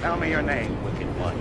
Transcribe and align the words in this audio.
Tell 0.00 0.16
me 0.16 0.30
your 0.30 0.42
name, 0.42 0.82
wicked 0.84 1.08
one. 1.18 1.36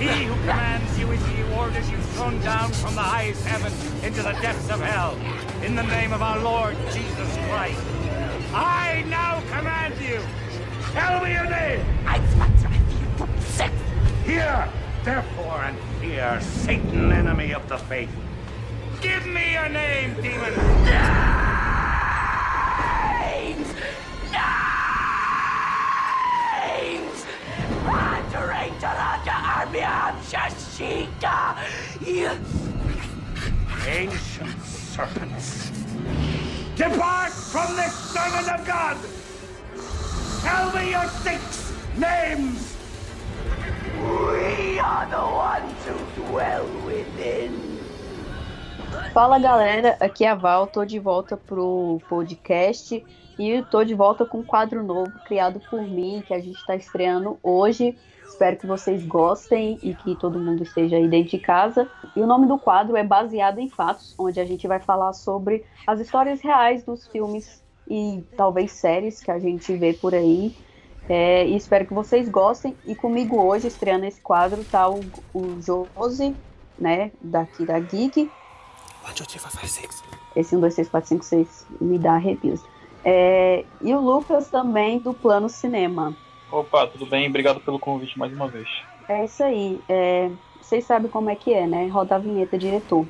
He 0.00 0.24
who 0.24 0.34
commands 0.40 0.98
you 0.98 1.10
is 1.12 1.24
he 1.26 1.36
who 1.36 1.54
orders 1.54 1.88
you 1.90 1.96
thrown 1.98 2.40
down 2.40 2.70
from 2.72 2.94
the 2.94 3.00
highest 3.00 3.46
heaven 3.46 3.72
into 4.04 4.22
the 4.22 4.32
depths 4.42 4.70
of 4.70 4.80
hell. 4.80 5.16
In 5.64 5.74
the 5.74 5.82
name 5.84 6.12
of 6.12 6.20
our 6.20 6.38
Lord 6.40 6.76
Jesus 6.92 7.36
Christ. 7.48 7.80
I 8.52 9.04
now 9.08 9.40
command 9.56 9.94
you. 10.00 10.20
Tell 10.92 11.24
me 11.24 11.32
your 11.32 11.46
name. 11.46 11.84
i 12.06 12.16
expect 12.16 12.60
to 12.62 12.68
Hear, 14.24 14.68
therefore, 15.04 15.62
and 15.62 15.78
fear, 16.00 16.40
Satan, 16.40 17.12
enemy 17.12 17.54
of 17.54 17.68
the 17.68 17.78
faith. 17.78 18.10
Give 19.00 19.26
me 19.26 19.52
your 19.52 19.68
name, 19.68 20.14
demon. 20.20 21.51
Shashika! 30.32 31.58
You... 32.00 32.30
Ancient 33.86 34.62
serpents. 34.64 35.70
Depart 36.74 37.32
from 37.32 37.76
this 37.76 37.92
servant 37.92 38.48
of 38.48 38.66
God. 38.66 38.96
Tell 40.40 40.72
me 40.72 40.92
your 40.92 41.06
six 41.20 41.74
names. 41.98 42.78
We 44.00 44.78
are 44.78 45.04
the 45.10 45.20
ones 45.20 45.76
who 45.84 46.22
dwell 46.22 46.66
within. 46.86 47.52
Fala 49.12 49.38
galera, 49.38 49.98
aqui 50.00 50.24
é 50.24 50.30
a 50.30 50.34
Val, 50.34 50.66
tô 50.66 50.86
de 50.86 50.98
volta 50.98 51.36
pro 51.36 52.00
podcast 52.08 53.04
e 53.38 53.62
tô 53.70 53.84
de 53.84 53.94
volta 53.94 54.24
com 54.24 54.38
um 54.38 54.42
quadro 54.42 54.82
novo 54.82 55.12
criado 55.26 55.60
por 55.68 55.82
mim, 55.82 56.24
que 56.26 56.32
a 56.32 56.40
gente 56.40 56.56
está 56.56 56.74
estreando 56.74 57.38
hoje. 57.42 57.98
Espero 58.42 58.56
que 58.56 58.66
vocês 58.66 59.06
gostem 59.06 59.78
e 59.84 59.94
que 59.94 60.16
todo 60.16 60.36
mundo 60.36 60.64
esteja 60.64 60.96
aí 60.96 61.06
dentro 61.06 61.30
de 61.30 61.38
casa. 61.38 61.88
E 62.16 62.20
o 62.20 62.26
nome 62.26 62.48
do 62.48 62.58
quadro 62.58 62.96
é 62.96 63.04
Baseado 63.04 63.60
em 63.60 63.68
Fatos, 63.68 64.16
onde 64.18 64.40
a 64.40 64.44
gente 64.44 64.66
vai 64.66 64.80
falar 64.80 65.12
sobre 65.12 65.64
as 65.86 66.00
histórias 66.00 66.40
reais 66.40 66.82
dos 66.82 67.06
filmes 67.06 67.62
e 67.88 68.24
talvez 68.36 68.72
séries 68.72 69.22
que 69.22 69.30
a 69.30 69.38
gente 69.38 69.76
vê 69.76 69.92
por 69.92 70.12
aí. 70.12 70.56
É, 71.08 71.46
e 71.46 71.54
espero 71.54 71.86
que 71.86 71.94
vocês 71.94 72.28
gostem. 72.28 72.76
E 72.84 72.96
comigo 72.96 73.40
hoje, 73.40 73.68
estreando 73.68 74.06
esse 74.06 74.20
quadro, 74.20 74.64
tá 74.64 74.90
o, 74.90 74.98
o 75.32 75.62
Josi, 75.62 76.34
né, 76.76 77.12
daqui 77.20 77.64
da 77.64 77.78
Geek. 77.78 78.28
Esse 80.34 80.56
1, 80.56 80.60
2, 80.60 80.74
3, 80.74 80.88
4, 80.88 81.08
5, 81.10 81.24
6 81.24 81.66
me 81.80 81.96
dá 81.96 82.14
arrepios. 82.14 82.60
É, 83.04 83.64
e 83.80 83.94
o 83.94 84.00
Lucas 84.00 84.48
também, 84.48 84.98
do 84.98 85.14
Plano 85.14 85.48
Cinema. 85.48 86.16
Opa, 86.52 86.86
tudo 86.86 87.06
bem? 87.06 87.28
Obrigado 87.28 87.60
pelo 87.60 87.78
convite 87.78 88.18
mais 88.18 88.30
uma 88.32 88.46
vez. 88.46 88.68
É 89.08 89.24
isso 89.24 89.42
aí. 89.42 89.80
É, 89.88 90.30
vocês 90.60 90.84
sabem 90.84 91.10
como 91.10 91.30
é 91.30 91.34
que 91.34 91.52
é, 91.52 91.66
né? 91.66 91.88
Roda 91.88 92.16
a 92.16 92.18
vinheta, 92.18 92.58
diretor. 92.58 93.06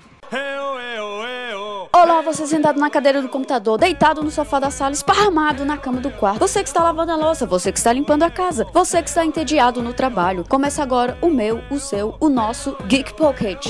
Olá, 1.94 2.22
você 2.22 2.46
sentado 2.46 2.80
na 2.80 2.88
cadeira 2.88 3.20
do 3.20 3.28
computador, 3.28 3.78
deitado 3.78 4.22
no 4.22 4.30
sofá 4.30 4.58
da 4.58 4.70
sala, 4.70 4.92
esparramado 4.92 5.64
na 5.64 5.76
cama 5.76 6.00
do 6.00 6.10
quarto. 6.10 6.38
Você 6.38 6.62
que 6.62 6.68
está 6.68 6.82
lavando 6.82 7.12
a 7.12 7.16
louça, 7.16 7.46
você 7.46 7.70
que 7.70 7.78
está 7.78 7.92
limpando 7.92 8.22
a 8.22 8.30
casa, 8.30 8.66
você 8.72 9.02
que 9.02 9.08
está 9.08 9.26
entediado 9.26 9.82
no 9.82 9.92
trabalho. 9.92 10.44
Começa 10.48 10.82
agora 10.82 11.18
o 11.20 11.28
meu, 11.28 11.60
o 11.70 11.78
seu, 11.78 12.14
o 12.18 12.28
nosso 12.28 12.76
Geek 12.86 13.14
Pocket. 13.14 13.66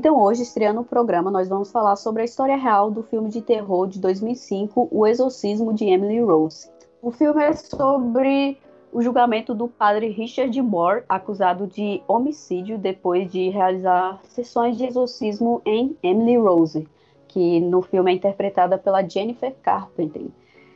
Então, 0.00 0.18
hoje, 0.18 0.44
estreando 0.44 0.80
o 0.80 0.84
programa, 0.84 1.30
nós 1.30 1.46
vamos 1.46 1.70
falar 1.70 1.94
sobre 1.94 2.22
a 2.22 2.24
história 2.24 2.56
real 2.56 2.90
do 2.90 3.02
filme 3.02 3.28
de 3.28 3.42
terror 3.42 3.86
de 3.86 4.00
2005, 4.00 4.88
O 4.90 5.06
Exorcismo 5.06 5.74
de 5.74 5.84
Emily 5.84 6.22
Rose. 6.22 6.70
O 7.02 7.10
filme 7.10 7.44
é 7.44 7.52
sobre 7.52 8.56
o 8.90 9.02
julgamento 9.02 9.54
do 9.54 9.68
padre 9.68 10.08
Richard 10.08 10.62
Moore, 10.62 11.04
acusado 11.06 11.66
de 11.66 12.02
homicídio 12.08 12.78
depois 12.78 13.30
de 13.30 13.50
realizar 13.50 14.18
sessões 14.24 14.78
de 14.78 14.86
exorcismo 14.86 15.60
em 15.66 15.94
Emily 16.02 16.38
Rose, 16.38 16.88
que 17.28 17.60
no 17.60 17.82
filme 17.82 18.10
é 18.10 18.14
interpretada 18.14 18.78
pela 18.78 19.06
Jennifer 19.06 19.54
Carpenter. 19.60 20.28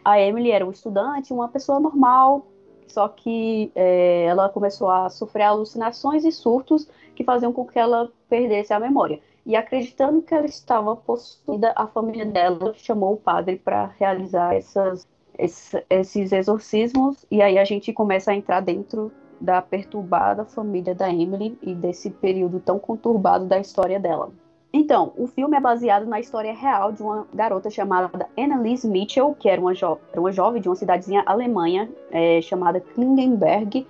A 0.04 0.20
Emily 0.20 0.50
era 0.50 0.66
uma 0.66 0.74
estudante, 0.74 1.32
uma 1.32 1.48
pessoa 1.48 1.80
normal, 1.80 2.44
só 2.86 3.08
que 3.08 3.72
é, 3.74 4.26
ela 4.26 4.50
começou 4.50 4.90
a 4.90 5.08
sofrer 5.08 5.44
alucinações 5.44 6.26
e 6.26 6.30
surtos 6.30 6.86
que 7.14 7.24
faziam 7.24 7.52
com 7.52 7.64
que 7.64 7.78
ela 7.78 8.10
perdesse 8.28 8.72
a 8.72 8.80
memória. 8.80 9.20
E 9.46 9.56
acreditando 9.56 10.22
que 10.22 10.34
ela 10.34 10.46
estava 10.46 10.96
possuída, 10.96 11.72
a 11.76 11.86
família 11.86 12.24
dela 12.24 12.72
chamou 12.76 13.12
o 13.12 13.16
padre 13.16 13.56
para 13.56 13.86
realizar 13.98 14.54
essas, 14.54 15.06
esses 15.38 16.32
exorcismos. 16.32 17.26
E 17.30 17.42
aí 17.42 17.58
a 17.58 17.64
gente 17.64 17.92
começa 17.92 18.30
a 18.30 18.34
entrar 18.34 18.60
dentro 18.60 19.12
da 19.40 19.60
perturbada 19.60 20.44
família 20.44 20.94
da 20.94 21.10
Emily 21.10 21.58
e 21.60 21.74
desse 21.74 22.10
período 22.10 22.60
tão 22.60 22.78
conturbado 22.78 23.44
da 23.44 23.58
história 23.58 24.00
dela. 24.00 24.32
Então, 24.76 25.12
o 25.16 25.28
filme 25.28 25.56
é 25.56 25.60
baseado 25.60 26.04
na 26.04 26.18
história 26.18 26.52
real 26.52 26.90
de 26.90 27.00
uma 27.00 27.28
garota 27.32 27.70
chamada 27.70 28.26
Annalise 28.36 28.88
Mitchell, 28.88 29.32
que 29.38 29.48
era 29.48 29.60
uma, 29.60 29.72
jo 29.72 29.98
uma 30.16 30.32
jovem 30.32 30.60
de 30.60 30.68
uma 30.68 30.74
cidadezinha 30.74 31.22
alemanha 31.26 31.88
é, 32.10 32.40
chamada 32.40 32.80
Klingenberg. 32.80 33.86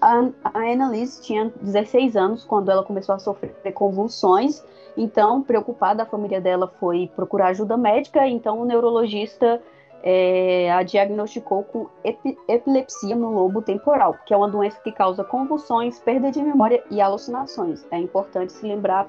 A, 0.00 0.28
a 0.44 0.58
Annalise 0.60 1.22
tinha 1.22 1.52
16 1.60 2.16
anos 2.16 2.44
quando 2.44 2.70
ela 2.70 2.82
começou 2.82 3.14
a 3.14 3.18
sofrer 3.18 3.54
convulsões, 3.72 4.62
então, 4.96 5.42
preocupada, 5.42 6.02
a 6.02 6.06
família 6.06 6.40
dela 6.40 6.72
foi 6.80 7.10
procurar 7.14 7.48
ajuda 7.48 7.76
médica, 7.76 8.26
então 8.26 8.60
o 8.60 8.64
neurologista 8.64 9.60
é, 10.02 10.72
a 10.72 10.82
diagnosticou 10.82 11.64
com 11.64 11.88
epi 12.02 12.38
epilepsia 12.48 13.14
no 13.14 13.30
lobo 13.30 13.60
temporal, 13.60 14.16
que 14.24 14.32
é 14.32 14.36
uma 14.36 14.48
doença 14.48 14.80
que 14.80 14.92
causa 14.92 15.22
convulsões, 15.22 15.98
perda 15.98 16.30
de 16.30 16.42
memória 16.42 16.82
e 16.90 17.00
alucinações. 17.00 17.86
É 17.90 17.98
importante 17.98 18.52
se 18.52 18.66
lembrar 18.66 19.06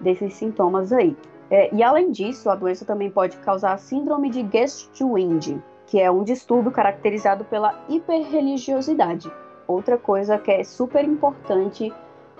desses 0.00 0.34
sintomas 0.34 0.92
aí. 0.92 1.16
É, 1.50 1.74
e 1.74 1.82
além 1.82 2.10
disso, 2.10 2.50
a 2.50 2.54
doença 2.54 2.84
também 2.84 3.10
pode 3.10 3.36
causar 3.38 3.78
síndrome 3.78 4.28
de 4.28 4.46
Gestwind, 4.52 5.58
que 5.86 6.00
é 6.00 6.10
um 6.10 6.22
distúrbio 6.22 6.70
caracterizado 6.70 7.44
pela 7.44 7.74
hiperreligiosidade. 7.88 9.30
Outra 9.70 9.96
coisa 9.96 10.38
que 10.38 10.50
é 10.50 10.64
super 10.64 11.04
importante 11.04 11.92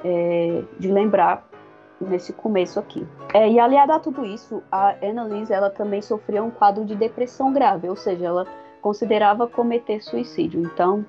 é, 0.04 0.62
de 0.78 0.90
lembrar 0.90 1.48
nesse 2.00 2.32
começo 2.32 2.80
aqui. 2.80 3.06
É, 3.34 3.48
e 3.48 3.60
aliada 3.60 3.94
a 3.94 4.00
tudo 4.00 4.24
isso, 4.24 4.62
a 4.72 4.96
Annalise 5.02 5.52
ela 5.52 5.70
também 5.70 6.00
sofria 6.00 6.42
um 6.42 6.50
quadro 6.50 6.84
de 6.84 6.94
depressão 6.94 7.52
grave, 7.52 7.88
ou 7.88 7.96
seja, 7.96 8.26
ela 8.26 8.46
considerava 8.80 9.46
cometer 9.46 10.00
suicídio. 10.00 10.60
Então, 10.60 11.04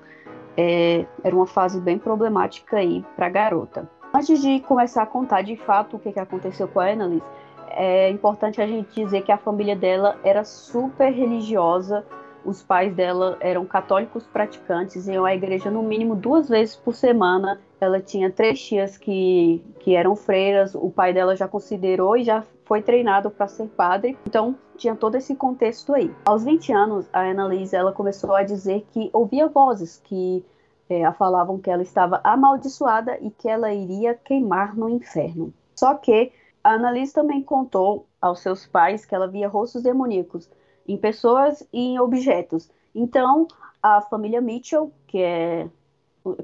é, 0.56 1.06
era 1.24 1.34
uma 1.34 1.46
fase 1.46 1.80
bem 1.80 1.98
problemática 1.98 2.76
aí 2.76 3.04
para 3.16 3.26
a 3.26 3.30
garota. 3.30 3.88
Antes 4.14 4.42
de 4.42 4.60
começar 4.60 5.02
a 5.02 5.06
contar 5.06 5.42
de 5.42 5.56
fato 5.56 5.96
o 5.96 5.98
que, 5.98 6.12
que 6.12 6.20
aconteceu 6.20 6.68
com 6.68 6.80
a 6.80 6.90
Annalise, 6.90 7.24
é 7.70 8.10
importante 8.10 8.60
a 8.60 8.66
gente 8.66 8.94
dizer 8.94 9.22
que 9.22 9.32
a 9.32 9.38
família 9.38 9.74
dela 9.74 10.18
era 10.22 10.44
super 10.44 11.10
religiosa. 11.10 12.04
Os 12.44 12.62
pais 12.62 12.94
dela 12.94 13.36
eram 13.40 13.64
católicos 13.64 14.26
praticantes, 14.26 15.06
iam 15.06 15.24
à 15.24 15.34
igreja 15.34 15.70
no 15.70 15.82
mínimo 15.82 16.16
duas 16.16 16.48
vezes 16.48 16.74
por 16.74 16.94
semana. 16.94 17.60
Ela 17.80 18.00
tinha 18.00 18.30
três 18.30 18.60
tias 18.60 18.98
que, 18.98 19.62
que 19.80 19.94
eram 19.94 20.16
freiras, 20.16 20.74
o 20.74 20.90
pai 20.90 21.12
dela 21.12 21.36
já 21.36 21.46
considerou 21.46 22.16
e 22.16 22.24
já 22.24 22.44
foi 22.64 22.82
treinado 22.82 23.30
para 23.30 23.46
ser 23.46 23.68
padre. 23.68 24.18
Então, 24.26 24.56
tinha 24.76 24.96
todo 24.96 25.14
esse 25.14 25.36
contexto 25.36 25.94
aí. 25.94 26.10
Aos 26.24 26.44
20 26.44 26.72
anos, 26.72 27.08
a 27.12 27.20
Annalise 27.20 27.76
ela 27.76 27.92
começou 27.92 28.34
a 28.34 28.42
dizer 28.42 28.86
que 28.92 29.10
ouvia 29.12 29.46
vozes 29.46 30.00
que 30.02 30.44
é, 30.88 31.10
falavam 31.12 31.58
que 31.58 31.70
ela 31.70 31.82
estava 31.82 32.20
amaldiçoada 32.24 33.18
e 33.20 33.30
que 33.30 33.48
ela 33.48 33.72
iria 33.72 34.14
queimar 34.14 34.76
no 34.76 34.88
inferno. 34.88 35.52
Só 35.76 35.94
que 35.94 36.32
a 36.62 36.74
Annalise 36.74 37.12
também 37.12 37.42
contou 37.42 38.06
aos 38.20 38.40
seus 38.40 38.66
pais 38.66 39.04
que 39.04 39.14
ela 39.14 39.26
via 39.26 39.48
rostos 39.48 39.82
demoníacos 39.82 40.48
em 40.86 40.96
pessoas 40.96 41.66
e 41.72 41.80
em 41.80 41.98
objetos. 41.98 42.70
Então, 42.94 43.46
a 43.82 44.00
família 44.00 44.40
Mitchell, 44.40 44.92
que, 45.06 45.18
é, 45.18 45.68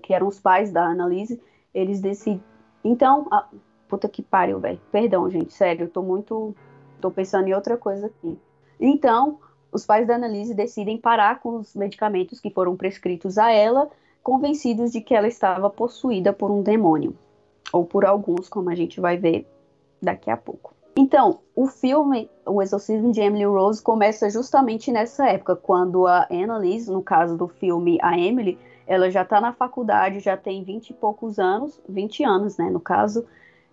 que 0.03 0.13
eram 0.13 0.27
os 0.27 0.41
pais 0.41 0.73
da 0.73 0.85
Annalise, 0.85 1.41
eles 1.73 2.01
decidem. 2.01 2.43
Então, 2.83 3.27
a... 3.31 3.47
puta 3.89 4.09
que 4.09 4.23
pariu, 4.23 4.59
velho. 4.59 4.81
Perdão, 4.91 5.29
gente, 5.31 5.53
sério, 5.53 5.85
eu 5.85 5.91
tô 5.91 6.03
muito. 6.03 6.55
tô 7.01 7.11
pensando 7.11 7.49
em 7.49 7.55
outra 7.55 7.77
coisa 7.77 8.07
aqui. 8.07 8.39
Então, 8.81 9.39
os 9.71 9.85
pais 9.85 10.07
da 10.07 10.15
Annalise 10.15 10.55
decidem 10.55 10.99
parar 10.99 11.41
com 11.41 11.57
os 11.57 11.75
medicamentos 11.75 12.41
que 12.41 12.51
foram 12.51 12.77
prescritos 12.77 13.39
a 13.39 13.51
ela 13.51 13.91
convencidos 14.23 14.93
de 14.93 15.01
que 15.01 15.15
ela 15.15 15.29
estava 15.29 15.71
possuída 15.71 16.33
por 16.33 16.51
um 16.51 16.63
demônio. 16.63 17.17
ou 17.71 17.85
por 17.85 18.07
alguns, 18.07 18.49
como 18.49 18.71
a 18.71 18.75
gente 18.75 18.99
vai 18.99 19.19
ver 19.19 19.47
daqui 20.01 20.31
a 20.31 20.37
pouco. 20.37 20.75
Então, 21.01 21.39
o 21.55 21.69
filme 21.69 22.29
O 22.45 22.61
Exorcismo 22.61 23.13
de 23.13 23.21
Emily 23.21 23.45
Rose 23.45 23.81
começa 23.81 24.29
justamente 24.29 24.91
nessa 24.91 25.29
época, 25.29 25.55
quando 25.55 26.09
a 26.09 26.27
Annalise, 26.29 26.91
no 26.91 27.01
caso 27.01 27.37
do 27.37 27.47
filme 27.47 28.01
a 28.03 28.19
Emily, 28.19 28.59
ela 28.85 29.09
já 29.09 29.23
está 29.23 29.41
na 29.41 29.53
faculdade, 29.53 30.19
já 30.19 30.37
tem 30.37 30.65
20 30.65 30.91
e 30.91 30.95
poucos 30.95 31.39
anos, 31.39 31.81
20 31.89 32.25
anos, 32.25 32.57
né, 32.59 32.69
no 32.69 32.81
caso, 32.81 33.25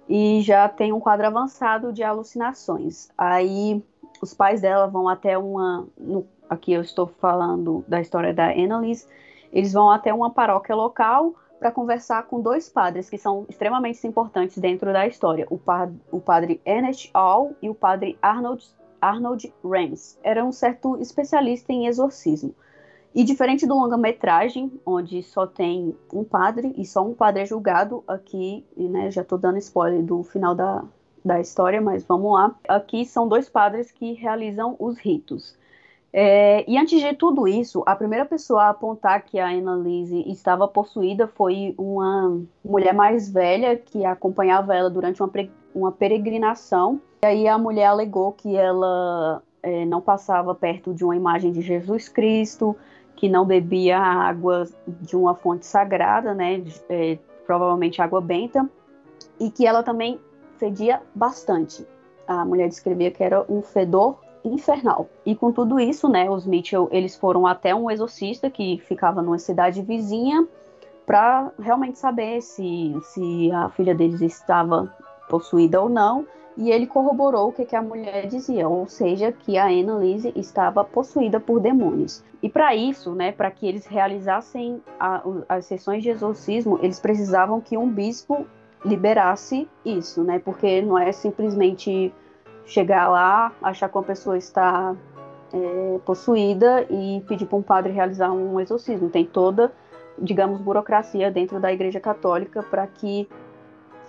e 0.07 0.39
já 0.43 0.69
tem 0.69 0.93
um 0.93 0.99
quadro 0.99 1.25
avançado 1.25 1.91
de 1.91 2.03
alucinações. 2.03 3.09
Aí 3.17 3.83
os 4.21 4.35
pais 4.35 4.61
dela 4.61 4.85
vão 4.85 5.09
até 5.09 5.35
uma. 5.35 5.87
No, 5.97 6.27
aqui 6.47 6.73
eu 6.73 6.81
estou 6.81 7.07
falando 7.07 7.83
da 7.87 7.99
história 7.99 8.35
da 8.35 8.51
Annalise. 8.51 9.07
Eles 9.51 9.73
vão 9.73 9.89
até 9.89 10.13
uma 10.13 10.29
paróquia 10.29 10.75
local 10.75 11.33
para 11.59 11.71
conversar 11.71 12.23
com 12.23 12.41
dois 12.41 12.69
padres 12.69 13.09
que 13.09 13.17
são 13.17 13.45
extremamente 13.49 14.05
importantes 14.05 14.57
dentro 14.57 14.91
da 14.91 15.07
história: 15.07 15.47
o, 15.49 15.57
pa 15.57 15.89
o 16.11 16.19
padre 16.19 16.61
Ernest 16.65 17.09
All 17.13 17.53
e 17.61 17.69
o 17.69 17.75
padre 17.75 18.17
Arnold, 18.21 18.65
Arnold 19.01 19.53
Rams. 19.63 20.19
Era 20.23 20.43
um 20.43 20.51
certo 20.51 20.97
especialista 20.97 21.71
em 21.71 21.87
exorcismo. 21.87 22.53
E 23.13 23.23
diferente 23.23 23.65
do 23.65 23.73
longa-metragem, 23.73 24.69
onde 24.85 25.23
só 25.23 25.47
tem 25.47 25.95
um 26.11 26.25
padre 26.25 26.73
e 26.75 26.83
só 26.83 27.01
um 27.01 27.13
padre 27.13 27.43
é 27.43 27.45
julgado, 27.45 28.03
aqui, 28.05 28.65
né, 28.75 29.09
já 29.09 29.21
estou 29.21 29.37
dando 29.37 29.57
spoiler 29.57 30.03
do 30.03 30.21
final 30.21 30.53
da, 30.53 30.83
da 31.23 31.39
história, 31.39 31.79
mas 31.79 32.03
vamos 32.03 32.33
lá. 32.33 32.53
Aqui 32.67 33.05
são 33.05 33.25
dois 33.25 33.47
padres 33.47 33.89
que 33.89 34.11
realizam 34.11 34.75
os 34.77 34.97
ritos. 34.97 35.57
É, 36.17 36.63
e 36.65 36.77
antes 36.77 37.01
de 37.01 37.13
tudo 37.13 37.45
isso, 37.45 37.83
a 37.85 37.93
primeira 37.93 38.23
pessoa 38.23 38.63
a 38.63 38.69
apontar 38.69 39.25
que 39.25 39.37
a 39.37 39.49
Annalise 39.49 40.23
estava 40.31 40.65
possuída 40.65 41.27
foi 41.27 41.75
uma 41.77 42.41
mulher 42.63 42.93
mais 42.93 43.29
velha 43.29 43.75
que 43.75 44.05
acompanhava 44.05 44.73
ela 44.73 44.89
durante 44.89 45.21
uma, 45.21 45.29
uma 45.75 45.91
peregrinação. 45.91 47.01
E 47.25 47.27
aí 47.27 47.47
a 47.49 47.57
mulher 47.57 47.87
alegou 47.87 48.31
que 48.31 48.55
ela 48.55 49.43
é, 49.61 49.83
não 49.83 49.99
passava 49.99 50.55
perto 50.55 50.93
de 50.93 51.03
uma 51.03 51.17
imagem 51.17 51.51
de 51.51 51.59
Jesus 51.59 52.07
Cristo, 52.07 52.77
que 53.17 53.27
não 53.27 53.43
bebia 53.43 53.99
água 53.99 54.69
de 54.87 55.17
uma 55.17 55.35
fonte 55.35 55.65
sagrada, 55.65 56.33
né, 56.33 56.63
é, 56.87 57.17
provavelmente 57.45 58.01
água 58.01 58.21
benta, 58.21 58.65
e 59.37 59.51
que 59.51 59.67
ela 59.67 59.83
também 59.83 60.17
fedia 60.57 61.01
bastante. 61.13 61.85
A 62.25 62.45
mulher 62.45 62.69
descrevia 62.69 63.11
que 63.11 63.21
era 63.21 63.45
um 63.49 63.61
fedor 63.61 64.23
infernal. 64.47 65.09
E 65.25 65.35
com 65.35 65.51
tudo 65.51 65.79
isso, 65.79 66.07
né, 66.07 66.29
os 66.29 66.45
Mitchell, 66.45 66.87
eles 66.91 67.15
foram 67.15 67.45
até 67.45 67.73
um 67.73 67.89
exorcista 67.89 68.49
que 68.49 68.79
ficava 68.79 69.21
numa 69.21 69.39
cidade 69.39 69.81
vizinha 69.81 70.47
para 71.05 71.51
realmente 71.59 71.99
saber 71.99 72.41
se, 72.41 72.95
se 73.03 73.51
a 73.51 73.69
filha 73.69 73.93
deles 73.93 74.21
estava 74.21 74.91
possuída 75.29 75.81
ou 75.81 75.89
não 75.89 76.25
e 76.57 76.71
ele 76.71 76.87
corroborou 76.87 77.49
o 77.49 77.51
que, 77.51 77.65
que 77.65 77.75
a 77.75 77.81
mulher 77.81 78.27
dizia, 78.27 78.67
ou 78.67 78.87
seja, 78.87 79.31
que 79.31 79.57
a 79.57 79.65
Annalise 79.65 80.31
estava 80.35 80.83
possuída 80.83 81.39
por 81.39 81.59
demônios. 81.59 82.23
E 82.41 82.47
para 82.49 82.73
isso, 82.75 83.13
né, 83.13 83.31
para 83.31 83.51
que 83.51 83.67
eles 83.67 83.85
realizassem 83.85 84.81
a, 84.99 85.21
as 85.49 85.65
sessões 85.65 86.01
de 86.01 86.09
exorcismo, 86.09 86.79
eles 86.81 86.99
precisavam 86.99 87.59
que 87.59 87.77
um 87.77 87.89
bispo 87.89 88.45
liberasse 88.85 89.67
isso, 89.83 90.23
né, 90.23 90.39
porque 90.39 90.81
não 90.81 90.97
é 90.97 91.11
simplesmente 91.11 92.13
chegar 92.65 93.07
lá, 93.09 93.51
achar 93.61 93.89
que 93.89 93.97
uma 93.97 94.03
pessoa 94.03 94.37
está 94.37 94.95
é, 95.53 95.99
possuída 96.05 96.85
e 96.89 97.23
pedir 97.27 97.45
para 97.45 97.57
um 97.57 97.61
padre 97.61 97.93
realizar 97.93 98.31
um 98.31 98.59
exorcismo. 98.59 99.09
Tem 99.09 99.25
toda, 99.25 99.71
digamos, 100.17 100.59
burocracia 100.61 101.31
dentro 101.31 101.59
da 101.59 101.71
Igreja 101.71 101.99
Católica 101.99 102.63
para 102.63 102.85
que 102.87 103.27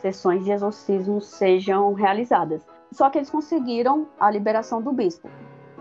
sessões 0.00 0.44
de 0.44 0.50
exorcismo 0.50 1.20
sejam 1.20 1.93
realizadas. 1.93 2.62
Só 2.93 3.11
que 3.11 3.19
eles 3.19 3.31
conseguiram 3.31 4.06
a 4.19 4.31
liberação 4.31 4.81
do 4.81 4.93
bispo. 4.93 5.29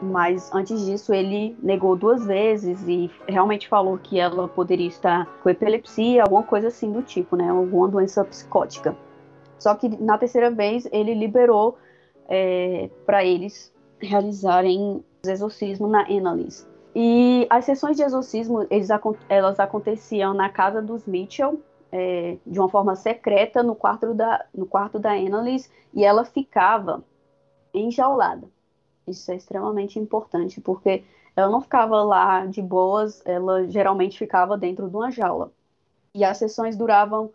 Mas 0.01 0.53
antes 0.53 0.85
disso, 0.85 1.13
ele 1.13 1.57
negou 1.63 1.95
duas 1.95 2.25
vezes 2.25 2.85
e 2.87 3.09
realmente 3.27 3.67
falou 3.67 3.97
que 3.97 4.19
ela 4.19 4.47
poderia 4.47 4.87
estar 4.87 5.25
com 5.41 5.49
epilepsia, 5.49 6.23
alguma 6.23 6.43
coisa 6.43 6.67
assim 6.67 6.91
do 6.91 7.01
tipo, 7.01 7.35
né? 7.37 7.49
Alguma 7.49 7.87
doença 7.87 8.23
psicótica. 8.25 8.95
Só 9.57 9.73
que 9.73 9.87
na 10.03 10.17
terceira 10.17 10.51
vez, 10.51 10.87
ele 10.91 11.13
liberou 11.13 11.77
é, 12.27 12.89
para 13.05 13.23
eles 13.23 13.73
realizarem 13.99 15.03
os 15.23 15.29
exorcismos 15.29 15.89
na 15.89 16.01
Annalise. 16.09 16.65
E 16.95 17.45
as 17.49 17.65
sessões 17.65 17.97
de 17.97 18.03
exorcismo, 18.03 18.65
eles, 18.69 18.89
elas 19.27 19.59
aconteciam 19.59 20.33
na 20.33 20.49
casa 20.49 20.81
dos 20.81 21.05
Mitchell, 21.05 21.59
é, 21.91 22.37
de 22.45 22.59
uma 22.59 22.69
forma 22.69 22.95
secreta 22.95 23.61
no 23.63 23.75
quarto 23.75 24.13
da, 24.13 24.45
no 24.53 24.65
quarto 24.65 24.99
da 24.99 25.11
Annalise 25.11 25.69
e 25.93 26.03
ela 26.03 26.25
ficava 26.25 27.03
enjaulada. 27.73 28.47
Isso 29.07 29.31
é 29.31 29.35
extremamente 29.35 29.99
importante, 29.99 30.59
porque 30.59 31.03
ela 31.35 31.49
não 31.49 31.61
ficava 31.61 32.01
lá 32.03 32.45
de 32.45 32.61
boas, 32.61 33.21
ela 33.25 33.67
geralmente 33.67 34.17
ficava 34.17 34.57
dentro 34.57 34.89
de 34.89 34.95
uma 34.95 35.11
jaula. 35.11 35.51
E 36.13 36.23
as 36.23 36.37
sessões 36.37 36.75
duravam 36.75 37.31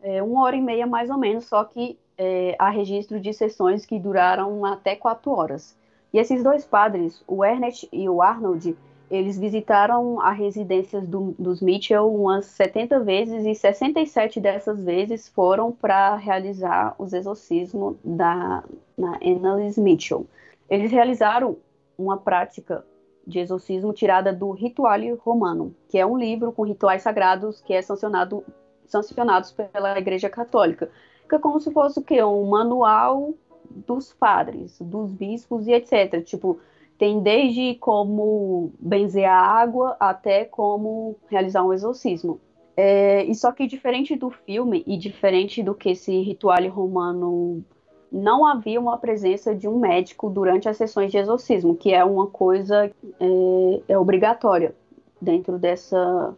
é, 0.00 0.22
uma 0.22 0.42
hora 0.42 0.56
e 0.56 0.60
meia 0.60 0.86
mais 0.86 1.10
ou 1.10 1.18
menos, 1.18 1.44
só 1.44 1.64
que 1.64 1.98
é, 2.22 2.54
há 2.56 2.70
registro 2.70 3.18
de 3.18 3.32
sessões 3.32 3.84
que 3.84 3.98
duraram 3.98 4.64
até 4.64 4.94
quatro 4.94 5.32
horas. 5.32 5.76
E 6.12 6.18
esses 6.18 6.42
dois 6.44 6.64
padres, 6.64 7.24
o 7.26 7.44
Ernest 7.44 7.88
e 7.92 8.08
o 8.08 8.22
Arnold, 8.22 8.76
eles 9.10 9.36
visitaram 9.36 10.20
a 10.20 10.30
residência 10.30 11.00
do, 11.00 11.34
dos 11.38 11.60
Mitchell 11.60 12.14
umas 12.14 12.46
70 12.46 13.00
vezes 13.00 13.44
e 13.44 13.54
67 13.54 14.40
dessas 14.40 14.80
vezes 14.82 15.28
foram 15.28 15.72
para 15.72 16.14
realizar 16.16 16.94
os 16.96 17.12
exorcismos 17.12 17.96
da 18.04 18.62
na 18.96 19.18
Annalise 19.22 19.80
Mitchell. 19.80 20.26
Eles 20.70 20.92
realizaram 20.92 21.56
uma 21.98 22.16
prática 22.16 22.84
de 23.26 23.40
exorcismo 23.40 23.92
tirada 23.92 24.32
do 24.32 24.52
Rituale 24.52 25.12
Romano, 25.12 25.74
que 25.88 25.98
é 25.98 26.06
um 26.06 26.16
livro 26.16 26.52
com 26.52 26.62
rituais 26.62 27.02
sagrados 27.02 27.60
que 27.60 27.74
é 27.74 27.82
sancionado 27.82 28.44
sancionados 28.86 29.50
pela 29.50 29.98
Igreja 29.98 30.28
Católica, 30.28 30.90
é 31.34 31.38
como 31.38 31.60
se 31.60 31.70
fosse 31.72 31.98
o 31.98 32.02
quê? 32.02 32.22
Um 32.22 32.46
manual 32.46 33.34
dos 33.70 34.12
padres, 34.12 34.78
dos 34.80 35.12
bispos 35.12 35.66
e 35.66 35.72
etc. 35.72 36.22
Tipo, 36.24 36.58
tem 36.98 37.20
desde 37.20 37.74
como 37.76 38.72
benzer 38.78 39.28
a 39.28 39.40
água 39.40 39.96
até 39.98 40.44
como 40.44 41.16
realizar 41.28 41.64
um 41.64 41.72
exorcismo. 41.72 42.40
É, 42.76 43.24
e 43.24 43.34
só 43.34 43.52
que 43.52 43.66
diferente 43.66 44.16
do 44.16 44.30
filme 44.30 44.82
e 44.86 44.96
diferente 44.96 45.62
do 45.62 45.74
que 45.74 45.90
esse 45.90 46.20
ritual 46.22 46.66
romano 46.68 47.62
não 48.10 48.46
havia 48.46 48.78
uma 48.78 48.98
presença 48.98 49.54
de 49.54 49.66
um 49.66 49.78
médico 49.78 50.28
durante 50.28 50.68
as 50.68 50.76
sessões 50.76 51.10
de 51.10 51.18
exorcismo, 51.18 51.74
que 51.74 51.92
é 51.92 52.04
uma 52.04 52.26
coisa 52.26 52.90
é, 53.20 53.82
é 53.88 53.98
obrigatória 53.98 54.74
dentro 55.20 55.58
dessa, 55.58 56.36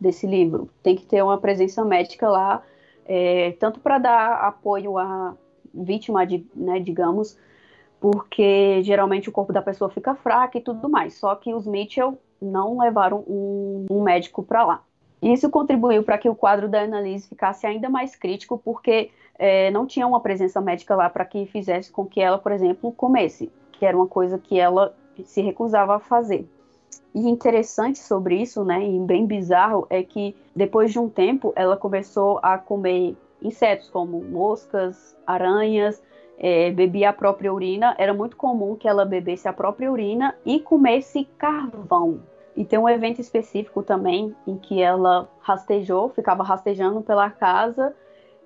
desse 0.00 0.26
livro. 0.26 0.70
Tem 0.82 0.94
que 0.94 1.04
ter 1.04 1.22
uma 1.22 1.38
presença 1.38 1.84
médica 1.84 2.28
lá, 2.28 2.62
é, 3.06 3.52
tanto 3.58 3.80
para 3.80 3.98
dar 3.98 4.32
apoio 4.46 4.98
à 4.98 5.36
vítima, 5.72 6.26
de, 6.26 6.46
né, 6.54 6.80
digamos, 6.80 7.38
porque 8.00 8.82
geralmente 8.82 9.28
o 9.28 9.32
corpo 9.32 9.52
da 9.52 9.62
pessoa 9.62 9.90
fica 9.90 10.14
fraco 10.14 10.58
e 10.58 10.60
tudo 10.60 10.88
mais. 10.88 11.14
Só 11.14 11.34
que 11.34 11.54
os 11.54 11.66
Mitchell 11.66 12.18
não 12.40 12.78
levaram 12.78 13.24
um, 13.26 13.86
um 13.90 14.02
médico 14.02 14.42
para 14.42 14.64
lá. 14.64 14.82
Isso 15.22 15.48
contribuiu 15.50 16.02
para 16.02 16.18
que 16.18 16.28
o 16.28 16.34
quadro 16.34 16.68
da 16.68 16.82
Annalise 16.82 17.28
ficasse 17.28 17.66
ainda 17.66 17.88
mais 17.88 18.14
crítico, 18.14 18.58
porque 18.58 19.10
é, 19.38 19.70
não 19.70 19.86
tinha 19.86 20.06
uma 20.06 20.20
presença 20.20 20.60
médica 20.60 20.94
lá 20.94 21.08
para 21.08 21.24
que 21.24 21.46
fizesse 21.46 21.90
com 21.90 22.04
que 22.04 22.20
ela, 22.20 22.38
por 22.38 22.52
exemplo, 22.52 22.92
comesse, 22.92 23.50
que 23.72 23.84
era 23.84 23.96
uma 23.96 24.06
coisa 24.06 24.38
que 24.38 24.58
ela 24.58 24.94
se 25.24 25.40
recusava 25.40 25.96
a 25.96 25.98
fazer. 25.98 26.46
E 27.16 27.30
interessante 27.30 27.98
sobre 27.98 28.42
isso, 28.42 28.62
né, 28.62 28.86
e 28.86 28.98
bem 28.98 29.24
bizarro, 29.24 29.86
é 29.88 30.02
que 30.02 30.36
depois 30.54 30.92
de 30.92 30.98
um 30.98 31.08
tempo 31.08 31.50
ela 31.56 31.74
começou 31.74 32.38
a 32.42 32.58
comer 32.58 33.16
insetos 33.40 33.88
como 33.88 34.22
moscas, 34.22 35.16
aranhas, 35.26 36.02
é, 36.36 36.70
bebia 36.72 37.08
a 37.08 37.14
própria 37.14 37.50
urina, 37.50 37.94
era 37.96 38.12
muito 38.12 38.36
comum 38.36 38.76
que 38.76 38.86
ela 38.86 39.06
bebesse 39.06 39.48
a 39.48 39.52
própria 39.54 39.90
urina 39.90 40.36
e 40.44 40.60
comesse 40.60 41.24
carvão. 41.38 42.20
E 42.54 42.66
tem 42.66 42.78
um 42.78 42.86
evento 42.86 43.18
específico 43.18 43.82
também 43.82 44.36
em 44.46 44.58
que 44.58 44.82
ela 44.82 45.26
rastejou, 45.40 46.10
ficava 46.10 46.42
rastejando 46.42 47.00
pela 47.00 47.30
casa 47.30 47.94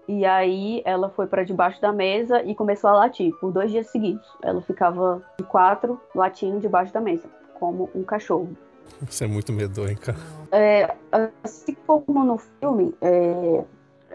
e 0.06 0.24
aí 0.24 0.80
ela 0.84 1.08
foi 1.10 1.26
para 1.26 1.42
debaixo 1.42 1.80
da 1.80 1.92
mesa 1.92 2.40
e 2.44 2.54
começou 2.54 2.90
a 2.90 2.94
latir 2.94 3.32
por 3.40 3.50
dois 3.50 3.72
dias 3.72 3.88
seguidos. 3.88 4.28
Ela 4.42 4.60
ficava 4.60 5.20
de 5.38 5.44
quatro 5.44 6.00
latindo 6.14 6.60
debaixo 6.60 6.92
da 6.92 7.00
mesa, 7.00 7.28
como 7.60 7.90
um 7.94 8.02
cachorro. 8.02 8.48
Isso 9.08 9.22
é 9.22 9.26
muito 9.26 9.52
medonho, 9.52 9.96
cara. 9.98 10.18
É, 10.50 10.96
assim 11.44 11.76
como 11.86 12.24
no 12.24 12.38
filme, 12.38 12.94
é, 13.00 13.62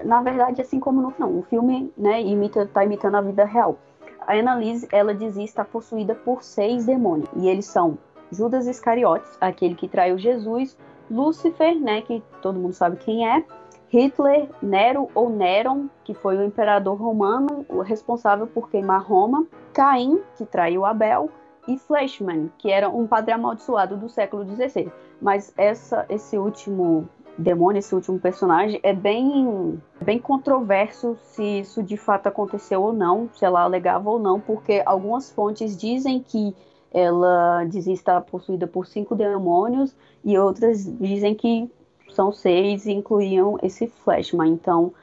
na 0.03 0.21
verdade, 0.21 0.61
assim 0.61 0.79
como 0.79 1.01
no 1.01 1.13
não, 1.17 1.39
o 1.39 1.43
filme, 1.43 1.93
né, 1.97 2.21
imita, 2.21 2.65
tá 2.65 2.83
imitando 2.83 3.15
a 3.15 3.21
vida 3.21 3.45
real. 3.45 3.77
A 4.27 4.33
Annalise, 4.33 4.87
ela 4.91 5.13
dizia 5.13 5.45
estar 5.45 5.65
possuída 5.65 6.15
por 6.15 6.43
seis 6.43 6.85
demônios, 6.85 7.29
e 7.35 7.47
eles 7.47 7.65
são 7.65 7.97
Judas 8.31 8.67
Iscariotes, 8.67 9.37
aquele 9.39 9.75
que 9.75 9.87
traiu 9.87 10.17
Jesus, 10.17 10.75
Lúcifer, 11.09 11.79
né, 11.79 12.01
que 12.01 12.21
todo 12.41 12.59
mundo 12.59 12.73
sabe 12.73 12.97
quem 12.97 13.27
é, 13.27 13.45
Hitler, 13.89 14.49
Nero 14.61 15.09
ou 15.15 15.29
Neron, 15.29 15.87
que 16.03 16.13
foi 16.13 16.37
o 16.37 16.43
imperador 16.43 16.99
romano 16.99 17.65
responsável 17.83 18.47
por 18.47 18.69
queimar 18.69 19.01
Roma, 19.01 19.45
Caim, 19.73 20.19
que 20.35 20.45
traiu 20.45 20.85
Abel, 20.85 21.29
e 21.67 21.77
Fleischmann, 21.77 22.51
que 22.57 22.72
era 22.72 22.89
um 22.89 23.07
padre 23.07 23.31
amaldiçoado 23.31 23.98
do 23.98 24.10
século 24.10 24.45
XVI. 24.45 24.91
Mas 25.22 25.53
essa, 25.57 26.05
esse 26.10 26.38
último 26.38 27.07
demônio, 27.38 27.79
esse 27.79 27.93
último 27.93 28.19
personagem, 28.19 28.79
é 28.84 28.93
bem, 28.93 29.81
bem 30.01 30.19
controverso 30.19 31.17
se 31.22 31.60
isso 31.60 31.84
de 31.84 31.98
fato 31.98 32.27
aconteceu 32.27 32.81
ou 32.81 32.93
não, 32.93 33.29
se 33.34 33.43
ela 33.43 33.62
alegava 33.62 34.10
ou 34.10 34.19
não, 34.19 34.39
porque 34.39 34.81
algumas 34.86 35.31
fontes 35.31 35.75
dizem 35.77 36.22
que 36.22 36.55
ela 36.93 37.65
dizia 37.65 37.93
estar 37.93 38.22
possuída 38.22 38.65
por 38.67 38.88
cinco 38.88 39.15
demônios 39.15 39.93
e 40.24 40.38
outras 40.38 40.86
dizem 40.98 41.36
que 41.36 41.69
são 42.10 42.31
seis 42.31 42.86
e 42.86 42.93
incluíam 42.93 43.57
esse 43.62 43.88
Flashman. 43.88 44.53
Então 44.53 44.93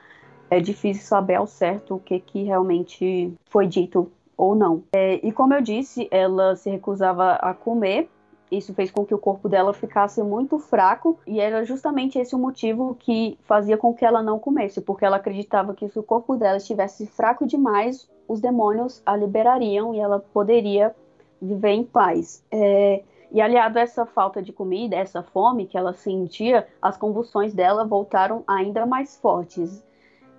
é 0.49 0.59
difícil 0.59 1.05
saber 1.05 1.35
ao 1.35 1.47
certo 1.47 1.97
o 1.97 2.01
que, 2.01 2.19
que 2.19 2.45
realmente 2.45 3.33
foi 3.51 3.67
dito 3.67 4.11
ou 4.43 4.57
não. 4.57 4.83
É, 4.93 5.15
e 5.27 5.31
como 5.31 5.55
eu 5.55 5.63
disse, 5.63 6.09
ela 6.11 6.57
se 6.57 6.69
recusava 6.69 7.35
a 7.35 7.55
comer 7.55 8.09
isso 8.51 8.75
fez 8.75 8.91
com 8.91 9.07
que 9.07 9.15
o 9.15 9.19
corpo 9.19 9.49
dela 9.49 9.73
ficasse 9.73 10.23
muito 10.23 10.59
fraco 10.59 11.19
e 11.27 11.41
era 11.41 11.65
justamente 11.65 12.19
esse 12.19 12.35
o 12.35 12.39
motivo 12.39 12.95
que 13.01 13.39
fazia 13.45 13.79
com 13.79 13.95
que 13.95 14.05
ela 14.05 14.23
não 14.23 14.39
comesse, 14.39 14.83
porque 14.83 15.07
ela 15.07 15.17
acreditava 15.17 15.73
que 15.73 15.89
se 15.89 15.99
o 15.99 16.03
corpo 16.03 16.37
dela 16.37 16.59
estivesse 16.59 17.07
fraco 17.07 17.47
demais, 17.47 18.07
os 18.29 18.43
demônios 18.43 19.03
a 19.07 19.17
liberariam 19.17 19.95
e 19.95 19.99
ela 19.99 20.21
poderia 20.21 20.95
viver 21.41 21.71
em 21.71 21.83
paz. 21.83 22.45
É, 22.51 23.03
e 23.31 23.41
aliado 23.41 23.79
a 23.79 23.83
essa 23.83 24.05
falta 24.05 24.43
de 24.43 24.53
comida, 24.53 24.97
essa 24.97 25.23
fome 25.23 25.65
que 25.65 25.79
ela 25.79 25.95
sentia, 25.95 26.69
as 26.83 26.99
convulsões 26.99 27.55
dela 27.55 27.87
voltaram 27.87 28.45
ainda 28.47 28.85
mais 28.85 29.17
fortes. 29.17 29.83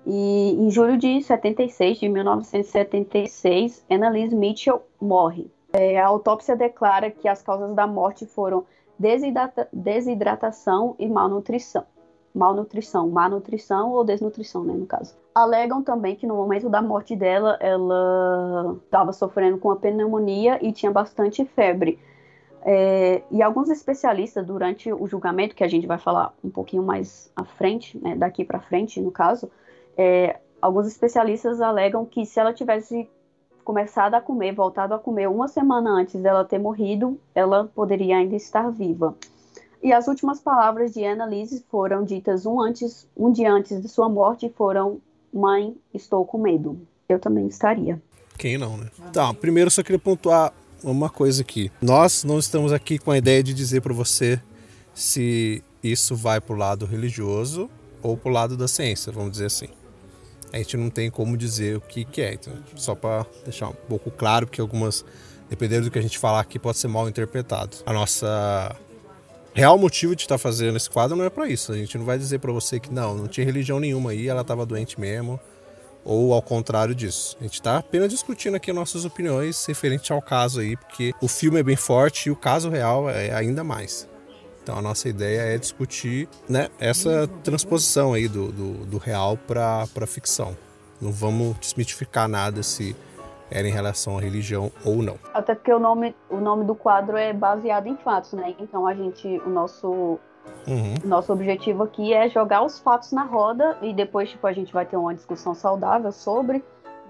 E 0.05 0.55
em 0.59 0.69
julho 0.69 0.97
de 0.97 1.21
76, 1.21 1.99
de 1.99 2.09
1976, 2.09 3.85
Annalise 3.89 4.35
Mitchell 4.35 4.81
morre. 4.99 5.49
É, 5.71 5.99
a 5.99 6.07
autópsia 6.07 6.55
declara 6.55 7.09
que 7.09 7.27
as 7.27 7.41
causas 7.41 7.73
da 7.73 7.87
morte 7.87 8.25
foram 8.25 8.65
desidrata 8.99 9.67
desidratação 9.71 10.95
e 10.99 11.07
malnutrição. 11.07 11.85
Malnutrição, 12.33 13.09
má 13.09 13.29
nutrição 13.29 13.91
ou 13.91 14.03
desnutrição, 14.03 14.63
né, 14.63 14.73
no 14.73 14.85
caso. 14.85 15.15
Alegam 15.33 15.83
também 15.83 16.15
que 16.15 16.27
no 16.27 16.35
momento 16.35 16.69
da 16.69 16.81
morte 16.81 17.15
dela, 17.15 17.57
ela 17.59 18.77
estava 18.83 19.13
sofrendo 19.13 19.57
com 19.57 19.71
a 19.71 19.75
pneumonia 19.75 20.59
e 20.61 20.71
tinha 20.71 20.91
bastante 20.91 21.45
febre. 21.45 21.99
É, 22.65 23.21
e 23.29 23.41
alguns 23.41 23.69
especialistas, 23.69 24.45
durante 24.45 24.91
o 24.91 25.05
julgamento, 25.05 25.55
que 25.55 25.63
a 25.63 25.67
gente 25.67 25.85
vai 25.85 25.97
falar 25.97 26.33
um 26.43 26.49
pouquinho 26.49 26.81
mais 26.81 27.31
à 27.35 27.43
frente, 27.43 27.97
né, 27.99 28.15
daqui 28.15 28.43
para 28.43 28.59
frente, 28.59 29.01
no 29.01 29.11
caso, 29.11 29.49
é, 29.97 30.39
alguns 30.61 30.87
especialistas 30.87 31.61
alegam 31.61 32.05
que 32.05 32.25
se 32.25 32.39
ela 32.39 32.53
tivesse 32.53 33.07
começado 33.63 34.15
a 34.15 34.21
comer, 34.21 34.53
voltado 34.53 34.93
a 34.93 34.99
comer 34.99 35.27
uma 35.27 35.47
semana 35.47 35.89
antes 35.91 36.21
dela 36.21 36.43
ter 36.43 36.59
morrido, 36.59 37.19
ela 37.33 37.65
poderia 37.65 38.17
ainda 38.17 38.35
estar 38.35 38.69
viva. 38.69 39.15
E 39.81 39.91
as 39.91 40.07
últimas 40.07 40.39
palavras 40.39 40.93
de 40.93 41.03
Annalise 41.03 41.65
foram 41.69 42.03
ditas 42.03 42.45
um, 42.45 42.61
antes, 42.61 43.07
um 43.15 43.31
dia 43.31 43.51
antes 43.51 43.81
de 43.81 43.89
sua 43.89 44.07
morte 44.07 44.49
foram: 44.55 45.01
Mãe, 45.33 45.75
estou 45.93 46.25
com 46.25 46.37
medo. 46.37 46.79
Eu 47.07 47.19
também 47.19 47.47
estaria. 47.47 48.01
Quem 48.37 48.57
não, 48.57 48.77
né? 48.77 48.87
Tá, 49.11 49.33
primeiro 49.33 49.69
só 49.69 49.83
queria 49.83 49.99
pontuar 49.99 50.53
uma 50.81 51.09
coisa 51.09 51.41
aqui. 51.41 51.69
Nós 51.81 52.23
não 52.23 52.39
estamos 52.39 52.71
aqui 52.71 52.97
com 52.97 53.11
a 53.11 53.17
ideia 53.17 53.43
de 53.43 53.53
dizer 53.53 53.81
para 53.81 53.93
você 53.93 54.41
se 54.93 55.61
isso 55.83 56.15
vai 56.15 56.39
para 56.39 56.55
o 56.55 56.57
lado 56.57 56.85
religioso 56.85 57.69
ou 58.01 58.15
para 58.15 58.29
o 58.29 58.33
lado 58.33 58.55
da 58.55 58.67
ciência, 58.67 59.11
vamos 59.11 59.31
dizer 59.31 59.47
assim 59.47 59.67
a 60.53 60.57
gente 60.57 60.77
não 60.77 60.89
tem 60.91 61.09
como 61.09 61.35
dizer 61.35 61.77
o 61.77 61.81
que, 61.81 62.05
que 62.05 62.21
é. 62.21 62.33
Então, 62.35 62.53
só 62.75 62.93
para 62.93 63.25
deixar 63.43 63.69
um 63.69 63.73
pouco 63.73 64.11
claro, 64.11 64.45
porque 64.45 64.61
algumas, 64.61 65.03
dependendo 65.49 65.85
do 65.85 65.91
que 65.91 65.97
a 65.97 66.01
gente 66.01 66.19
falar 66.19 66.41
aqui, 66.41 66.59
pode 66.59 66.77
ser 66.77 66.87
mal 66.87 67.09
interpretado. 67.09 67.77
A 67.87 67.91
nossa 67.91 68.75
real 69.51 69.77
motivo 69.79 70.15
de 70.15 70.21
estar 70.21 70.35
tá 70.35 70.39
fazendo 70.39 70.77
esse 70.77 70.89
quadro 70.89 71.17
não 71.17 71.25
é 71.25 71.29
para 71.29 71.47
isso. 71.49 71.71
A 71.71 71.75
gente 71.75 71.97
não 71.97 72.05
vai 72.05 72.19
dizer 72.19 72.37
para 72.37 72.51
você 72.51 72.79
que 72.79 72.93
não, 72.93 73.15
não 73.15 73.27
tinha 73.27 73.43
religião 73.43 73.79
nenhuma 73.79 74.11
aí, 74.11 74.27
ela 74.27 74.41
estava 74.41 74.63
doente 74.63 74.99
mesmo, 74.99 75.39
ou 76.05 76.33
ao 76.33 76.41
contrário 76.41 76.93
disso. 76.93 77.35
A 77.39 77.43
gente 77.43 77.55
está 77.55 77.77
apenas 77.79 78.09
discutindo 78.09 78.53
aqui 78.53 78.71
nossas 78.71 79.05
opiniões 79.05 79.65
referente 79.65 80.13
ao 80.13 80.21
caso 80.21 80.59
aí, 80.59 80.77
porque 80.77 81.13
o 81.19 81.27
filme 81.27 81.59
é 81.59 81.63
bem 81.63 81.75
forte 81.75 82.29
e 82.29 82.31
o 82.31 82.35
caso 82.35 82.69
real 82.69 83.09
é 83.09 83.33
ainda 83.33 83.63
mais. 83.63 84.07
Então 84.63 84.77
a 84.77 84.81
nossa 84.81 85.09
ideia 85.09 85.41
é 85.41 85.57
discutir 85.57 86.29
né, 86.47 86.69
essa 86.79 87.27
transposição 87.43 88.13
aí 88.13 88.29
do, 88.29 88.49
do, 88.49 88.85
do 88.85 88.97
real 88.97 89.37
para 89.37 89.83
a 90.01 90.07
ficção. 90.07 90.55
Não 91.01 91.11
vamos 91.11 91.59
desmitificar 91.59 92.29
nada 92.29 92.63
se 92.63 92.95
era 93.51 93.67
em 93.67 93.71
relação 93.71 94.17
à 94.17 94.21
religião 94.21 94.71
ou 94.85 95.03
não. 95.03 95.19
Até 95.33 95.53
porque 95.53 95.71
o 95.71 95.79
nome, 95.79 96.15
o 96.29 96.37
nome 96.37 96.63
do 96.63 96.73
quadro 96.73 97.17
é 97.17 97.33
baseado 97.33 97.87
em 97.87 97.97
fatos, 97.97 98.31
né? 98.33 98.55
Então 98.57 98.87
a 98.87 98.95
gente, 98.95 99.27
o 99.45 99.49
nosso, 99.49 100.17
uhum. 100.65 100.95
nosso 101.03 101.33
objetivo 101.33 101.83
aqui 101.83 102.13
é 102.13 102.29
jogar 102.29 102.63
os 102.63 102.79
fatos 102.79 103.11
na 103.11 103.23
roda 103.23 103.77
e 103.81 103.93
depois 103.93 104.29
tipo 104.29 104.47
a 104.47 104.53
gente 104.53 104.71
vai 104.71 104.85
ter 104.85 104.95
uma 104.95 105.13
discussão 105.13 105.53
saudável 105.53 106.11
sobre, 106.11 106.63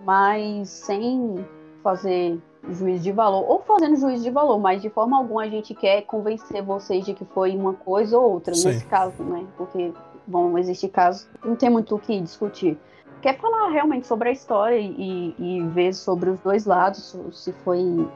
mas 0.04 0.70
sem 0.70 1.46
fazer 1.84 2.40
juiz 2.72 3.04
de 3.04 3.12
valor, 3.12 3.46
ou 3.50 3.62
fazendo 3.62 3.96
juiz 3.98 4.24
de 4.24 4.30
valor, 4.30 4.60
mas 4.60 4.82
de 4.82 4.90
forma 4.90 5.18
alguma 5.18 5.44
a 5.44 5.50
gente 5.50 5.74
quer 5.74 6.02
convencer 6.04 6.64
vocês 6.64 7.06
de 7.06 7.14
que 7.14 7.26
foi 7.26 7.56
uma 7.56 7.74
coisa 7.74 8.18
ou 8.18 8.34
outra, 8.34 8.54
Sim. 8.54 8.70
nesse 8.70 8.86
caso, 8.86 9.22
né? 9.24 9.46
Porque 9.58 9.92
vão 10.28 10.58
existir 10.58 10.90
casos, 10.90 11.28
não 11.44 11.56
tem 11.56 11.70
muito 11.70 11.96
o 11.96 12.00
que 12.00 12.20
discutir. 12.22 12.78
Quer 13.22 13.38
falar 13.40 13.70
realmente 13.70 14.08
sobre 14.08 14.30
a 14.30 14.32
história 14.32 14.78
e, 14.80 15.36
e 15.38 15.62
ver 15.70 15.94
sobre 15.94 16.30
os 16.30 16.40
dois 16.40 16.66
lados, 16.66 17.16
se 17.34 17.52
foi 17.64 18.08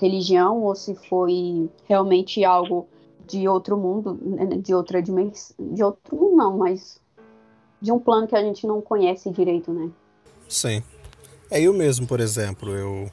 religião 0.00 0.62
ou 0.62 0.74
se 0.74 0.94
foi 0.94 1.68
realmente 1.88 2.44
algo 2.44 2.88
de 3.26 3.48
outro 3.48 3.76
mundo, 3.76 4.18
né, 4.22 4.46
de 4.46 4.74
outra 4.74 5.02
dimensão, 5.02 5.56
de 5.58 5.82
outro 5.82 6.16
mundo 6.16 6.36
não, 6.36 6.56
mas 6.56 7.00
de 7.80 7.92
um 7.92 7.98
plano 7.98 8.26
que 8.26 8.34
a 8.34 8.42
gente 8.42 8.66
não 8.66 8.80
conhece 8.80 9.30
direito, 9.30 9.72
né? 9.72 9.90
Sim. 10.48 10.82
É 11.50 11.60
eu 11.60 11.72
mesmo, 11.72 12.06
por 12.06 12.20
exemplo, 12.20 12.70
eu 12.70 13.10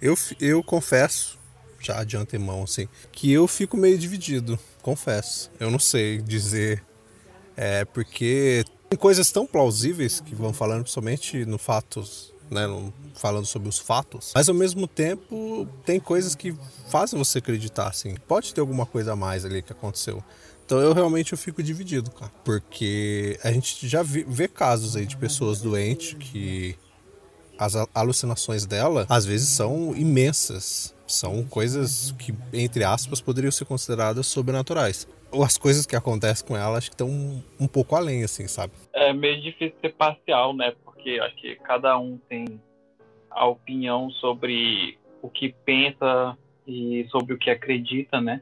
eu, 0.00 0.16
eu 0.40 0.62
confesso, 0.62 1.38
já 1.80 2.04
de 2.04 2.16
antemão, 2.16 2.62
assim, 2.62 2.88
que 3.12 3.32
eu 3.32 3.46
fico 3.46 3.76
meio 3.76 3.98
dividido, 3.98 4.58
confesso. 4.82 5.50
Eu 5.58 5.70
não 5.70 5.78
sei 5.78 6.18
dizer, 6.18 6.84
é, 7.56 7.84
porque 7.84 8.64
tem 8.88 8.98
coisas 8.98 9.30
tão 9.30 9.46
plausíveis 9.46 10.20
que 10.20 10.34
vão 10.34 10.52
falando 10.52 10.86
somente 10.88 11.44
no 11.44 11.58
fatos, 11.58 12.32
né, 12.50 12.66
falando 13.14 13.46
sobre 13.46 13.68
os 13.68 13.78
fatos, 13.78 14.32
mas 14.34 14.48
ao 14.48 14.54
mesmo 14.54 14.86
tempo 14.86 15.68
tem 15.84 15.98
coisas 15.98 16.34
que 16.34 16.54
fazem 16.88 17.18
você 17.18 17.38
acreditar, 17.38 17.88
assim, 17.88 18.14
pode 18.28 18.54
ter 18.54 18.60
alguma 18.60 18.86
coisa 18.86 19.12
a 19.12 19.16
mais 19.16 19.44
ali 19.44 19.62
que 19.62 19.72
aconteceu. 19.72 20.22
Então 20.64 20.80
eu 20.80 20.92
realmente 20.92 21.32
eu 21.32 21.38
fico 21.38 21.62
dividido, 21.62 22.10
cara, 22.10 22.32
porque 22.44 23.38
a 23.42 23.52
gente 23.52 23.86
já 23.86 24.02
vê 24.02 24.48
casos 24.48 24.96
aí 24.96 25.06
de 25.06 25.16
pessoas 25.16 25.60
doentes 25.60 26.14
que 26.14 26.76
as 27.58 27.74
alucinações 27.94 28.66
dela 28.66 29.06
às 29.08 29.24
vezes 29.24 29.48
são 29.48 29.94
imensas. 29.96 30.94
São 31.06 31.44
coisas 31.44 32.12
que, 32.12 32.34
entre 32.52 32.82
aspas, 32.82 33.20
poderiam 33.20 33.50
ser 33.50 33.64
consideradas 33.64 34.26
sobrenaturais. 34.26 35.06
Ou 35.30 35.42
as 35.42 35.56
coisas 35.56 35.86
que 35.86 35.94
acontecem 35.94 36.46
com 36.46 36.56
ela 36.56 36.78
acho 36.78 36.90
que 36.90 36.94
estão 36.94 37.08
um, 37.60 37.68
pouco 37.68 37.94
além, 37.94 38.24
assim, 38.24 38.48
sabe? 38.48 38.72
É 38.92 39.12
meio 39.12 39.40
difícil 39.40 39.76
ser 39.80 39.94
parcial, 39.94 40.54
né? 40.54 40.72
Porque 40.84 41.20
acho 41.22 41.36
que 41.36 41.56
cada 41.56 41.96
um 41.98 42.18
tem 42.28 42.60
a 43.30 43.46
opinião 43.46 44.10
sobre 44.10 44.98
o 45.22 45.28
que 45.28 45.54
pensa 45.64 46.36
e 46.66 47.06
sobre 47.10 47.34
o 47.34 47.38
que 47.38 47.50
acredita, 47.50 48.20
né? 48.20 48.40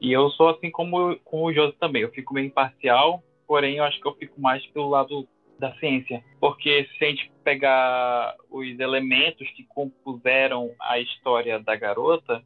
E 0.00 0.12
eu 0.12 0.30
sou 0.30 0.50
assim 0.50 0.70
como, 0.70 1.16
como 1.24 1.46
o 1.46 1.52
José 1.52 1.74
também. 1.80 2.02
Eu 2.02 2.10
fico 2.10 2.34
meio 2.34 2.46
imparcial, 2.46 3.22
porém 3.46 3.76
eu 3.76 3.84
acho 3.84 4.00
que 4.00 4.06
eu 4.06 4.14
fico 4.14 4.40
mais 4.40 4.64
pelo 4.66 4.90
lado 4.90 5.26
da 5.58 5.72
ciência. 5.74 6.22
Porque 6.40 6.88
se 6.98 7.04
a 7.04 7.08
gente 7.08 7.32
pegar 7.42 8.34
os 8.50 8.78
elementos 8.78 9.48
que 9.50 9.64
compuseram 9.64 10.70
a 10.80 10.98
história 10.98 11.58
da 11.60 11.76
garota, 11.76 12.42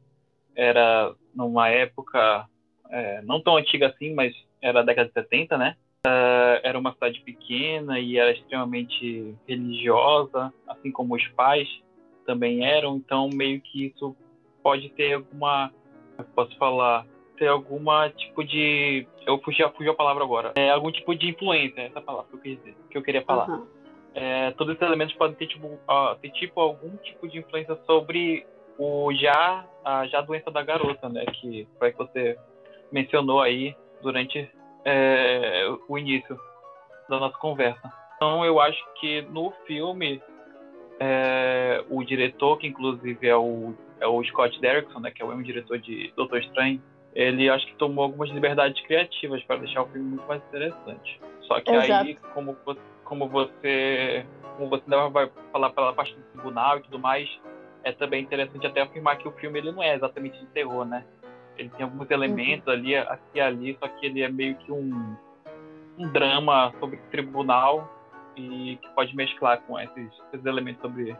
era 0.54 1.14
numa 1.34 1.68
época 1.68 2.46
é, 2.90 3.22
não 3.22 3.40
tão 3.40 3.56
antiga 3.56 3.88
assim, 3.88 4.14
mas 4.14 4.34
era 4.60 4.80
a 4.80 4.82
década 4.82 5.08
de 5.08 5.14
70, 5.14 5.56
né? 5.56 5.76
Uh, 6.06 6.56
era 6.62 6.78
uma 6.78 6.94
cidade 6.94 7.20
pequena 7.20 8.00
e 8.00 8.16
era 8.16 8.32
extremamente 8.32 9.34
religiosa, 9.46 10.52
assim 10.66 10.90
como 10.90 11.14
os 11.14 11.28
pais 11.28 11.68
também 12.24 12.64
eram, 12.64 12.96
então 12.96 13.28
meio 13.28 13.60
que 13.60 13.86
isso 13.86 14.16
pode 14.62 14.88
ter 14.90 15.14
alguma, 15.14 15.70
eu 16.16 16.24
posso 16.34 16.56
falar, 16.56 17.06
ter 17.40 17.48
alguma 17.48 18.10
tipo 18.10 18.44
de. 18.44 19.06
Eu 19.26 19.40
fugi, 19.40 19.62
fugi 19.74 19.88
a 19.88 19.94
palavra 19.94 20.22
agora. 20.22 20.52
É, 20.56 20.68
algum 20.68 20.92
tipo 20.92 21.14
de 21.14 21.30
influência, 21.30 21.80
essa 21.80 22.00
palavra 22.00 22.28
que 22.28 22.36
eu, 22.36 22.40
quis 22.40 22.58
dizer, 22.58 22.76
que 22.90 22.98
eu 22.98 23.02
queria 23.02 23.22
falar. 23.22 23.48
Uhum. 23.48 23.66
É, 24.14 24.50
todos 24.52 24.74
esses 24.74 24.86
elementos 24.86 25.14
podem 25.14 25.34
ter 25.36 25.46
tipo, 25.46 25.66
uh, 25.66 26.14
ter 26.20 26.30
tipo 26.32 26.60
algum 26.60 26.94
tipo 26.98 27.26
de 27.26 27.38
influência 27.38 27.78
sobre 27.86 28.46
o 28.78 29.10
já 29.14 29.64
a 29.82 30.06
já 30.06 30.20
doença 30.20 30.50
da 30.50 30.62
garota, 30.62 31.08
né? 31.08 31.24
Que 31.24 31.66
foi 31.78 31.92
que 31.92 31.98
você 31.98 32.38
mencionou 32.92 33.40
aí 33.40 33.74
durante 34.02 34.50
é, 34.84 35.66
o 35.88 35.96
início. 35.96 36.38
da 37.08 37.18
nossa 37.18 37.38
conversa. 37.38 37.80
Então 38.16 38.44
eu 38.44 38.60
acho 38.60 38.80
que 39.00 39.22
no 39.22 39.50
filme 39.66 40.22
é, 41.00 41.82
o 41.88 42.04
diretor, 42.04 42.58
que 42.58 42.66
inclusive 42.66 43.26
é 43.26 43.36
o, 43.36 43.74
é 43.98 44.06
o 44.06 44.22
Scott 44.24 44.60
Derrickson, 44.60 45.00
né, 45.00 45.10
que 45.10 45.22
é 45.22 45.24
o 45.24 45.28
mesmo 45.28 45.42
diretor 45.42 45.78
de 45.78 46.12
Doutor 46.14 46.38
Estranho, 46.40 46.80
ele 47.14 47.48
acho 47.48 47.66
que 47.66 47.74
tomou 47.76 48.04
algumas 48.04 48.30
liberdades 48.30 48.80
criativas 48.86 49.42
para 49.44 49.56
deixar 49.56 49.82
o 49.82 49.86
filme 49.88 50.08
muito 50.10 50.26
mais 50.26 50.42
interessante. 50.44 51.20
Só 51.42 51.60
que 51.60 51.70
Exato. 51.70 51.92
aí, 52.04 52.16
como, 52.34 52.56
vo- 52.64 52.76
como 53.04 53.28
você 53.28 54.24
como 54.56 54.68
você 54.68 54.82
ainda 54.84 55.08
vai 55.08 55.30
falar 55.52 55.70
pela 55.70 55.92
parte 55.94 56.14
do 56.14 56.22
tribunal 56.32 56.78
e 56.78 56.82
tudo 56.82 56.98
mais, 56.98 57.28
é 57.82 57.92
também 57.92 58.22
interessante 58.22 58.66
até 58.66 58.82
afirmar 58.82 59.16
que 59.16 59.26
o 59.26 59.32
filme 59.32 59.58
ele 59.58 59.72
não 59.72 59.82
é 59.82 59.94
exatamente 59.94 60.38
de 60.38 60.46
terror, 60.48 60.84
né? 60.84 61.04
Ele 61.56 61.70
tem 61.70 61.84
alguns 61.84 62.10
elementos 62.10 62.68
ali, 62.68 62.94
aqui 62.96 63.22
e 63.36 63.40
ali, 63.40 63.76
só 63.80 63.88
que 63.88 64.06
ele 64.06 64.22
é 64.22 64.28
meio 64.28 64.54
que 64.56 64.70
um, 64.70 65.16
um 65.98 66.08
drama 66.12 66.72
sobre 66.78 66.98
tribunal 67.10 67.88
e 68.36 68.78
que 68.80 68.88
pode 68.90 69.14
mesclar 69.16 69.60
com 69.62 69.78
esses, 69.78 70.12
esses 70.32 70.46
elementos 70.46 70.80
sobre, 70.82 71.16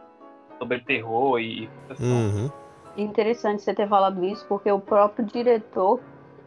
sobre 0.59 0.79
terror 0.81 1.39
e 1.39 1.67
possessão. 1.87 2.17
Interessante 2.95 3.61
você 3.63 3.73
ter 3.73 3.87
falado 3.87 4.23
isso, 4.23 4.45
porque 4.47 4.69
o 4.71 4.81
próprio 4.81 5.25
diretor, 5.25 6.03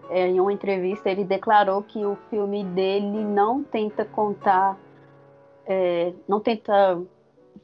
é, 0.09 0.29
em 0.29 0.41
uma 0.41 0.53
entrevista, 0.53 1.11
ele 1.11 1.25
declarou 1.25 1.83
que 1.83 2.05
o 2.05 2.17
filme 2.29 2.65
dele 2.65 3.25
não 3.25 3.65
tenta 3.65 4.05
contar, 4.05 4.79
é, 5.67 6.15
não 6.29 6.41
tenta 6.41 7.03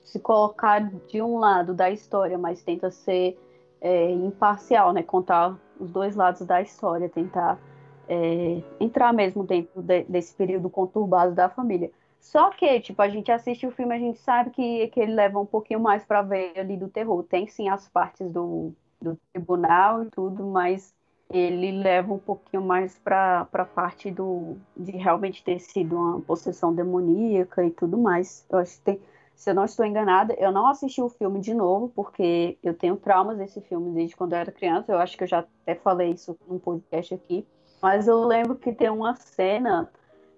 se 0.03 0.21
colocar 0.21 0.81
de 1.07 1.23
um 1.23 1.39
lado 1.39 1.75
da 1.75 1.91
história, 1.91 2.39
mas 2.39 2.63
tenta 2.63 2.91
ser 2.91 3.39
é, 3.81 4.11
imparcial, 4.13 4.93
né? 4.93 5.03
Contar 5.03 5.59
os 5.79 5.91
dois 5.93 6.17
lados 6.17 6.47
da 6.47 6.63
história, 6.63 7.09
tentar 7.11 7.63
é, 8.09 8.65
entrar 8.81 9.13
mesmo 9.13 9.45
dentro 9.45 9.83
de- 9.83 10.05
desse 10.05 10.35
período 10.35 10.71
conturbado 10.71 11.35
da 11.35 11.49
família. 11.51 11.93
Só 12.21 12.51
que, 12.51 12.81
tipo, 12.81 13.01
a 13.01 13.09
gente 13.09 13.33
assiste 13.33 13.67
o 13.67 13.71
filme, 13.71 13.95
a 13.95 13.99
gente 13.99 14.19
sabe 14.19 14.51
que, 14.51 14.89
que 14.89 15.01
ele 15.01 15.15
leva 15.15 15.41
um 15.41 15.47
pouquinho 15.47 15.81
mais 15.81 16.05
pra 16.05 16.23
ver 16.23 16.53
ali 16.59 16.77
do 16.77 16.89
terror. 16.89 17.23
Tem 17.25 17.47
sim 17.47 17.69
as 17.69 17.89
partes 17.89 18.31
do, 18.31 18.73
do 19.01 19.19
tribunal 19.33 20.05
e 20.05 20.11
tudo, 20.11 20.45
mas 20.45 20.95
ele 21.31 21.71
leva 21.73 22.13
um 22.13 22.19
pouquinho 22.19 22.63
mais 22.63 22.99
para 22.99 23.49
a 23.53 23.65
parte 23.65 24.11
do 24.11 24.57
de 24.77 24.93
realmente 24.93 25.45
ter 25.45 25.61
sido 25.61 25.97
uma 25.97 26.21
possessão 26.21 26.75
demoníaca 26.75 27.65
e 27.65 27.71
tudo 27.71 27.97
mais. 27.97 28.45
Eu 28.51 28.59
acho 28.59 28.77
que 28.79 28.83
tem, 28.83 29.01
se 29.35 29.51
eu 29.51 29.55
não 29.55 29.65
estou 29.65 29.87
enganada, 29.87 30.35
eu 30.35 30.53
não 30.53 30.67
assisti 30.67 31.01
o 31.01 31.09
filme 31.09 31.41
de 31.41 31.55
novo, 31.55 31.89
porque 31.95 32.59
eu 32.63 32.75
tenho 32.75 32.97
traumas 32.97 33.39
desse 33.39 33.61
filme 33.63 33.93
desde 33.93 34.15
quando 34.15 34.33
eu 34.33 34.39
era 34.39 34.53
criança. 34.53 34.93
Eu 34.93 34.99
acho 34.99 35.17
que 35.17 35.25
eu 35.25 35.29
já 35.29 35.39
até 35.39 35.75
falei 35.75 36.11
isso 36.11 36.37
num 36.47 36.59
podcast 36.59 37.15
aqui. 37.15 37.47
Mas 37.81 38.07
eu 38.07 38.23
lembro 38.25 38.57
que 38.57 38.73
tem 38.73 38.91
uma 38.91 39.15
cena, 39.17 39.91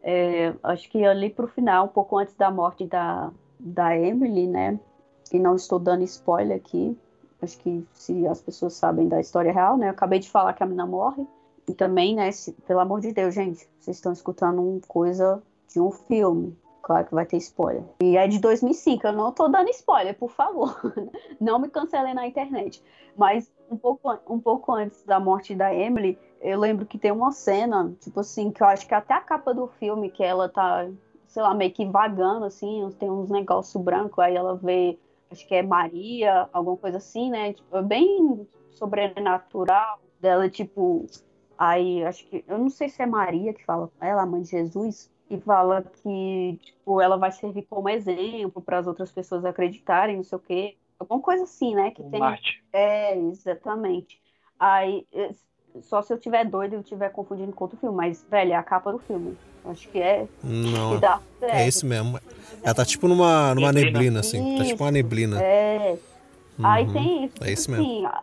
é, 0.03 0.55
acho 0.63 0.89
que 0.91 1.05
ali 1.05 1.31
pro 1.31 1.47
final, 1.47 1.87
um 1.87 1.89
pouco 1.89 2.19
antes 2.19 2.35
da 2.35 2.51
morte 2.51 2.85
da, 2.87 3.31
da 3.59 3.97
Emily, 3.97 4.47
né? 4.47 4.79
E 5.33 5.39
não 5.39 5.55
estou 5.57 5.79
dando 5.79 6.03
spoiler 6.05 6.57
aqui, 6.57 6.97
acho 7.41 7.59
que 7.59 7.85
se 7.95 8.27
as 8.27 8.41
pessoas 8.41 8.75
sabem 8.75 9.09
da 9.09 9.21
história 9.21 9.53
real, 9.53 9.77
né? 9.77 9.87
Eu 9.87 9.91
acabei 9.93 10.19
de 10.19 10.31
falar 10.31 10.53
que 10.53 10.63
a 10.63 10.67
menina 10.67 10.87
morre. 10.87 11.27
E 11.69 11.73
também, 11.75 12.15
né, 12.17 12.31
se- 12.33 12.53
pelo 12.67 12.81
amor 12.81 13.01
de 13.01 13.13
Deus, 13.13 13.33
gente, 13.35 13.69
vocês 13.79 13.97
estão 13.97 14.13
escutando 14.13 14.61
uma 14.61 14.81
coisa 14.89 15.41
de 15.69 15.81
um 15.81 15.91
filme. 15.93 16.57
Claro 16.83 17.07
que 17.07 17.15
vai 17.15 17.25
ter 17.25 17.37
spoiler. 17.37 17.85
E 18.03 18.17
é 18.17 18.27
de 18.27 18.41
2005, 18.41 19.07
eu 19.07 19.13
não 19.13 19.31
tô 19.31 19.47
dando 19.47 19.69
spoiler, 19.71 20.19
por 20.19 20.31
favor. 20.33 20.77
Não 21.41 21.61
me 21.61 21.69
cancelem 21.69 22.13
na 22.15 22.27
internet. 22.27 22.83
Mas 23.17 23.49
um 23.71 23.77
pouco, 23.77 24.13
um 24.29 24.41
pouco 24.41 24.73
antes 24.73 25.05
da 25.05 25.21
morte 25.21 25.55
da 25.55 25.73
Emily, 25.73 26.19
eu 26.43 26.59
lembro 26.59 26.85
que 26.85 26.99
tem 26.99 27.13
uma 27.13 27.33
cena, 27.33 27.95
tipo 28.01 28.21
assim, 28.21 28.51
que 28.51 28.63
eu 28.63 28.67
acho 28.67 28.87
que 28.87 28.95
até 28.95 29.15
a 29.15 29.21
capa 29.21 29.55
do 29.55 29.69
filme, 29.69 30.11
que 30.11 30.23
ela 30.23 30.49
tá, 30.49 30.89
sei 31.29 31.43
lá, 31.43 31.55
meio 31.55 31.73
que 31.73 31.87
vagando, 31.87 32.45
assim, 32.45 32.89
tem 32.99 33.11
uns 33.11 33.31
negócios 33.31 33.83
brancos, 33.83 34.19
aí 34.19 34.35
ela 34.35 34.57
vê 34.57 34.99
acho 35.31 35.47
que 35.47 35.55
é 35.55 35.63
Maria, 35.63 36.49
alguma 36.53 36.77
coisa 36.77 36.99
assim, 36.99 37.31
né? 37.31 37.55
Tipo, 37.55 37.77
é 37.77 37.83
bem 37.83 38.47
sobrenatural 38.71 39.99
dela, 40.21 40.49
tipo, 40.51 41.07
aí 41.57 42.05
acho 42.05 42.27
que, 42.27 42.45
eu 42.47 42.59
não 42.59 42.69
sei 42.69 42.89
se 42.89 43.03
é 43.03 43.07
Maria 43.07 43.55
que 43.55 43.65
fala, 43.65 43.91
ela, 44.01 44.23
a 44.23 44.27
mãe 44.27 44.43
de 44.43 44.51
Jesus, 44.51 45.11
e 45.31 45.41
fala 45.41 45.83
que, 45.83 46.59
tipo, 46.63 47.01
ela 47.01 47.17
vai 47.17 47.33
servir 47.33 47.63
como 47.63 47.89
exemplo 47.89 48.61
para 48.61 48.79
as 48.79 48.87
outras 48.87 49.11
pessoas 49.11 49.45
acreditarem, 49.45 50.17
não 50.17 50.25
sei 50.25 50.37
o 50.37 50.41
quê. 50.41 50.77
Alguma 50.99 51.21
coisa 51.21 51.45
assim, 51.45 51.75
né? 51.75 51.91
Que 51.91 52.03
tem. 52.03 52.21
Marte. 52.21 52.63
É, 52.73 53.17
exatamente. 53.19 54.21
Aí, 54.59 55.07
só 55.81 56.03
se 56.03 56.13
eu 56.13 56.19
tiver 56.19 56.45
doido 56.45 56.73
e 56.73 56.77
eu 56.77 56.81
estiver 56.81 57.09
confundindo 57.11 57.53
com 57.53 57.65
outro 57.65 57.79
filme, 57.79 57.97
mas, 57.97 58.25
velho, 58.31 58.53
é 58.53 58.57
a 58.57 58.63
capa 58.63 58.93
do 58.93 58.99
filme. 58.99 59.37
Acho 59.65 59.89
que 59.89 59.99
é. 60.01 60.27
Não, 60.43 60.95
Que 60.97 61.01
dá 61.01 61.21
certo. 61.41 61.55
é 61.55 61.69
esse 61.69 61.87
mesmo. 61.87 62.19
Ela 62.63 62.75
tá 62.75 62.85
tipo 62.85 63.07
numa, 63.09 63.55
numa 63.55 63.73
Neblina. 63.73 64.21
assim. 64.21 64.57
Tá 64.59 64.65
tipo 64.65 64.83
uma 64.85 64.91
neblina. 64.91 65.41
É. 65.43 65.97
Aí 66.63 66.85
Uhum. 66.87 66.93
tem 66.93 67.25
isso. 67.25 67.35
É 67.41 67.45
tipo 67.47 67.51
isso 67.51 67.71
mesmo. 67.71 68.07
assim, 68.07 68.17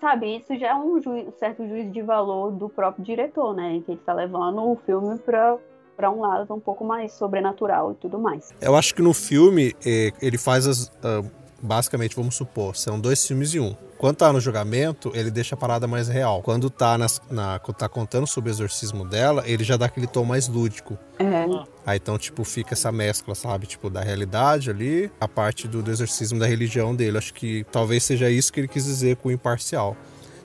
sabe, 0.00 0.36
isso 0.36 0.56
já 0.58 0.68
é 0.70 0.74
um, 0.74 1.00
ju- 1.00 1.10
um 1.10 1.32
certo 1.38 1.66
juízo 1.66 1.90
de 1.90 2.02
valor 2.02 2.50
do 2.50 2.68
próprio 2.68 3.04
diretor, 3.04 3.54
né? 3.54 3.80
Que 3.86 3.92
ele 3.92 4.00
tá 4.04 4.12
levando 4.12 4.60
o 4.62 4.76
filme 4.84 5.16
pra, 5.20 5.56
pra 5.96 6.10
um 6.10 6.20
lado 6.20 6.52
um 6.52 6.60
pouco 6.60 6.84
mais 6.84 7.12
sobrenatural 7.12 7.92
e 7.92 7.94
tudo 7.94 8.18
mais. 8.18 8.52
Eu 8.60 8.74
acho 8.76 8.94
que 8.94 9.00
no 9.02 9.14
filme 9.14 9.74
eh, 9.86 10.12
ele 10.20 10.36
faz 10.36 10.66
as. 10.66 10.90
ah, 11.02 11.22
basicamente, 11.62 12.16
vamos 12.16 12.34
supor, 12.34 12.74
são 12.76 12.98
dois 13.00 13.24
filmes 13.26 13.54
em 13.54 13.60
um. 13.60 13.76
Quando 14.02 14.16
tá 14.16 14.32
no 14.32 14.40
julgamento, 14.40 15.12
ele 15.14 15.30
deixa 15.30 15.54
a 15.54 15.56
parada 15.56 15.86
mais 15.86 16.08
real. 16.08 16.42
Quando 16.42 16.68
tá, 16.68 16.98
nas, 16.98 17.22
na, 17.30 17.60
quando 17.60 17.76
tá 17.76 17.88
contando 17.88 18.26
sobre 18.26 18.50
o 18.50 18.52
exorcismo 18.52 19.04
dela, 19.04 19.44
ele 19.46 19.62
já 19.62 19.76
dá 19.76 19.86
aquele 19.86 20.08
tom 20.08 20.24
mais 20.24 20.48
lúdico. 20.48 20.98
É. 21.20 21.44
Aí 21.86 21.98
então, 21.98 22.18
tipo, 22.18 22.42
fica 22.42 22.74
essa 22.74 22.90
mescla, 22.90 23.36
sabe? 23.36 23.64
Tipo, 23.64 23.88
da 23.88 24.00
realidade 24.00 24.70
ali, 24.70 25.08
a 25.20 25.28
parte 25.28 25.68
do, 25.68 25.84
do 25.84 25.88
exorcismo 25.88 26.40
da 26.40 26.46
religião 26.46 26.96
dele. 26.96 27.16
Acho 27.16 27.32
que 27.32 27.62
talvez 27.70 28.02
seja 28.02 28.28
isso 28.28 28.52
que 28.52 28.58
ele 28.58 28.66
quis 28.66 28.86
dizer 28.86 29.14
com 29.18 29.28
o 29.28 29.30
imparcial. 29.30 29.96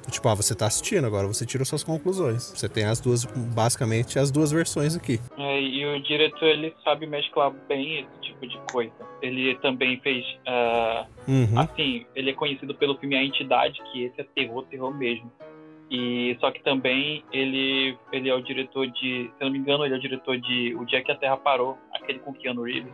Então, 0.01 0.11
tipo, 0.11 0.29
ah, 0.29 0.35
você 0.35 0.53
tá 0.53 0.67
assistindo, 0.67 1.07
agora 1.07 1.25
você 1.25 1.43
tira 1.43 1.65
suas 1.65 1.83
conclusões. 1.83 2.53
Você 2.55 2.69
tem 2.69 2.85
as 2.85 2.99
duas, 2.99 3.25
basicamente, 3.25 4.19
as 4.19 4.29
duas 4.29 4.51
versões 4.51 4.95
aqui. 4.95 5.19
É, 5.35 5.59
e 5.59 5.83
o 5.83 5.99
diretor 6.03 6.47
ele 6.47 6.75
sabe 6.83 7.07
mesclar 7.07 7.51
bem 7.67 8.01
esse 8.01 8.26
tipo 8.39 8.47
de 8.47 8.71
coisa. 8.71 8.93
Ele 9.21 9.55
também 9.55 9.99
fez, 10.01 10.25
ah, 10.47 11.05
Uhum. 11.27 11.59
assim, 11.59 12.05
ele 12.15 12.29
é 12.31 12.33
conhecido 12.33 12.73
pelo 12.75 12.97
filme 12.97 13.15
A 13.15 13.23
Entidade, 13.23 13.81
que 13.91 14.03
esse 14.03 14.21
é 14.21 14.23
terror, 14.35 14.63
terror 14.65 14.93
mesmo. 14.95 15.31
E 15.89 16.35
só 16.41 16.51
que 16.51 16.61
também 16.63 17.23
ele 17.31 17.97
ele 18.11 18.29
é 18.29 18.33
o 18.35 18.41
diretor 18.43 18.87
de, 18.87 18.99
se 19.01 19.31
eu 19.39 19.45
não 19.45 19.51
me 19.51 19.59
engano, 19.59 19.85
ele 19.85 19.93
é 19.93 19.97
o 19.97 20.01
diretor 20.01 20.37
de 20.37 20.75
O 20.75 20.85
Dia 20.85 21.01
que 21.01 21.11
a 21.11 21.15
Terra 21.15 21.37
Parou, 21.37 21.77
aquele 21.93 22.19
com 22.19 22.33
Keanu 22.33 22.63
Reeves. 22.63 22.91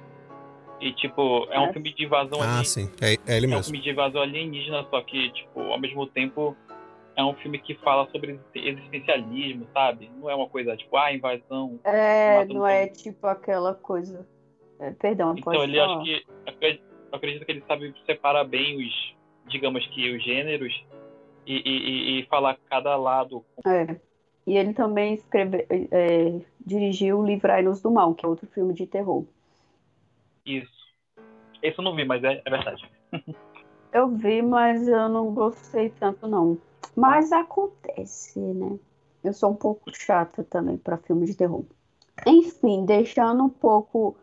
E 0.79 0.91
tipo, 0.93 1.47
é 1.49 1.60
um 1.60 1.65
É. 1.67 1.73
filme 1.73 1.91
de 1.93 2.03
invasão 2.06 2.39
Ah, 2.41 2.58
ali- 2.58 2.65
sim. 2.65 2.89
É, 3.01 3.13
é 3.34 3.38
ele 3.38 3.45
é 3.45 3.49
um 3.49 3.51
mesmo. 3.53 3.63
filme 3.63 3.79
de 3.82 3.89
invasão 3.89 4.21
alienígena, 4.21 4.86
só 4.91 5.01
que, 5.01 5.32
tipo, 5.32 5.60
ao 5.62 5.79
mesmo 5.79 6.06
tempo 6.06 6.56
é 7.15 7.23
um 7.23 7.34
filme 7.36 7.58
que 7.58 7.73
fala 7.75 8.08
sobre 8.12 8.39
existencialismo, 8.53 9.67
sabe? 9.73 10.10
Não 10.19 10.29
é 10.29 10.36
uma 10.36 10.47
coisa 10.47 10.75
tipo, 10.77 10.95
ah, 10.97 11.12
invasão. 11.13 11.79
É, 11.84 12.45
um 12.49 12.53
não 12.53 12.67
é 12.67 12.88
tempo. 12.88 12.97
tipo 12.97 13.27
aquela 13.27 13.73
coisa. 13.73 14.27
É, 14.88 14.91
perdão, 14.91 15.36
pode 15.36 15.41
Então 15.41 15.63
ele 15.63 15.78
falar. 15.78 15.96
acho 15.96 16.04
que. 16.04 16.26
acre- 16.48 16.82
Acredito 17.12 17.46
que 17.46 17.52
ele 17.52 17.63
sabe 17.67 17.93
separar 18.08 18.43
bem 18.43 18.76
os, 18.84 19.15
digamos 19.48 19.86
que, 19.88 20.15
os 20.15 20.24
gêneros 20.24 20.74
e, 21.46 21.54
e, 21.58 21.69
e- 22.17 22.19
e 22.22 22.26
falar 22.26 22.58
cada 22.67 22.96
lado. 22.96 23.46
É. 23.67 24.00
E 24.48 24.58
ele 24.58 24.74
também 24.74 25.13
escreve, 25.13 25.67
é, 25.69 26.41
dirigiu 26.65 27.24
Livrai-nos 27.24 27.82
do 27.84 27.91
Mal, 27.91 28.15
que 28.15 28.26
é 28.26 28.30
outro 28.30 28.48
filme 28.48 28.74
de 28.74 28.88
terror. 28.88 29.26
Isso. 30.43 30.72
Esse 31.62 31.78
eu 31.80 31.84
não 31.84 31.96
vi, 31.96 32.04
mas 32.04 32.24
é, 32.24 32.41
é 32.43 32.50
verdade. 32.50 32.89
Eu 33.93 34.08
vi, 34.10 34.41
mas 34.41 34.88
eu 34.88 35.08
não 35.08 35.32
gostei 35.36 35.91
tanto, 35.91 36.28
não. 36.28 36.58
Mas 36.96 37.32
acontece, 37.32 38.39
né? 38.39 38.80
Eu 39.24 39.34
sou 39.34 39.52
um 39.52 39.56
pouco 39.56 39.96
chata 39.96 40.43
também 40.43 40.78
para 40.78 40.98
filme 40.98 41.28
de 41.28 41.36
terror. 41.38 41.63
Enfim, 42.26 42.86
deixando 42.86 43.43
um 43.43 43.50
pouco 43.50 44.17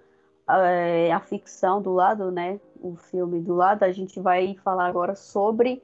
é, 0.58 1.12
a 1.12 1.20
ficção 1.20 1.80
do 1.80 1.92
lado, 1.92 2.30
né? 2.30 2.60
O 2.80 2.96
filme 2.96 3.40
do 3.40 3.54
lado, 3.54 3.82
a 3.82 3.92
gente 3.92 4.18
vai 4.20 4.54
falar 4.64 4.86
agora 4.86 5.14
sobre 5.14 5.82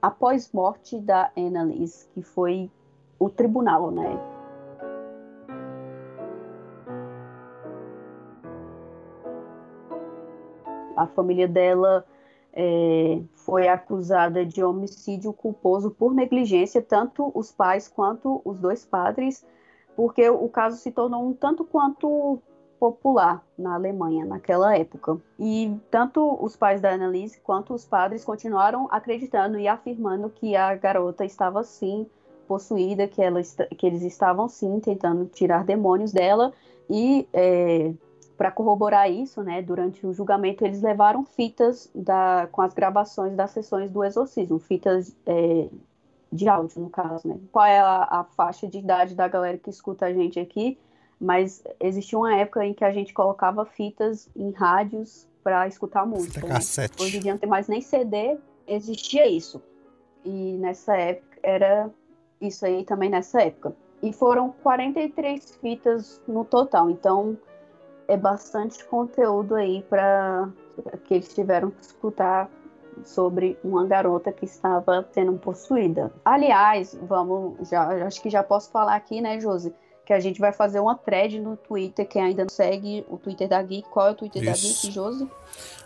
a 0.00 0.10
pós-morte 0.10 0.98
da 0.98 1.30
Annalise, 1.36 2.08
que 2.12 2.22
foi 2.22 2.70
o 3.18 3.30
tribunal, 3.30 3.90
né? 3.90 4.18
A 10.96 11.06
família 11.06 11.48
dela 11.48 12.04
é, 12.52 13.22
foi 13.34 13.68
acusada 13.68 14.44
de 14.44 14.62
homicídio 14.62 15.32
culposo 15.32 15.90
por 15.90 16.12
negligência, 16.14 16.82
tanto 16.82 17.30
os 17.34 17.50
pais 17.50 17.88
quanto 17.88 18.42
os 18.44 18.58
dois 18.58 18.84
padres, 18.84 19.46
porque 19.96 20.28
o 20.28 20.48
caso 20.48 20.76
se 20.76 20.90
tornou 20.90 21.26
um 21.26 21.32
tanto 21.32 21.64
quanto 21.64 22.40
popular 22.82 23.46
na 23.56 23.74
Alemanha 23.76 24.24
naquela 24.24 24.76
época. 24.76 25.16
E 25.38 25.72
tanto 25.88 26.36
os 26.44 26.56
pais 26.56 26.80
da 26.80 26.90
Annalise 26.90 27.38
quanto 27.38 27.72
os 27.74 27.84
padres 27.84 28.24
continuaram 28.24 28.88
acreditando 28.90 29.56
e 29.56 29.68
afirmando 29.68 30.28
que 30.28 30.56
a 30.56 30.74
garota 30.74 31.24
estava 31.24 31.62
sim 31.62 32.04
possuída, 32.48 33.06
que, 33.06 33.22
ela, 33.22 33.40
que 33.78 33.86
eles 33.86 34.02
estavam 34.02 34.48
sim 34.48 34.80
tentando 34.80 35.26
tirar 35.26 35.62
demônios 35.62 36.10
dela 36.10 36.52
e 36.90 37.28
é, 37.32 37.92
para 38.36 38.50
corroborar 38.50 39.08
isso, 39.08 39.44
né, 39.44 39.62
durante 39.62 40.04
o 40.04 40.12
julgamento 40.12 40.64
eles 40.64 40.82
levaram 40.82 41.24
fitas 41.24 41.88
da, 41.94 42.48
com 42.50 42.62
as 42.62 42.74
gravações 42.74 43.36
das 43.36 43.52
sessões 43.52 43.92
do 43.92 44.02
exorcismo, 44.02 44.58
fitas 44.58 45.16
é, 45.24 45.68
de 46.32 46.48
áudio 46.48 46.82
no 46.82 46.90
caso, 46.90 47.28
né? 47.28 47.38
Qual 47.52 47.64
é 47.64 47.78
a, 47.78 48.08
a, 48.10 48.24
faixa 48.24 48.66
de 48.66 48.78
idade 48.78 49.14
da 49.14 49.28
galera 49.28 49.56
que 49.56 49.70
escuta 49.70 50.06
a 50.06 50.12
gente 50.12 50.40
aqui? 50.40 50.76
Mas 51.22 51.62
existia 51.78 52.18
uma 52.18 52.34
época 52.34 52.66
em 52.66 52.74
que 52.74 52.84
a 52.84 52.90
gente 52.90 53.14
colocava 53.14 53.64
fitas 53.64 54.28
em 54.34 54.50
rádios 54.50 55.28
para 55.44 55.68
escutar 55.68 56.04
música. 56.04 56.40
Fita 56.40 56.48
cassete. 56.48 56.98
Né? 56.98 57.06
Hoje 57.06 57.16
em 57.16 57.20
dia 57.20 57.32
não 57.32 57.38
tem 57.38 57.48
mais 57.48 57.68
nem 57.68 57.80
CD, 57.80 58.36
existia 58.66 59.28
isso. 59.28 59.62
E 60.24 60.56
nessa 60.58 60.96
época 60.96 61.38
era 61.40 61.88
isso 62.40 62.66
aí 62.66 62.84
também 62.84 63.08
nessa 63.08 63.40
época. 63.40 63.72
E 64.02 64.12
foram 64.12 64.52
43 64.64 65.58
fitas 65.60 66.20
no 66.26 66.44
total. 66.44 66.90
Então 66.90 67.38
é 68.08 68.16
bastante 68.16 68.84
conteúdo 68.84 69.54
aí 69.54 69.84
para 69.88 70.48
que 71.04 71.14
eles 71.14 71.32
tiveram 71.32 71.70
que 71.70 71.82
escutar 71.82 72.50
sobre 73.04 73.56
uma 73.62 73.86
garota 73.86 74.32
que 74.32 74.44
estava 74.44 75.06
sendo 75.12 75.34
possuída. 75.34 76.12
Aliás, 76.24 76.98
vamos, 77.00 77.68
já 77.68 78.06
acho 78.06 78.20
que 78.20 78.28
já 78.28 78.42
posso 78.42 78.70
falar 78.70 78.96
aqui, 78.96 79.20
né, 79.20 79.40
Josi, 79.40 79.72
que 80.04 80.12
a 80.12 80.20
gente 80.20 80.40
vai 80.40 80.52
fazer 80.52 80.80
uma 80.80 80.96
thread 80.96 81.40
no 81.40 81.56
Twitter, 81.56 82.06
quem 82.06 82.22
ainda 82.22 82.42
não 82.42 82.50
segue 82.50 83.04
o 83.08 83.16
Twitter 83.16 83.48
da 83.48 83.62
Geek. 83.62 83.88
Qual 83.88 84.08
é 84.08 84.10
o 84.10 84.14
Twitter 84.14 84.42
Isso. 84.42 84.50
da 84.50 84.68
Geek, 84.68 84.90
Josi? 84.90 85.30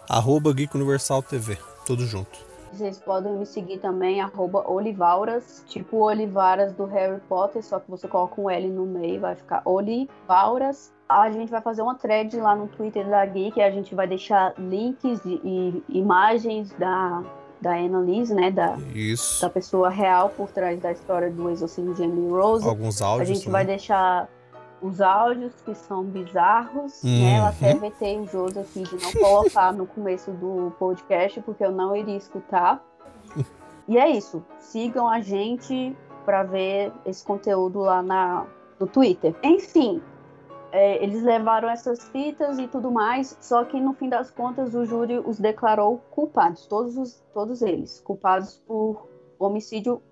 Arroba 0.08 0.52
Geek 0.52 0.74
Universal 0.76 1.22
TV, 1.22 1.58
tudo 1.84 2.04
junto. 2.04 2.46
Vocês 2.72 2.98
podem 2.98 3.32
me 3.32 3.46
seguir 3.46 3.78
também, 3.78 4.20
arroba 4.20 4.68
Olivauras, 4.70 5.64
tipo 5.66 5.98
Olivaras 5.98 6.74
do 6.74 6.84
Harry 6.84 7.20
Potter, 7.28 7.64
só 7.64 7.78
que 7.78 7.90
você 7.90 8.06
coloca 8.06 8.40
um 8.40 8.50
L 8.50 8.68
no 8.68 8.84
meio, 8.84 9.20
vai 9.20 9.34
ficar 9.34 9.62
Olivauras. 9.64 10.92
A 11.08 11.30
gente 11.30 11.50
vai 11.50 11.62
fazer 11.62 11.82
uma 11.82 11.94
thread 11.94 12.36
lá 12.36 12.54
no 12.54 12.66
Twitter 12.66 13.08
da 13.08 13.24
Geek, 13.24 13.62
a 13.62 13.70
gente 13.70 13.94
vai 13.94 14.06
deixar 14.06 14.52
links 14.58 15.24
e, 15.24 15.40
e 15.42 15.84
imagens 15.88 16.72
da, 16.72 17.22
da 17.60 17.74
Annalise, 17.74 18.34
né? 18.34 18.50
Da, 18.50 18.76
Isso. 18.94 19.40
da 19.42 19.50
pessoa 19.50 19.88
real 19.88 20.30
por 20.30 20.50
trás 20.50 20.80
da 20.80 20.92
história 20.92 21.30
do 21.30 21.50
exorcismo 21.50 21.94
de 21.94 22.02
Emily 22.02 22.30
Rose. 22.30 22.66
Alguns 22.68 23.00
áudios. 23.00 23.30
A 23.30 23.32
gente 23.32 23.46
né? 23.46 23.52
vai 23.52 23.64
deixar 23.64 24.28
os 24.82 25.00
áudios 25.00 25.52
que 25.64 25.74
são 25.74 26.04
bizarros, 26.04 27.02
uhum. 27.02 27.10
né? 27.10 27.38
Eu 27.38 27.44
até 27.44 27.74
vetei 27.74 28.20
o 28.20 28.26
José 28.26 28.60
aqui 28.60 28.82
de 28.82 28.96
não 28.96 29.12
colocar 29.12 29.72
no 29.72 29.86
começo 29.86 30.30
do 30.32 30.72
podcast, 30.78 31.40
porque 31.40 31.64
eu 31.64 31.72
não 31.72 31.96
iria 31.96 32.16
escutar. 32.16 32.82
E 33.88 33.96
é 33.98 34.08
isso. 34.10 34.44
Sigam 34.58 35.08
a 35.08 35.20
gente 35.20 35.96
para 36.24 36.42
ver 36.42 36.92
esse 37.04 37.24
conteúdo 37.24 37.80
lá 37.80 38.02
na, 38.02 38.44
no 38.80 38.86
Twitter. 38.86 39.34
Enfim, 39.42 40.02
é, 40.76 41.02
eles 41.02 41.22
levaram 41.22 41.70
essas 41.70 42.06
fitas 42.10 42.58
e 42.58 42.68
tudo 42.68 42.90
mais, 42.90 43.34
só 43.40 43.64
que 43.64 43.80
no 43.80 43.94
fim 43.94 44.10
das 44.10 44.30
contas 44.30 44.74
o 44.74 44.84
júri 44.84 45.18
os 45.18 45.38
declarou 45.38 46.02
culpados, 46.10 46.66
todos, 46.66 46.98
os, 46.98 47.14
todos 47.32 47.62
eles, 47.62 47.98
culpados 48.00 48.58
por 48.66 49.08
homicídio 49.38 50.02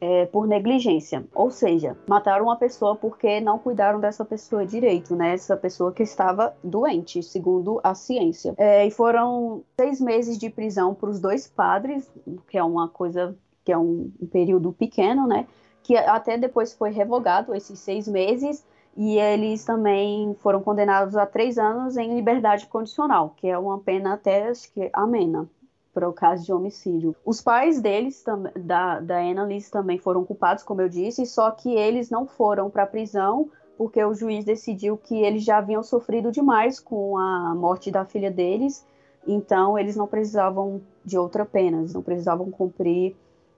é, 0.00 0.24
por 0.24 0.46
negligência. 0.46 1.26
Ou 1.34 1.50
seja, 1.50 1.98
mataram 2.08 2.46
uma 2.46 2.56
pessoa 2.56 2.96
porque 2.96 3.42
não 3.42 3.58
cuidaram 3.58 4.00
dessa 4.00 4.24
pessoa 4.24 4.64
direito, 4.64 5.14
né? 5.14 5.34
Essa 5.34 5.54
pessoa 5.54 5.92
que 5.92 6.02
estava 6.02 6.56
doente, 6.64 7.22
segundo 7.22 7.78
a 7.84 7.94
ciência. 7.94 8.54
É, 8.56 8.86
e 8.86 8.90
foram 8.90 9.62
seis 9.78 10.00
meses 10.00 10.38
de 10.38 10.48
prisão 10.48 10.94
para 10.94 11.10
os 11.10 11.20
dois 11.20 11.46
padres, 11.46 12.10
que 12.48 12.56
é 12.56 12.64
uma 12.64 12.88
coisa 12.88 13.36
que 13.62 13.70
é 13.70 13.76
um, 13.76 14.10
um 14.18 14.26
período 14.26 14.72
pequeno, 14.72 15.26
né? 15.26 15.46
Que 15.82 15.94
até 15.94 16.38
depois 16.38 16.72
foi 16.72 16.90
revogado 16.90 17.54
esses 17.54 17.78
seis 17.78 18.08
meses 18.08 18.64
e 18.96 19.18
eles 19.18 19.64
também 19.64 20.34
foram 20.40 20.60
condenados 20.60 21.16
a 21.16 21.26
três 21.26 21.58
anos 21.58 21.96
em 21.96 22.14
liberdade 22.14 22.66
condicional, 22.66 23.34
que 23.36 23.48
é 23.48 23.56
uma 23.56 23.78
pena 23.78 24.14
até 24.14 24.48
acho 24.48 24.72
que 24.72 24.90
amena 24.92 25.48
para 25.92 26.08
o 26.08 26.12
caso 26.12 26.44
de 26.44 26.52
homicídio. 26.52 27.14
Os 27.24 27.40
pais 27.40 27.80
deles, 27.80 28.24
da, 28.56 29.00
da 29.00 29.18
Annalise, 29.18 29.70
também 29.70 29.98
foram 29.98 30.24
culpados, 30.24 30.62
como 30.62 30.80
eu 30.80 30.88
disse, 30.88 31.26
só 31.26 31.50
que 31.50 31.74
eles 31.74 32.10
não 32.10 32.26
foram 32.26 32.70
para 32.70 32.84
a 32.84 32.86
prisão 32.86 33.50
porque 33.80 34.04
o 34.04 34.12
juiz 34.12 34.44
decidiu 34.44 34.98
que 34.98 35.22
eles 35.22 35.42
já 35.42 35.56
haviam 35.56 35.82
sofrido 35.82 36.30
demais 36.30 36.78
com 36.78 37.16
a 37.16 37.54
morte 37.54 37.90
da 37.90 38.04
filha 38.04 38.30
deles, 38.30 38.86
então 39.26 39.78
eles 39.78 39.96
não 39.96 40.06
precisavam 40.06 40.82
de 41.02 41.16
outra 41.16 41.46
pena, 41.46 41.78
eles 41.78 41.94
não 41.94 42.02
precisavam 42.02 42.50
cumprir 42.50 43.16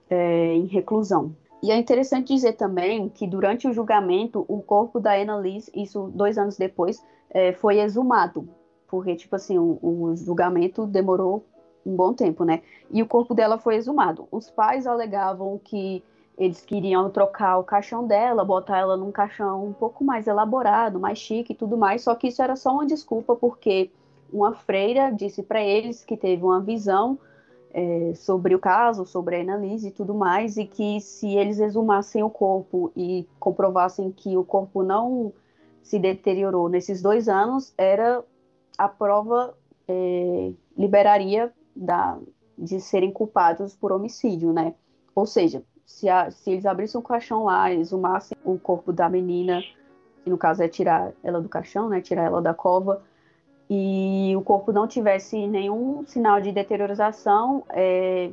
é, 0.09 0.53
em 0.53 0.65
reclusão. 0.65 1.35
E 1.63 1.71
é 1.71 1.77
interessante 1.77 2.33
dizer 2.33 2.53
também 2.53 3.07
que 3.07 3.25
durante 3.25 3.69
o 3.69 3.73
julgamento, 3.73 4.43
o 4.49 4.61
corpo 4.61 4.99
da 4.99 5.13
Annalise, 5.13 5.71
isso 5.73 6.11
dois 6.13 6.37
anos 6.37 6.57
depois, 6.57 7.01
é, 7.29 7.53
foi 7.53 7.79
exumado, 7.79 8.49
porque, 8.85 9.15
tipo 9.15 9.33
assim, 9.37 9.57
o, 9.57 9.79
o 9.81 10.13
julgamento 10.13 10.85
demorou 10.85 11.45
um 11.85 11.95
bom 11.95 12.13
tempo, 12.13 12.43
né? 12.43 12.61
E 12.91 13.01
o 13.01 13.07
corpo 13.07 13.33
dela 13.33 13.57
foi 13.57 13.75
exumado. 13.75 14.27
Os 14.29 14.49
pais 14.49 14.85
alegavam 14.85 15.57
que 15.63 16.03
eles 16.37 16.61
queriam 16.65 17.09
trocar 17.09 17.57
o 17.57 17.63
caixão 17.63 18.05
dela, 18.05 18.43
botar 18.43 18.79
ela 18.79 18.97
num 18.97 19.11
caixão 19.11 19.65
um 19.65 19.71
pouco 19.71 20.03
mais 20.03 20.27
elaborado, 20.27 20.99
mais 20.99 21.17
chique 21.17 21.53
e 21.53 21.55
tudo 21.55 21.77
mais, 21.77 22.01
só 22.01 22.13
que 22.13 22.27
isso 22.27 22.41
era 22.41 22.57
só 22.57 22.73
uma 22.73 22.85
desculpa 22.85 23.37
porque 23.37 23.89
uma 24.33 24.53
freira 24.53 25.11
disse 25.11 25.41
para 25.41 25.63
eles 25.63 26.03
que 26.03 26.17
teve 26.17 26.43
uma 26.43 26.59
visão 26.59 27.17
é, 27.73 28.13
sobre 28.13 28.53
o 28.53 28.59
caso, 28.59 29.05
sobre 29.05 29.35
a 29.35 29.41
analise 29.41 29.87
e 29.87 29.91
tudo 29.91 30.13
mais, 30.13 30.57
e 30.57 30.65
que 30.65 31.01
se 31.01 31.35
eles 31.35 31.59
exumassem 31.59 32.21
o 32.21 32.29
corpo 32.29 32.91
e 32.95 33.27
comprovassem 33.39 34.11
que 34.11 34.37
o 34.37 34.43
corpo 34.43 34.83
não 34.83 35.33
se 35.81 35.97
deteriorou 35.97 36.69
nesses 36.69 37.01
dois 37.01 37.27
anos, 37.27 37.73
era 37.77 38.23
a 38.77 38.87
prova 38.87 39.57
é, 39.87 40.51
liberaria 40.77 41.51
da, 41.75 42.17
de 42.57 42.79
serem 42.79 43.11
culpados 43.11 43.75
por 43.75 43.91
homicídio, 43.91 44.53
né? 44.53 44.75
Ou 45.15 45.25
seja, 45.25 45.63
se, 45.85 46.07
a, 46.07 46.31
se 46.31 46.51
eles 46.51 46.65
abrissem 46.65 46.99
um 46.99 47.03
caixão 47.03 47.45
lá, 47.45 47.71
exumassem 47.73 48.37
o 48.45 48.57
corpo 48.57 48.93
da 48.93 49.09
menina, 49.09 49.61
que 50.23 50.29
no 50.29 50.37
caso 50.37 50.63
é 50.63 50.67
tirar 50.67 51.11
ela 51.23 51.41
do 51.41 51.49
caixão, 51.49 51.89
né? 51.89 52.01
Tirar 52.01 52.23
ela 52.23 52.41
da 52.41 52.53
cova, 52.53 53.01
e 53.75 54.35
o 54.35 54.41
corpo 54.43 54.71
não 54.71 54.87
tivesse 54.87 55.47
nenhum 55.47 56.03
sinal 56.05 56.39
de 56.39 56.51
deteriorização, 56.51 57.63
é, 57.71 58.29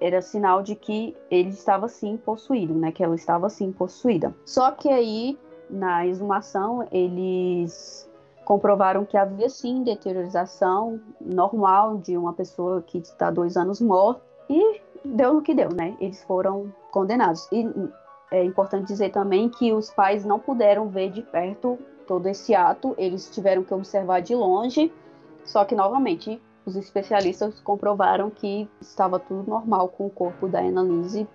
era 0.00 0.22
sinal 0.22 0.62
de 0.62 0.76
que 0.76 1.16
ele 1.28 1.48
estava 1.48 1.88
sim 1.88 2.16
possuído, 2.16 2.74
né? 2.74 2.92
Que 2.92 3.02
ela 3.02 3.16
estava 3.16 3.48
sim 3.50 3.72
possuída. 3.72 4.32
Só 4.44 4.70
que 4.70 4.88
aí, 4.88 5.36
na 5.68 6.06
exumação, 6.06 6.86
eles 6.92 8.08
comprovaram 8.44 9.04
que 9.04 9.16
havia 9.16 9.48
sim 9.48 9.82
deteriorização 9.82 11.00
normal 11.20 11.96
de 11.98 12.16
uma 12.16 12.32
pessoa 12.32 12.80
que 12.80 12.98
está 12.98 13.32
dois 13.32 13.56
anos 13.56 13.80
morta 13.80 14.22
e 14.48 14.80
deu 15.04 15.34
no 15.34 15.42
que 15.42 15.54
deu, 15.54 15.70
né? 15.70 15.96
Eles 16.00 16.22
foram 16.22 16.72
condenados. 16.92 17.48
E 17.50 17.68
é 18.30 18.44
importante 18.44 18.86
dizer 18.86 19.10
também 19.10 19.48
que 19.48 19.72
os 19.72 19.90
pais 19.90 20.24
não 20.24 20.38
puderam 20.38 20.88
ver 20.88 21.10
de 21.10 21.22
perto 21.22 21.76
todo 22.06 22.26
esse 22.26 22.54
ato, 22.54 22.94
eles 22.98 23.30
tiveram 23.30 23.62
que 23.62 23.72
observar 23.74 24.20
de 24.20 24.34
longe, 24.34 24.92
só 25.44 25.64
que 25.64 25.74
novamente 25.74 26.40
os 26.64 26.76
especialistas 26.76 27.60
comprovaram 27.60 28.30
que 28.30 28.68
estava 28.80 29.18
tudo 29.18 29.48
normal 29.48 29.88
com 29.88 30.06
o 30.06 30.10
corpo 30.10 30.48
da 30.48 30.60
Annalise 30.60 31.28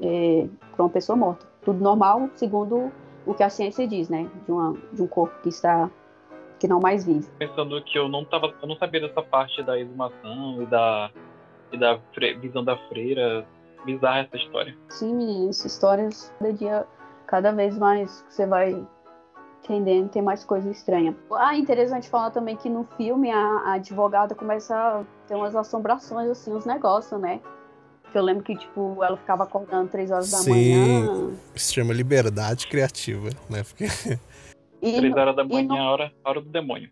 é, 0.00 0.48
para 0.72 0.84
uma 0.84 0.90
pessoa 0.90 1.16
morta. 1.16 1.46
Tudo 1.62 1.82
normal, 1.82 2.30
segundo 2.34 2.92
o 3.26 3.34
que 3.34 3.42
a 3.42 3.50
ciência 3.50 3.86
diz, 3.86 4.08
né? 4.08 4.30
De, 4.44 4.52
uma, 4.52 4.76
de 4.92 5.02
um 5.02 5.06
corpo 5.06 5.34
que 5.42 5.48
está 5.48 5.90
que 6.58 6.66
não 6.66 6.80
mais 6.80 7.04
vive. 7.04 7.28
Pensando 7.38 7.80
que 7.82 7.96
eu 7.96 8.08
não 8.08 8.24
tava, 8.24 8.52
eu 8.60 8.66
não 8.66 8.76
sabia 8.76 9.00
dessa 9.00 9.22
parte 9.22 9.62
da 9.62 9.78
exumação 9.78 10.60
e 10.62 10.66
da 10.66 11.10
e 11.70 11.76
da 11.76 11.98
visão 12.40 12.64
da 12.64 12.76
freira, 12.88 13.46
bizarra 13.84 14.20
essa 14.20 14.36
história. 14.36 14.76
Sim, 14.88 15.14
menino, 15.14 15.50
essa 15.50 15.66
história 15.66 16.08
cada 16.38 16.52
dia 16.52 16.86
cada 17.26 17.52
vez 17.52 17.78
mais 17.78 18.24
você 18.28 18.46
vai 18.46 18.86
entendendo, 19.68 20.08
tem 20.08 20.22
mais 20.22 20.44
coisa 20.44 20.70
estranha. 20.70 21.14
Ah, 21.32 21.56
interessante 21.56 22.08
falar 22.08 22.30
também 22.30 22.56
que 22.56 22.70
no 22.70 22.84
filme 22.96 23.30
a, 23.30 23.38
a 23.38 23.72
advogada 23.74 24.34
começa 24.34 24.74
a 24.74 25.04
ter 25.26 25.34
umas 25.34 25.54
assombrações 25.54 26.30
assim, 26.30 26.52
uns 26.52 26.64
negócios, 26.64 27.20
né? 27.20 27.40
Que 28.10 28.16
eu 28.16 28.22
lembro 28.22 28.42
que, 28.42 28.56
tipo, 28.56 29.04
ela 29.04 29.18
ficava 29.18 29.44
acordando 29.44 29.90
três 29.90 30.10
horas 30.10 30.30
da 30.30 30.38
Sim, 30.38 30.50
manhã. 30.50 31.30
Se 31.54 31.74
chama 31.74 31.92
liberdade 31.92 32.66
criativa, 32.66 33.28
né? 33.50 33.62
Porque 33.62 33.86
E 34.80 34.96
Três 34.96 35.14
horas 35.14 35.34
da 35.34 35.44
manhã, 35.44 35.66
no... 35.66 35.76
hora, 35.76 36.12
hora 36.24 36.40
do 36.40 36.48
demônio. 36.48 36.90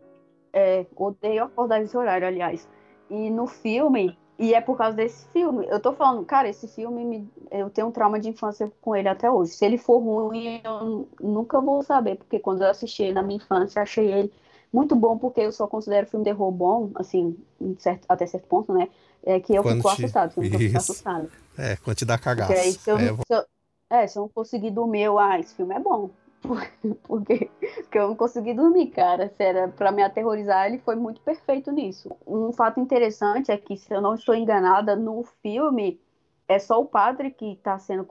É, 0.52 0.86
odeio 0.96 1.44
acordar 1.44 1.80
nesse 1.80 1.96
horário, 1.96 2.26
aliás. 2.26 2.68
E 3.08 3.30
no 3.30 3.46
filme, 3.46 4.18
e 4.38 4.52
é 4.52 4.60
por 4.60 4.76
causa 4.76 4.96
desse 4.96 5.26
filme, 5.28 5.66
eu 5.68 5.80
tô 5.80 5.92
falando, 5.92 6.24
cara, 6.24 6.48
esse 6.48 6.68
filme, 6.68 7.04
me, 7.04 7.30
eu 7.50 7.70
tenho 7.70 7.86
um 7.86 7.90
trauma 7.90 8.20
de 8.20 8.28
infância 8.28 8.70
com 8.82 8.94
ele 8.94 9.08
até 9.08 9.30
hoje. 9.30 9.52
Se 9.52 9.64
ele 9.64 9.78
for 9.78 9.98
ruim, 9.98 10.60
eu 10.62 11.08
nunca 11.20 11.60
vou 11.60 11.82
saber, 11.82 12.16
porque 12.16 12.38
quando 12.38 12.62
eu 12.62 12.68
assisti 12.68 13.04
ele 13.04 13.14
na 13.14 13.22
minha 13.22 13.38
infância, 13.38 13.80
achei 13.80 14.12
ele 14.12 14.32
muito 14.72 14.94
bom, 14.94 15.16
porque 15.16 15.40
eu 15.40 15.52
só 15.52 15.66
considero 15.66 16.06
filme 16.06 16.24
de 16.24 16.30
terror 16.30 16.50
bom, 16.50 16.90
assim, 16.96 17.36
certo, 17.78 18.04
até 18.08 18.26
certo 18.26 18.46
ponto, 18.46 18.74
né? 18.74 18.88
É 19.24 19.40
que 19.40 19.54
eu 19.54 19.62
quando 19.62 19.78
fico 19.78 19.88
te... 19.88 20.02
assustado, 20.02 20.32
eu 20.36 20.58
fico 20.58 20.76
assustado. 20.76 21.30
É, 21.56 21.76
quando 21.76 21.96
te 21.96 22.04
dá 22.04 22.18
cagaço. 22.18 22.52
Aí, 22.52 22.72
se 22.72 22.90
eu, 22.90 22.98
é... 22.98 23.06
Se 23.08 23.22
eu, 23.30 23.44
é, 23.88 24.06
se 24.06 24.18
eu 24.18 24.22
não 24.22 24.28
conseguir 24.28 24.70
dormir, 24.70 25.02
eu, 25.02 25.18
ah, 25.18 25.38
esse 25.38 25.54
filme 25.54 25.74
é 25.74 25.80
bom. 25.80 26.10
Porque, 26.42 27.50
porque 27.82 27.98
eu 27.98 28.08
não 28.08 28.16
consegui 28.16 28.54
dormir, 28.54 28.88
cara. 28.88 29.32
Era 29.38 29.68
pra 29.68 29.92
me 29.92 30.02
aterrorizar, 30.02 30.66
ele 30.66 30.78
foi 30.78 30.96
muito 30.96 31.20
perfeito 31.20 31.70
nisso. 31.72 32.10
Um 32.26 32.52
fato 32.52 32.80
interessante 32.80 33.50
é 33.50 33.56
que, 33.56 33.76
se 33.76 33.92
eu 33.92 34.00
não 34.00 34.14
estou 34.14 34.34
enganada, 34.34 34.94
no 34.94 35.22
filme 35.42 36.00
é 36.48 36.58
só 36.58 36.80
o 36.80 36.86
padre 36.86 37.30
que 37.30 37.52
está 37.52 37.78
sendo 37.78 38.06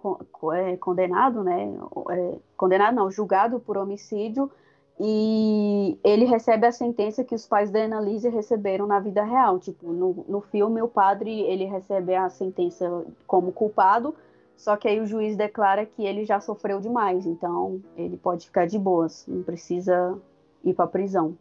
é, 0.54 0.76
condenado, 0.78 1.44
né? 1.44 1.74
É, 2.10 2.40
condenado 2.58 2.96
não, 2.96 3.10
julgado 3.10 3.60
por 3.60 3.78
homicídio 3.78 4.52
e 5.00 6.00
ele 6.04 6.26
recebe 6.26 6.66
a 6.66 6.72
sentença 6.72 7.24
que 7.24 7.36
os 7.36 7.46
pais 7.46 7.70
da 7.70 7.84
Annalise 7.84 8.30
receberam 8.30 8.88
na 8.88 9.00
vida 9.00 9.24
real. 9.24 9.60
Tipo, 9.60 9.92
no, 9.92 10.26
no 10.28 10.42
filme 10.42 10.82
o 10.82 10.88
padre 10.88 11.42
ele 11.42 11.66
recebe 11.66 12.16
a 12.16 12.30
sentença 12.30 13.06
como 13.28 13.52
culpado, 13.52 14.16
só 14.56 14.76
que 14.76 14.88
aí 14.88 15.00
o 15.00 15.06
juiz 15.06 15.36
declara 15.36 15.86
que 15.86 16.04
ele 16.04 16.26
já 16.26 16.40
sofreu 16.40 16.80
demais, 16.80 17.26
então 17.26 17.82
ele 17.96 18.18
pode 18.18 18.46
ficar 18.46 18.66
de 18.66 18.80
boas, 18.80 19.26
não 19.28 19.44
precisa 19.44 20.18
ir 20.64 20.74
para 20.74 20.88
prisão. 20.88 21.38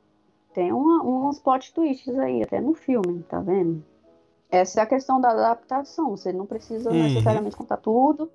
Tem 0.52 0.72
uma, 0.72 1.02
uns 1.04 1.38
plot 1.38 1.72
twists 1.74 2.16
aí, 2.18 2.42
até 2.42 2.60
no 2.60 2.74
filme, 2.74 3.22
tá 3.24 3.40
vendo? 3.40 3.82
Essa 4.50 4.80
é 4.80 4.82
a 4.84 4.86
questão 4.86 5.20
da 5.20 5.30
adaptação. 5.30 6.10
Você 6.10 6.32
não 6.32 6.46
precisa 6.46 6.90
uhum. 6.90 7.02
necessariamente 7.02 7.56
contar 7.56 7.78
tudo, 7.78 8.30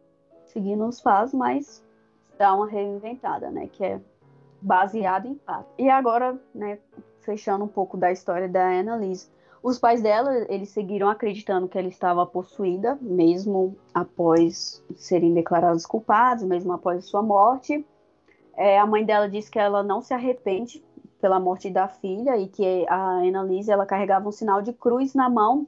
seguindo 0.46 0.86
os 0.86 1.00
faz, 1.00 1.34
mas 1.34 1.82
dá 2.38 2.54
uma 2.54 2.68
reinventada, 2.68 3.50
né? 3.50 3.70
Que 3.72 3.86
é 3.86 4.02
baseado 4.62 5.28
em 5.28 5.36
fato. 5.36 5.68
E 5.78 5.89
agora, 5.89 6.38
né, 6.54 6.80
fechando 7.22 7.63
um 7.63 7.70
pouco 7.70 7.96
da 7.96 8.12
história 8.12 8.50
da 8.50 8.68
Annalise. 8.68 9.30
Os 9.62 9.78
pais 9.78 10.02
dela, 10.02 10.45
eles 10.50 10.69
seguiram 10.69 11.10
acreditando 11.10 11.67
que 11.67 11.78
ela 11.78 11.88
estava 11.88 12.26
possuída, 12.26 12.98
mesmo 13.02 13.76
após 13.93 14.84
serem 14.95 15.34
declarados 15.34 15.86
culpados, 15.86 16.43
mesmo 16.43 16.72
após 16.72 17.06
sua 17.06 17.22
morte. 17.22 17.86
É, 18.56 18.80
a 18.80 18.86
mãe 18.86 19.04
dela 19.04 19.30
disse 19.30 19.52
que 19.52 19.60
ela 19.60 19.84
não 19.84 20.02
se 20.02 20.13
arrepende 20.13 20.84
pela 21.19 21.39
morte 21.39 21.69
da 21.69 21.88
filha 21.88 22.38
e 22.38 22.48
que 22.48 22.86
a 22.88 23.19
Annalise 23.19 23.72
ela 23.72 23.86
carregava 23.86 24.30
um 24.30 24.32
sinal 24.32 24.62
de 24.62 24.72
cruz 24.72 25.13
na 25.13 25.30
mão 25.30 25.67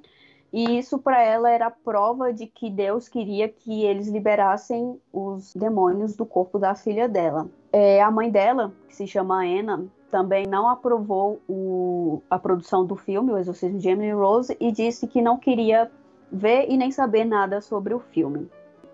e 0.53 0.77
isso 0.77 0.99
para 0.99 1.21
ela 1.21 1.49
era 1.49 1.71
prova 1.71 2.33
de 2.33 2.45
que 2.45 2.69
Deus 2.69 3.07
queria 3.07 3.47
que 3.47 3.85
eles 3.85 4.07
liberassem 4.07 4.99
os 5.11 5.53
demônios 5.55 6.15
do 6.15 6.25
corpo 6.25 6.59
da 6.59 6.75
filha 6.75 7.07
dela. 7.07 7.47
É, 7.71 8.01
a 8.01 8.11
mãe 8.11 8.29
dela, 8.29 8.73
que 8.89 8.95
se 8.95 9.07
chama 9.07 9.45
Anna, 9.45 9.85
também 10.11 10.45
não 10.45 10.67
aprovou 10.69 11.41
o, 11.47 12.21
a 12.29 12.37
produção 12.37 12.85
do 12.85 12.95
filme, 12.95 13.31
O 13.31 13.37
Exorcismo 13.37 13.79
de 13.79 13.89
Emily 13.89 14.11
Rose, 14.11 14.55
e 14.59 14.71
disse 14.71 15.07
que 15.07 15.21
não 15.21 15.37
queria 15.37 15.89
ver 16.31 16.69
e 16.69 16.77
nem 16.77 16.91
saber 16.91 17.25
nada 17.25 17.61
sobre 17.61 17.93
o 17.93 17.99
filme. 17.99 18.49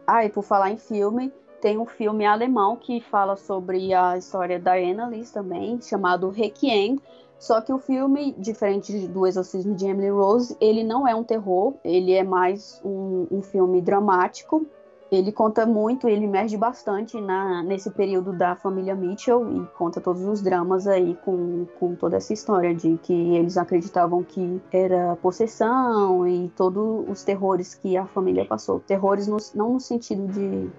Ah, 0.06 0.24
e 0.24 0.30
por 0.30 0.44
falar 0.44 0.72
em 0.72 0.78
filme, 0.78 1.34
tem 1.60 1.78
um 1.78 1.86
filme 1.86 2.26
alemão 2.26 2.76
que 2.76 3.02
fala 3.02 3.36
sobre 3.36 3.94
a 3.94 4.18
história 4.18 4.60
da 4.60 4.74
Annalise 4.76 5.34
também, 5.34 5.82
chamado 5.82 6.30
Requiem, 6.30 7.00
só 7.40 7.62
que 7.62 7.72
o 7.72 7.78
filme, 7.78 8.34
diferente 8.38 9.08
do 9.08 9.26
Exorcismo 9.28 9.76
de 9.76 9.86
Emily 9.86 10.10
Rose, 10.10 10.58
ele 10.60 10.84
não 10.84 11.08
é 11.08 11.14
um 11.14 11.24
terror, 11.24 11.76
ele 11.84 12.14
é 12.14 12.24
mais 12.24 12.82
um, 12.84 13.28
um 13.32 13.42
filme 13.42 13.80
dramático. 13.82 14.66
Ele 15.10 15.32
conta 15.32 15.65
muito, 15.65 16.10
ele 16.10 16.26
emerge 16.26 16.58
bastante 16.58 17.20
na, 17.22 17.63
nesse 17.63 17.89
período 17.89 18.34
da 18.34 18.56
família 18.58 18.93
Mitchell 18.93 19.50
e 19.50 19.65
conta 19.78 20.02
todos 20.02 20.22
os 20.24 20.41
dramas 20.41 20.86
aí 20.86 21.15
com, 21.24 21.65
com 21.80 21.96
toda 21.96 22.17
essa 22.17 22.34
história 22.34 22.76
de 22.76 22.98
que 22.98 23.13
eles 23.36 23.58
acreditavam 23.58 24.22
que 24.22 24.62
era 24.70 25.15
possessão 25.22 26.28
e 26.28 26.50
todos 26.58 27.08
os 27.10 27.24
terrores 27.24 27.74
que 27.74 27.96
a 27.96 28.06
família 28.06 28.43
passou. 28.43 28.82
Terrores 28.82 29.28
no, 29.28 29.38
não 29.56 29.74
no 29.74 29.80
sentido 29.80 30.28
de 30.28 30.70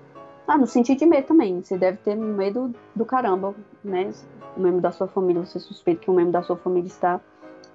ah, 0.46 0.56
no 0.56 0.66
sentido 0.66 0.98
de 0.98 1.06
medo 1.06 1.26
também. 1.26 1.62
Você 1.62 1.76
deve 1.76 1.98
ter 1.98 2.14
medo 2.14 2.74
do 2.94 3.04
caramba, 3.04 3.54
né? 3.84 4.10
Um 4.56 4.62
membro 4.62 4.80
da 4.80 4.90
sua 4.90 5.06
família, 5.06 5.44
você 5.44 5.58
suspeita 5.58 6.02
que 6.02 6.10
um 6.10 6.14
membro 6.14 6.32
da 6.32 6.42
sua 6.42 6.56
família 6.56 6.88
está 6.88 7.20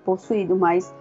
possuído, 0.03 0.55
mas 0.55 0.93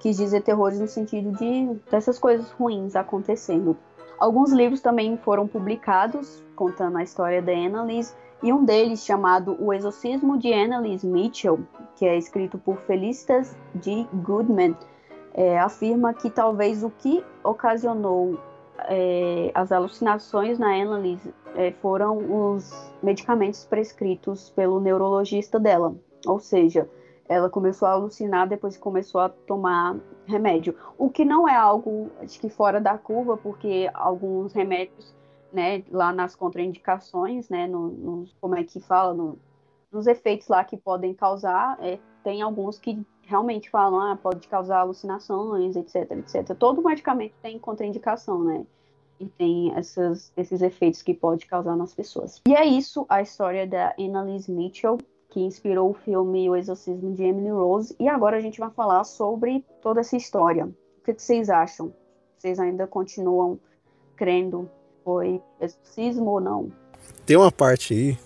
quis 0.00 0.16
dizer 0.16 0.42
terrores 0.42 0.78
no 0.78 0.86
sentido 0.86 1.32
de 1.38 1.80
dessas 1.90 2.18
coisas 2.18 2.50
ruins 2.52 2.96
acontecendo. 2.96 3.76
Alguns 4.18 4.52
livros 4.52 4.80
também 4.80 5.16
foram 5.18 5.46
publicados 5.46 6.42
contando 6.54 6.98
a 6.98 7.02
história 7.02 7.42
da 7.42 7.52
Annalise, 7.52 8.14
e 8.42 8.52
um 8.52 8.62
deles, 8.62 9.04
chamado 9.04 9.56
O 9.58 9.72
Exorcismo 9.72 10.36
de 10.36 10.52
Annalise 10.52 11.06
Mitchell, 11.06 11.60
que 11.96 12.04
é 12.04 12.18
escrito 12.18 12.58
por 12.58 12.76
Felicitas 12.82 13.56
D. 13.74 14.06
Goodman, 14.12 14.76
é, 15.32 15.58
afirma 15.58 16.12
que 16.12 16.28
talvez 16.28 16.84
o 16.84 16.90
que 16.90 17.24
ocasionou 17.42 18.38
é, 18.80 19.50
as 19.54 19.72
alucinações 19.72 20.58
na 20.58 20.74
Annalise 20.74 21.32
é, 21.56 21.72
foram 21.80 22.18
os 22.18 22.92
medicamentos 23.02 23.64
prescritos 23.64 24.50
pelo 24.50 24.78
neurologista 24.78 25.58
dela. 25.58 25.94
Ou 26.26 26.38
seja, 26.38 26.86
ela 27.26 27.48
começou 27.48 27.88
a 27.88 27.92
alucinar 27.92 28.46
depois 28.46 28.76
que 28.76 28.82
começou 28.82 29.22
a 29.22 29.28
tomar 29.30 29.96
remédio. 30.26 30.74
O 30.98 31.10
que 31.10 31.24
não 31.24 31.48
é 31.48 31.54
algo, 31.54 32.10
acho 32.20 32.40
que 32.40 32.48
fora 32.48 32.80
da 32.80 32.96
curva, 32.96 33.36
porque 33.36 33.90
alguns 33.94 34.52
remédios, 34.52 35.14
né, 35.52 35.82
lá 35.90 36.12
nas 36.12 36.34
contraindicações, 36.34 37.48
né, 37.48 37.66
no, 37.66 37.88
no 37.88 38.28
como 38.40 38.56
é 38.56 38.64
que 38.64 38.80
fala, 38.80 39.14
no, 39.14 39.38
nos 39.92 40.06
efeitos 40.06 40.48
lá 40.48 40.64
que 40.64 40.76
podem 40.76 41.14
causar, 41.14 41.78
é, 41.80 41.98
tem 42.22 42.42
alguns 42.42 42.78
que 42.78 43.04
realmente 43.22 43.70
falam, 43.70 44.00
ah, 44.00 44.16
pode 44.16 44.46
causar 44.48 44.78
alucinações, 44.78 45.76
etc, 45.76 46.10
etc. 46.12 46.56
Todo 46.58 46.82
medicamento 46.82 47.34
tem 47.40 47.58
contraindicação, 47.58 48.42
né? 48.42 48.66
E 49.18 49.26
tem 49.26 49.72
essas, 49.74 50.32
esses 50.36 50.60
efeitos 50.60 51.00
que 51.00 51.14
pode 51.14 51.46
causar 51.46 51.76
nas 51.76 51.94
pessoas. 51.94 52.42
E 52.46 52.54
é 52.54 52.64
isso 52.64 53.06
a 53.08 53.22
história 53.22 53.66
da 53.66 53.94
Annalise 53.98 54.50
Mitchell, 54.50 54.98
que 55.34 55.40
inspirou 55.40 55.90
o 55.90 55.94
filme 55.94 56.48
O 56.48 56.54
Exorcismo 56.54 57.12
de 57.12 57.24
Emily 57.24 57.50
Rose. 57.50 57.94
E 57.98 58.08
agora 58.08 58.36
a 58.36 58.40
gente 58.40 58.60
vai 58.60 58.70
falar 58.70 59.02
sobre 59.02 59.64
toda 59.82 60.00
essa 60.00 60.16
história. 60.16 60.64
O 60.64 61.04
que, 61.04 61.12
que 61.12 61.20
vocês 61.20 61.50
acham? 61.50 61.92
Vocês 62.38 62.60
ainda 62.60 62.86
continuam 62.86 63.58
crendo 64.14 64.70
foi 65.04 65.42
exorcismo 65.60 66.30
ou 66.30 66.40
não? 66.40 66.72
Tem 67.26 67.36
uma 67.36 67.50
parte 67.50 67.92
aí 67.92 68.18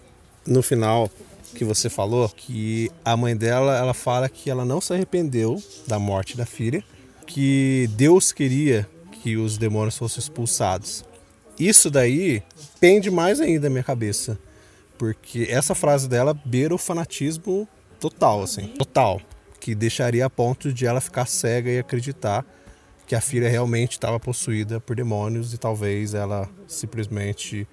no 0.46 0.62
final 0.62 1.08
que 1.54 1.64
você 1.64 1.88
falou, 1.88 2.28
que 2.28 2.92
a 3.02 3.16
mãe 3.16 3.34
dela, 3.34 3.78
ela 3.78 3.94
fala 3.94 4.28
que 4.28 4.50
ela 4.50 4.66
não 4.66 4.78
se 4.78 4.92
arrependeu 4.92 5.60
da 5.86 5.98
morte 5.98 6.36
da 6.36 6.44
filha, 6.44 6.84
que 7.26 7.88
Deus 7.96 8.32
queria 8.32 8.86
que 9.10 9.38
os 9.38 9.56
demônios 9.56 9.96
fossem 9.96 10.20
expulsados. 10.20 11.06
Isso 11.58 11.90
daí 11.90 12.42
pende 12.78 13.10
mais 13.10 13.40
ainda 13.40 13.62
da 13.62 13.70
minha 13.70 13.82
cabeça, 13.82 14.38
porque 14.98 15.46
essa 15.48 15.74
frase 15.74 16.08
dela 16.08 16.34
beira 16.44 16.74
o 16.74 16.78
fanatismo 16.78 17.66
total, 18.00 18.42
assim, 18.42 18.66
total, 18.66 19.20
que 19.60 19.74
deixaria 19.74 20.26
a 20.26 20.30
ponto 20.30 20.72
de 20.72 20.84
ela 20.84 21.00
ficar 21.00 21.26
cega 21.26 21.70
e 21.70 21.78
acreditar 21.78 22.44
que 23.06 23.14
a 23.14 23.20
filha 23.20 23.48
realmente 23.48 23.92
estava 23.92 24.20
possuída 24.20 24.80
por 24.80 24.94
demônios 24.94 25.54
e 25.54 25.58
talvez 25.58 26.12
ela 26.12 26.48
simplesmente 26.66 27.66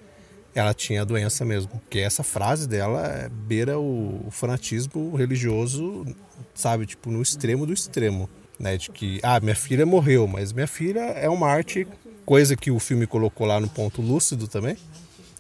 ela 0.55 0.73
tinha 0.73 1.01
a 1.01 1.05
doença 1.05 1.43
mesmo. 1.43 1.69
Porque 1.71 1.99
essa 1.99 2.23
frase 2.23 2.67
dela 2.67 3.05
é, 3.05 3.29
beira 3.29 3.77
o, 3.77 4.27
fanatismo 4.31 5.13
religioso, 5.13 6.05
sabe? 6.53 6.85
Tipo, 6.85 7.11
no 7.11 7.21
extremo 7.21 7.65
do 7.65 7.73
extremo. 7.73 8.29
Né? 8.57 8.77
De 8.77 8.89
que, 8.89 9.19
ah, 9.21 9.37
minha 9.41 9.55
filha 9.55 9.85
morreu, 9.85 10.25
mas 10.25 10.53
minha 10.53 10.67
filha 10.67 11.01
é 11.01 11.27
uma 11.27 11.47
arte, 11.49 11.85
coisa 12.25 12.55
que 12.55 12.71
o 12.71 12.79
filme 12.79 13.05
colocou 13.05 13.45
lá 13.45 13.59
no 13.59 13.67
ponto 13.67 14.01
lúcido 14.01 14.47
também. 14.47 14.77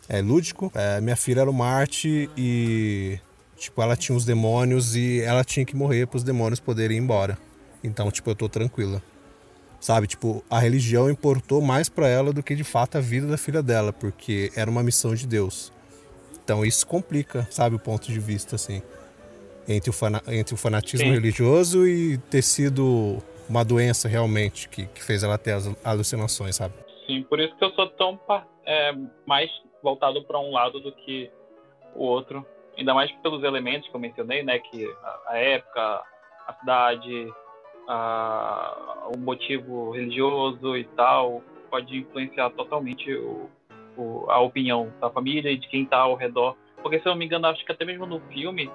É 0.07 0.21
lúdico. 0.21 0.71
É, 0.75 1.01
minha 1.01 1.15
filha 1.15 1.41
era 1.41 1.49
uma 1.49 1.67
arte 1.67 2.29
e, 2.37 3.19
tipo, 3.55 3.81
ela 3.81 3.95
tinha 3.95 4.15
os 4.15 4.25
demônios 4.25 4.95
e 4.95 5.21
ela 5.21 5.43
tinha 5.43 5.65
que 5.65 5.75
morrer 5.75 6.05
para 6.07 6.17
os 6.17 6.23
demônios 6.23 6.59
poderem 6.59 6.97
ir 6.97 7.01
embora. 7.01 7.37
Então, 7.83 8.09
tipo, 8.11 8.29
eu 8.29 8.35
tô 8.35 8.47
tranquila. 8.47 9.01
Sabe, 9.79 10.07
tipo, 10.07 10.43
a 10.49 10.59
religião 10.59 11.09
importou 11.09 11.61
mais 11.61 11.89
para 11.89 12.07
ela 12.07 12.33
do 12.33 12.41
que 12.41 12.55
de 12.55 12.63
fato 12.63 12.97
a 12.97 13.01
vida 13.01 13.27
da 13.27 13.37
filha 13.37 13.61
dela, 13.61 13.93
porque 13.93 14.51
era 14.55 14.69
uma 14.69 14.81
missão 14.81 15.13
de 15.13 15.27
Deus. 15.27 15.71
Então 16.43 16.65
isso 16.65 16.85
complica, 16.85 17.47
sabe, 17.49 17.75
o 17.75 17.79
ponto 17.79 18.11
de 18.11 18.19
vista 18.19 18.55
assim, 18.55 18.81
entre 19.67 19.89
o, 19.89 19.93
fana 19.93 20.21
entre 20.27 20.53
o 20.53 20.57
fanatismo 20.57 21.07
Sim. 21.07 21.13
religioso 21.13 21.87
e 21.87 22.17
ter 22.17 22.41
sido 22.41 23.17
uma 23.49 23.63
doença 23.63 24.07
realmente 24.07 24.69
que, 24.69 24.85
que 24.85 25.03
fez 25.03 25.23
ela 25.23 25.37
ter 25.37 25.53
as 25.53 25.69
alucinações, 25.83 26.55
sabe? 26.55 26.73
Sim, 27.05 27.23
por 27.23 27.39
isso 27.39 27.55
que 27.55 27.63
eu 27.63 27.71
sou 27.71 27.87
tão 27.91 28.19
é, 28.65 28.91
mais 29.25 29.49
voltado 29.85 30.23
para 30.23 30.39
um 30.39 30.51
lado 30.51 30.79
do 30.79 30.91
que 30.91 31.29
o 31.95 32.03
outro, 32.03 32.43
ainda 32.75 32.93
mais 32.93 33.11
pelos 33.21 33.43
elementos 33.43 33.87
que 33.87 33.95
eu 33.95 33.99
mencionei, 33.99 34.41
né, 34.41 34.57
que 34.57 34.91
a, 35.27 35.37
época, 35.37 36.03
a 36.47 36.53
cidade, 36.55 37.31
a, 37.87 39.07
o 39.15 39.19
motivo 39.19 39.91
religioso 39.91 40.75
e 40.75 40.83
tal 40.95 41.43
pode 41.69 41.97
influenciar 41.97 42.49
totalmente 42.49 43.13
o, 43.13 43.47
o, 43.95 44.25
a 44.27 44.39
opinião 44.39 44.91
da 44.99 45.09
família 45.09 45.51
e 45.51 45.57
de 45.57 45.67
quem 45.67 45.83
está 45.83 45.99
ao 45.99 46.15
redor. 46.15 46.57
Porque, 46.81 46.99
se 46.99 47.07
eu 47.07 47.11
não 47.11 47.19
me 47.19 47.25
engano, 47.25 47.47
acho 47.47 47.63
que 47.63 47.71
até 47.71 47.85
mesmo 47.85 48.05
no 48.05 48.19
filme, 48.31 48.69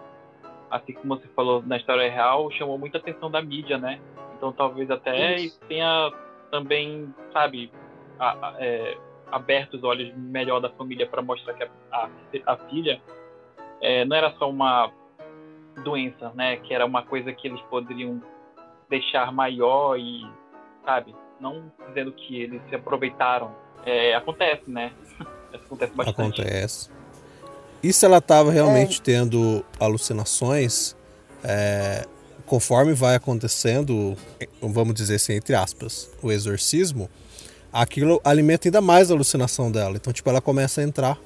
assim 0.71 0.93
como 0.93 1.17
você 1.17 1.27
falou 1.29 1.63
na 1.67 1.77
história 1.77 2.11
real, 2.11 2.51
chamou 2.53 2.79
muita 2.79 2.99
atenção 2.99 3.31
da 3.31 3.43
mídia, 3.43 3.79
né? 3.79 4.01
Então, 4.37 4.53
talvez 4.53 4.91
até 4.91 5.37
Isso. 5.37 5.61
tenha 5.69 6.11
também, 6.51 7.13
sabe, 7.33 7.71
a, 8.19 8.49
a, 8.49 8.55
é, 8.59 8.97
aberto 9.31 9.75
os 9.75 9.85
olhos 9.85 10.13
melhor 10.17 10.61
da 10.61 10.71
família 10.71 11.07
para 11.07 11.23
mostrar 11.23 11.55
que 11.55 11.63
a, 11.63 11.69
a, 11.93 12.09
a 12.47 12.57
filha 12.69 13.01
é, 13.81 14.05
não 14.05 14.17
era 14.17 14.33
só 14.39 14.49
uma 14.49 14.93
doença, 15.83 16.33
né? 16.35 16.57
Que 16.57 16.75
era 16.75 16.85
uma 16.85 17.03
coisa 17.03 17.33
que 17.33 17.49
eles 17.49 17.61
poderiam 17.63 18.23
deixar 18.89 19.33
maior 19.33 19.97
e, 19.99 20.23
sabe, 20.85 21.15
não 21.41 21.73
dizendo 21.89 22.13
que 22.13 22.43
eles 22.43 22.61
se 22.69 22.75
aproveitaram. 22.75 23.55
É, 23.85 24.15
acontece, 24.15 24.69
né? 24.69 24.93
acontece 25.55 25.93
bastante. 25.95 26.41
Acontece. 26.41 26.91
E 27.83 27.93
se 27.93 28.05
ela 28.05 28.19
estava 28.19 28.51
realmente 28.51 29.01
é. 29.01 29.03
tendo 29.03 29.65
alucinações, 29.79 30.95
é, 31.43 32.07
conforme 32.45 32.93
vai 32.93 33.15
acontecendo, 33.15 34.17
vamos 34.61 34.95
dizer 34.95 35.15
assim, 35.15 35.35
entre 35.35 35.55
aspas, 35.55 36.11
o 36.23 36.31
exorcismo, 36.31 37.09
aquilo 37.73 38.21
alimenta 38.25 38.69
ainda 38.69 38.81
mais 38.81 39.11
a 39.11 39.15
alucinação 39.15 39.71
dela. 39.71 39.97
Então, 39.97 40.13
tipo, 40.13 40.29
ela 40.29 40.41
começa 40.41 40.81
a 40.81 40.85
entrar. 40.85 41.19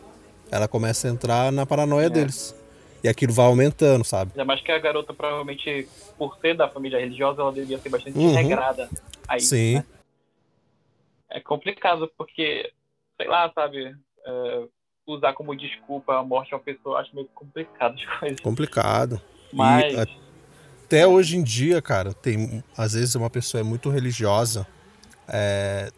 Ela 0.51 0.69
começa 0.69 1.09
a 1.09 1.11
entrar 1.11 1.51
na 1.53 1.67
paranoia 1.67 2.07
é. 2.07 2.11
deles. 2.11 2.55
E 3.03 3.09
aquilo 3.09 3.33
vai 3.33 3.47
aumentando, 3.47 4.05
sabe? 4.05 4.33
Ainda 4.33 4.45
mais 4.45 4.61
que 4.63 4.73
a 4.73 4.79
garota, 4.79 5.13
provavelmente, 5.13 5.89
por 6.17 6.39
ser 6.41 6.57
da 6.57 6.69
família 6.69 6.99
religiosa, 6.99 7.43
ela 7.43 7.53
devia 7.53 7.79
ser 7.79 7.91
bastante 7.91 8.19
uhum. 8.19 8.35
regrada 8.35 8.89
aí. 9.29 9.41
Sim. 9.41 9.75
Né? 9.75 9.85
É 11.31 11.41
complicado, 11.41 12.11
porque, 12.17 12.73
sei 13.19 13.29
lá, 13.29 13.51
sabe? 13.55 13.95
É, 14.27 14.63
usar 15.07 15.35
como 15.35 15.55
desculpa 15.55 16.17
a 16.17 16.23
morte 16.23 16.49
de 16.49 16.55
uma 16.55 16.61
pessoa, 16.61 17.01
acho 17.01 17.15
meio 17.15 17.29
complicado 17.35 17.95
as 17.95 18.05
coisas. 18.19 18.41
Complicado. 18.41 19.21
Mas. 19.53 19.93
E 19.93 20.25
até 20.85 21.07
hoje 21.07 21.37
em 21.37 21.43
dia, 21.43 21.83
cara, 21.83 22.13
tem. 22.15 22.63
Às 22.77 22.93
vezes 22.93 23.15
uma 23.15 23.29
pessoa 23.29 23.61
é 23.61 23.65
muito 23.65 23.91
religiosa. 23.91 24.67
É, 25.27 25.91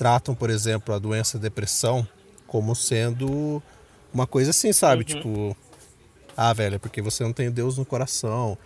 tratam, 0.00 0.34
por 0.34 0.48
exemplo, 0.48 0.94
a 0.94 0.98
doença 0.98 1.38
depressão 1.38 2.08
como 2.46 2.74
sendo 2.74 3.62
uma 4.14 4.26
coisa 4.26 4.48
assim, 4.48 4.72
sabe? 4.72 5.00
Uhum. 5.02 5.04
Tipo, 5.04 5.56
ah, 6.34 6.54
velho, 6.54 6.76
é 6.76 6.78
porque 6.78 7.02
você 7.02 7.22
não 7.22 7.34
tem 7.34 7.50
Deus 7.50 7.76
no 7.76 7.84
coração. 7.84 8.56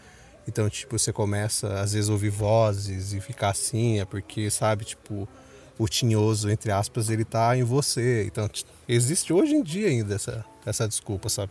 Então, 0.47 0.70
tipo, 0.70 0.97
você 0.97 1.12
começa 1.12 1.81
às 1.81 1.92
vezes 1.92 2.09
a 2.09 2.12
ouvir 2.12 2.31
vozes 2.31 3.12
e 3.12 3.20
ficar 3.20 3.49
assim, 3.49 3.99
é 3.99 4.05
porque, 4.05 4.49
sabe, 4.49 4.85
tipo, 4.85 5.27
o 5.77 5.88
tinhoso, 5.88 6.49
entre 6.49 6.70
aspas, 6.70 7.11
ele 7.11 7.25
tá 7.25 7.57
em 7.57 7.64
você. 7.64 8.25
Então, 8.27 8.49
existe 8.88 9.33
hoje 9.33 9.57
em 9.57 9.62
dia 9.64 9.88
ainda 9.88 10.14
essa, 10.14 10.44
essa 10.64 10.87
desculpa, 10.87 11.29
sabe? 11.29 11.51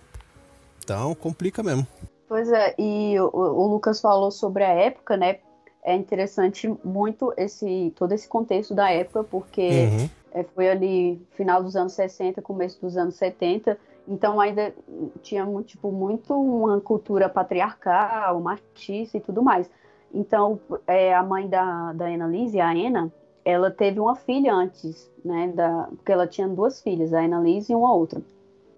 Então, 0.81 1.13
complica 1.13 1.61
mesmo. 1.61 1.85
Pois 2.29 2.49
é, 2.49 2.73
e 2.79 3.19
o, 3.19 3.29
o 3.33 3.67
Lucas 3.67 3.99
falou 3.99 4.31
sobre 4.31 4.63
a 4.63 4.69
época, 4.69 5.17
né? 5.17 5.39
É 5.83 5.95
interessante 5.95 6.73
muito 6.83 7.33
esse 7.35 7.91
todo 7.95 8.13
esse 8.13 8.27
contexto 8.27 8.73
da 8.73 8.89
época, 8.89 9.23
porque 9.23 9.69
uhum. 9.69 10.09
é, 10.31 10.43
foi 10.43 10.69
ali 10.69 11.21
final 11.31 11.61
dos 11.61 11.75
anos 11.75 11.93
60, 11.93 12.41
começo 12.41 12.79
dos 12.81 12.95
anos 12.95 13.15
70, 13.15 13.77
então 14.07 14.39
ainda 14.39 14.73
tinha 15.21 15.45
muito, 15.45 15.67
tipo, 15.67 15.91
muito 15.91 16.33
uma 16.33 16.79
cultura 16.79 17.27
patriarcal, 17.29 18.39
machista 18.39 19.17
e 19.17 19.21
tudo 19.21 19.43
mais. 19.43 19.69
Então, 20.13 20.59
é, 20.85 21.13
a 21.13 21.23
mãe 21.23 21.47
da, 21.47 21.91
da 21.93 22.05
Annalise, 22.05 22.59
a 22.59 22.69
Anna, 22.69 23.11
ela 23.43 23.71
teve 23.71 23.99
uma 23.99 24.15
filha 24.15 24.53
antes, 24.53 25.11
né, 25.23 25.51
da, 25.53 25.89
porque 25.95 26.11
ela 26.11 26.27
tinha 26.27 26.47
duas 26.47 26.81
filhas, 26.81 27.13
a 27.13 27.21
Annalise 27.21 27.73
e 27.73 27.75
uma 27.75 27.93
outra. 27.93 28.21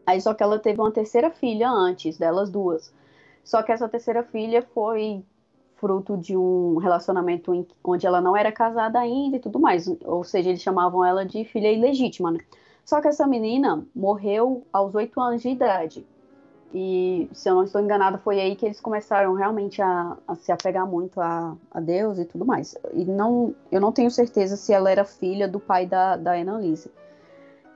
Aí 0.06 0.22
só 0.22 0.34
que 0.34 0.44
ela 0.44 0.60
teve 0.60 0.80
uma 0.80 0.91
terceira 0.91 1.30
filha 1.30 1.70
antes 1.70 2.18
delas 2.18 2.50
duas. 2.50 2.94
Só 3.44 3.62
que 3.62 3.72
essa 3.72 3.89
terceira 3.89 4.24
filha 4.24 4.65
foi 4.74 5.24
fruto 5.78 6.18
de 6.18 6.36
um 6.36 6.78
relacionamento 6.78 7.54
em, 7.54 7.66
onde 7.84 8.06
ela 8.06 8.22
não 8.22 8.36
era 8.36 8.52
casada 8.52 9.00
ainda 9.00 9.38
e 9.38 9.40
tudo 9.40 9.60
mais. 9.60 9.88
Ou 10.04 10.24
seja, 10.24 10.50
eles 10.50 10.62
chamavam 10.62 11.04
ela 11.04 11.26
de 11.26 11.44
filha 11.46 11.72
ilegítima, 11.72 12.32
né? 12.32 12.40
Só 12.84 13.02
que 13.02 13.08
essa 13.08 13.26
menina 13.26 13.86
morreu 13.96 14.64
aos 14.72 14.94
oito 14.94 15.20
anos 15.20 15.42
de 15.42 15.50
idade. 15.50 16.06
E, 16.74 17.30
se 17.32 17.50
eu 17.50 17.56
não 17.56 17.64
estou 17.64 17.80
enganada, 17.80 18.18
foi 18.18 18.40
aí 18.40 18.56
que 18.56 18.66
eles 18.66 18.82
começaram 18.82 19.34
realmente 19.34 19.82
a, 19.82 20.18
a 20.28 20.36
se 20.36 20.52
apegar 20.52 20.86
muito 20.86 21.22
a, 21.22 21.56
a, 21.72 21.80
Deus 21.80 22.20
e 22.20 22.26
tudo 22.26 22.46
mais. 22.46 22.76
E 22.94 23.06
não, 23.06 23.56
eu 23.72 23.80
não 23.80 23.92
tenho 23.92 24.12
certeza 24.12 24.58
se 24.58 24.74
ela 24.74 24.92
era 24.92 25.06
filha 25.06 25.48
do 25.48 25.60
pai 25.60 25.86
da, 25.86 26.18
da 26.18 26.34
Annalise. 26.34 26.92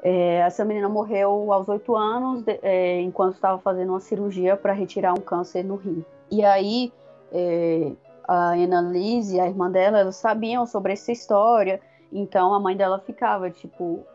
É, 0.03 0.39
essa 0.39 0.65
menina 0.65 0.89
morreu 0.89 1.51
aos 1.53 1.67
oito 1.69 1.95
anos, 1.95 2.43
de, 2.43 2.59
é, 2.61 3.01
enquanto 3.01 3.35
estava 3.35 3.57
fazendo 3.59 3.89
uma 3.89 3.99
cirurgia 3.99 4.57
para 4.57 4.73
retirar 4.73 5.13
um 5.13 5.21
câncer 5.21 5.63
no 5.63 5.75
rim. 5.75 6.03
E 6.29 6.43
aí, 6.43 6.91
é, 7.31 7.91
a 8.27 8.51
Annalise, 8.51 9.39
a 9.39 9.47
irmã 9.47 9.69
dela, 9.69 9.99
elas 9.99 10.15
sabiam 10.15 10.65
sobre 10.65 10.93
essa 10.93 11.11
história, 11.11 11.81
então 12.11 12.53
a 12.53 12.59
mãe 12.59 12.75
dela 12.75 12.99
ficava 12.99 13.49
tipo, 13.49 14.05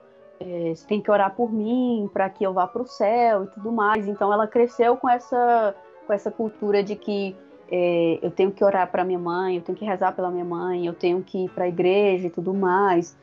é, 0.40 0.74
você 0.74 0.86
tem 0.86 1.00
que 1.00 1.10
orar 1.10 1.34
por 1.34 1.52
mim 1.52 2.08
para 2.12 2.28
que 2.28 2.44
eu 2.44 2.52
vá 2.52 2.66
para 2.66 2.82
o 2.82 2.86
céu 2.86 3.44
e 3.44 3.46
tudo 3.48 3.72
mais. 3.72 4.06
Então 4.06 4.32
ela 4.32 4.46
cresceu 4.46 4.96
com 4.96 5.08
essa 5.08 5.74
com 6.06 6.12
essa 6.12 6.30
cultura 6.30 6.82
de 6.82 6.94
que 6.96 7.34
é, 7.70 8.18
eu 8.20 8.30
tenho 8.30 8.52
que 8.52 8.62
orar 8.62 8.90
para 8.90 9.04
minha 9.04 9.18
mãe, 9.18 9.56
eu 9.56 9.62
tenho 9.62 9.76
que 9.76 9.84
rezar 9.84 10.12
pela 10.12 10.30
minha 10.30 10.44
mãe, 10.44 10.86
eu 10.86 10.92
tenho 10.92 11.22
que 11.22 11.46
ir 11.46 11.48
para 11.50 11.64
a 11.64 11.68
igreja 11.68 12.26
e 12.26 12.30
tudo 12.30 12.52
mais. 12.52 13.16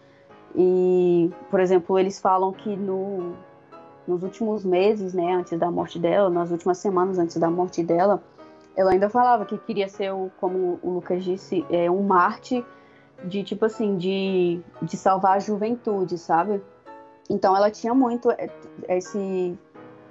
E, 0.56 1.30
por 1.49 1.60
exemplo, 1.60 1.97
eles 1.97 2.19
falam 2.19 2.51
que 2.51 2.75
no, 2.75 3.34
nos 4.08 4.23
últimos 4.23 4.65
meses, 4.65 5.13
né, 5.13 5.34
antes 5.34 5.58
da 5.58 5.69
morte 5.71 5.99
dela, 5.99 6.30
nas 6.30 6.51
últimas 6.51 6.80
semanas 6.80 7.19
antes 7.19 7.38
da 7.38 7.49
morte 7.49 7.84
dela, 7.84 8.21
ela 8.75 8.91
ainda 8.91 9.10
falava 9.10 9.45
que 9.45 9.57
queria 9.57 9.88
ser, 9.88 10.12
o, 10.13 10.31
como 10.39 10.79
o 10.81 10.91
Lucas 10.91 11.23
disse, 11.23 11.65
é, 11.69 11.89
um 11.89 12.03
Marte 12.03 12.65
de 13.23 13.43
tipo 13.43 13.65
assim, 13.65 13.97
de, 13.97 14.62
de 14.81 14.97
salvar 14.97 15.38
a 15.38 15.39
juventude, 15.39 16.17
sabe? 16.17 16.62
Então 17.29 17.55
ela 17.55 17.69
tinha 17.69 17.93
muito 17.93 18.31
é, 18.31 18.49
esse, 18.89 19.57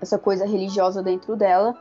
essa 0.00 0.18
coisa 0.18 0.46
religiosa 0.46 1.02
dentro 1.02 1.36
dela, 1.36 1.74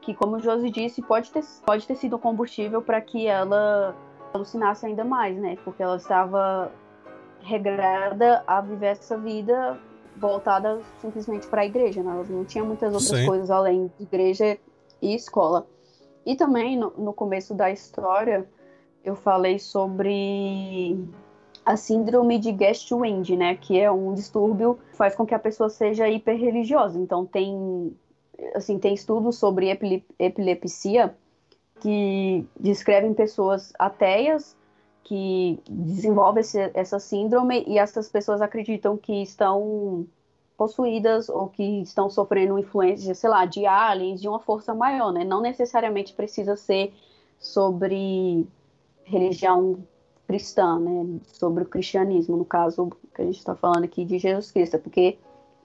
que 0.00 0.14
como 0.14 0.36
o 0.36 0.40
Josi 0.40 0.70
disse, 0.70 1.00
pode 1.02 1.30
ter, 1.30 1.44
pode 1.64 1.86
ter 1.86 1.94
sido 1.94 2.18
combustível 2.18 2.82
para 2.82 3.00
que 3.00 3.26
ela 3.26 3.94
alucinasse 4.32 4.86
ainda 4.86 5.04
mais, 5.04 5.36
né? 5.36 5.56
Porque 5.64 5.82
ela 5.82 5.96
estava 5.96 6.72
regrada 7.40 8.42
a 8.46 8.60
viver 8.60 8.86
essa 8.86 9.16
vida 9.16 9.78
voltada 10.16 10.80
simplesmente 11.00 11.46
para 11.46 11.62
a 11.62 11.66
igreja, 11.66 12.02
né? 12.02 12.10
Ela 12.10 12.24
não 12.28 12.44
tinha 12.44 12.64
muitas 12.64 12.92
outras 12.92 13.20
Sim. 13.20 13.26
coisas 13.26 13.50
além 13.50 13.90
de 13.98 14.02
igreja 14.02 14.58
e 15.00 15.14
escola. 15.14 15.66
E 16.24 16.36
também 16.36 16.76
no, 16.76 16.90
no 16.96 17.12
começo 17.12 17.54
da 17.54 17.70
história 17.70 18.48
eu 19.04 19.16
falei 19.16 19.58
sobre 19.58 20.96
a 21.64 21.76
síndrome 21.76 22.38
de 22.38 22.52
Guest-Wind, 22.52 23.30
né, 23.30 23.56
que 23.56 23.78
é 23.78 23.90
um 23.90 24.14
distúrbio 24.14 24.78
que 24.90 24.96
faz 24.96 25.14
com 25.14 25.26
que 25.26 25.34
a 25.34 25.38
pessoa 25.38 25.68
seja 25.68 26.08
hiperreligiosa. 26.08 26.98
Então 26.98 27.24
tem 27.26 27.96
assim, 28.54 28.78
tem 28.78 28.94
estudos 28.94 29.36
sobre 29.36 29.78
epilepsia 30.18 31.14
que 31.80 32.46
descrevem 32.58 33.14
pessoas 33.14 33.72
ateias 33.78 34.56
que 35.04 35.60
desenvolvem 35.68 36.44
essa 36.74 36.98
síndrome 36.98 37.64
e 37.66 37.78
essas 37.78 38.08
pessoas 38.08 38.40
acreditam 38.40 38.96
que 38.96 39.22
estão 39.22 40.06
possuídas 40.62 41.28
ou 41.28 41.48
que 41.48 41.82
estão 41.82 42.08
sofrendo 42.08 42.56
influência, 42.56 43.16
sei 43.16 43.28
lá, 43.28 43.44
de 43.44 43.66
aliens, 43.66 44.20
de 44.20 44.28
uma 44.28 44.38
força 44.38 44.72
maior, 44.72 45.12
né? 45.12 45.24
Não 45.24 45.40
necessariamente 45.40 46.12
precisa 46.12 46.54
ser 46.54 46.94
sobre 47.40 48.46
religião 49.02 49.78
cristã, 50.24 50.78
né? 50.78 51.18
Sobre 51.32 51.64
o 51.64 51.66
cristianismo, 51.66 52.36
no 52.36 52.44
caso 52.44 52.92
que 53.12 53.22
a 53.22 53.24
gente 53.24 53.38
está 53.38 53.56
falando 53.56 53.82
aqui 53.82 54.04
de 54.04 54.18
Jesus 54.18 54.52
Cristo, 54.52 54.78
porque 54.78 55.18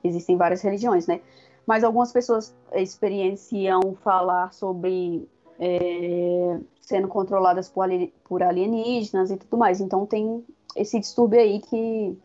existem 0.03 0.35
várias 0.35 0.63
religiões, 0.63 1.05
né? 1.05 1.21
Mas 1.63 1.83
algumas 1.83 2.11
pessoas 2.11 2.55
experienciam 2.73 3.95
falar 4.01 4.51
sobre 4.51 5.29
é, 5.59 6.57
sendo 6.81 7.07
controladas 7.07 7.69
por, 7.69 8.41
alienígenas 8.41 9.29
e 9.29 9.37
tudo 9.37 9.57
mais. 9.57 9.79
Então 9.79 10.07
tem 10.07 10.43
esse 10.75 10.99
distúrbio 10.99 11.39
aí 11.39 11.59
que, 11.59 12.17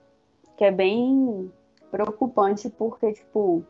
que 0.57 0.65
é 0.65 0.71
bem 0.71 1.53
preocupante 1.92 2.70
porque, 2.70 3.12
tipo, 3.12 3.62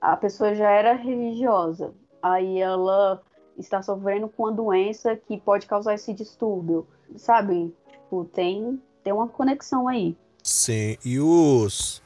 a 0.00 0.16
pessoa 0.16 0.54
já 0.54 0.70
era 0.70 0.94
religiosa, 0.94 1.92
aí 2.22 2.58
ela 2.58 3.22
está 3.58 3.82
sofrendo 3.82 4.28
com 4.28 4.44
uma 4.44 4.52
doença 4.52 5.14
que 5.14 5.38
pode 5.38 5.66
causar 5.66 5.94
esse 5.94 6.14
distúrbio, 6.14 6.86
sabe? 7.16 7.74
Tipo, 7.90 8.24
tem, 8.24 8.80
tem 9.04 9.12
uma 9.12 9.28
conexão 9.28 9.86
aí. 9.86 10.16
Sim, 10.42 10.96
e 11.04 11.20
os, 11.20 12.00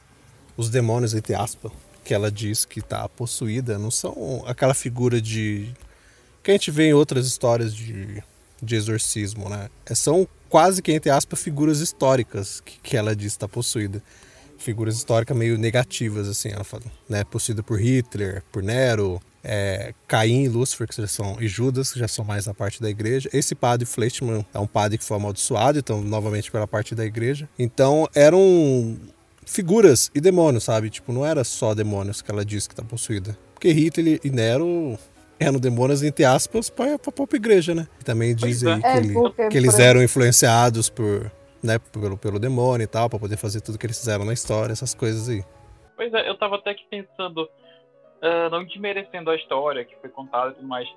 os 0.57 0.69
demônios, 0.69 1.13
entre 1.13 1.33
aspas, 1.33 1.71
que 2.03 2.13
ela 2.13 2.29
diz 2.29 2.65
que 2.65 2.79
está 2.79 3.07
possuída, 3.07 3.79
não 3.79 3.89
são 3.89 4.43
aquela 4.45 4.73
figura 4.73 5.21
de. 5.21 5.73
que 6.43 6.51
a 6.51 6.53
gente 6.55 6.71
vê 6.71 6.89
em 6.89 6.93
outras 6.93 7.25
histórias 7.25 7.73
de, 7.73 8.21
de 8.61 8.75
exorcismo, 8.75 9.47
né? 9.47 9.69
É, 9.85 9.95
são 9.95 10.27
quase 10.49 10.81
que, 10.81 10.91
entre 10.91 11.09
aspas, 11.09 11.41
figuras 11.41 11.79
históricas 11.79 12.59
que, 12.59 12.81
que 12.81 12.97
ela 12.97 13.15
diz 13.15 13.31
está 13.31 13.47
possuída 13.47 14.03
figuras 14.63 14.95
históricas 14.95 15.35
meio 15.35 15.57
negativas, 15.57 16.27
assim, 16.27 16.49
ela 16.49 16.63
fala, 16.63 16.83
né? 17.07 17.23
Possuída 17.23 17.61
por 17.61 17.79
Hitler, 17.79 18.43
por 18.51 18.63
Nero, 18.63 19.21
é, 19.43 19.93
Caim 20.07 20.43
e 20.43 20.47
Lúcifer, 20.47 20.87
que 20.87 20.95
já 20.95 21.07
são, 21.07 21.37
e 21.39 21.47
Judas, 21.47 21.91
que 21.91 21.99
já 21.99 22.07
são 22.07 22.23
mais 22.23 22.45
na 22.45 22.53
parte 22.53 22.81
da 22.81 22.89
igreja. 22.89 23.29
Esse 23.33 23.53
padre 23.53 23.85
Fleischmann 23.85 24.45
é 24.53 24.59
um 24.59 24.67
padre 24.67 24.97
que 24.97 25.03
foi 25.03 25.17
amaldiçoado, 25.17 25.77
então, 25.79 26.01
novamente 26.01 26.49
pela 26.49 26.67
parte 26.67 26.95
da 26.95 27.05
igreja. 27.05 27.49
Então, 27.59 28.07
eram 28.15 28.97
figuras 29.45 30.09
e 30.15 30.21
demônios, 30.21 30.63
sabe? 30.63 30.89
Tipo, 30.89 31.11
não 31.11 31.25
era 31.25 31.43
só 31.43 31.75
demônios 31.75 32.21
que 32.21 32.31
ela 32.31 32.45
disse 32.45 32.69
que 32.69 32.75
tá 32.75 32.83
possuída. 32.83 33.37
Porque 33.53 33.71
Hitler 33.71 34.19
e 34.23 34.29
Nero 34.29 34.97
eram 35.39 35.59
demônios, 35.59 36.03
entre 36.03 36.23
aspas, 36.23 36.69
para 36.69 36.95
a 36.95 36.99
própria 36.99 37.37
igreja, 37.37 37.75
né? 37.75 37.87
Também 38.03 38.33
dizem 38.33 38.71
é. 38.71 38.79
que, 38.79 38.97
ele, 38.97 39.13
porque, 39.13 39.49
que 39.49 39.57
eles 39.57 39.77
eram 39.77 40.01
influenciados 40.01 40.89
por, 40.89 41.29
né, 41.63 41.79
pelo, 41.91 42.17
pelo 42.17 42.39
demônio 42.39 42.83
e 42.83 42.87
tal, 42.87 43.09
para 43.09 43.19
poder 43.19 43.37
fazer 43.37 43.61
tudo 43.61 43.77
que 43.77 43.85
eles 43.85 43.97
fizeram 43.97 44.25
na 44.25 44.33
história, 44.33 44.71
essas 44.73 44.93
coisas 44.93 45.29
aí. 45.29 45.43
Pois 45.95 46.13
é, 46.13 46.27
eu 46.29 46.37
tava 46.37 46.55
até 46.57 46.71
aqui 46.71 46.85
pensando, 46.89 47.43
uh, 47.43 48.49
não 48.51 48.63
desmerecendo 48.65 49.29
a 49.29 49.35
história 49.35 49.85
que 49.85 49.95
foi 49.97 50.09
contada 50.09 50.51
e 50.51 50.55
tudo 50.55 50.67
mais. 50.67 50.87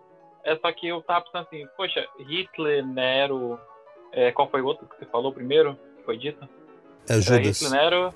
É 0.44 0.56
só 0.56 0.72
que 0.72 0.86
eu 0.88 1.00
tava 1.02 1.24
pensando 1.24 1.46
assim, 1.46 1.66
poxa, 1.76 2.06
Hitler, 2.18 2.84
Nero. 2.86 3.58
É, 4.12 4.30
qual 4.32 4.48
foi 4.48 4.62
o 4.62 4.66
outro 4.66 4.86
que 4.86 4.96
você 4.96 5.04
falou 5.06 5.32
primeiro? 5.32 5.76
Que 5.98 6.04
foi 6.04 6.16
dito? 6.16 6.48
É 7.08 7.20
Judas. 7.20 7.60
Hitler, 7.60 7.70
Nero. 7.82 8.14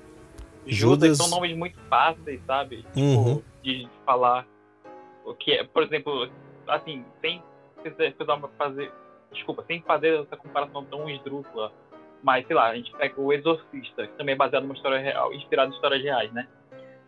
Judas, 0.65 1.09
Judas. 1.09 1.17
são 1.17 1.27
nomes 1.29 1.55
muito 1.55 1.77
fáceis, 1.89 2.41
sabe? 2.45 2.83
Tipo, 2.93 2.99
Uhum. 2.99 3.41
de 3.61 3.87
falar. 4.05 4.47
O 5.25 5.33
que 5.33 5.51
é, 5.51 5.63
por 5.63 5.83
exemplo, 5.83 6.29
assim, 6.67 7.05
sem 7.19 7.43
precisar 7.83 8.39
fazer. 8.57 8.91
Desculpa, 9.31 9.63
sem 9.67 9.81
fazer 9.81 10.21
essa 10.21 10.35
comparação 10.37 10.83
tão 10.85 11.09
esdrúxula. 11.09 11.71
Mas, 12.23 12.45
sei 12.45 12.55
lá, 12.55 12.67
a 12.69 12.75
gente 12.75 12.91
pega 12.91 13.19
o 13.19 13.33
Exorcista, 13.33 14.07
que 14.07 14.13
também 14.13 14.33
é 14.33 14.37
baseado 14.37 14.63
numa 14.63 14.75
história 14.75 14.99
real, 14.99 15.33
inspirado 15.33 15.71
em 15.71 15.75
histórias 15.75 16.03
reais, 16.03 16.31
né? 16.31 16.47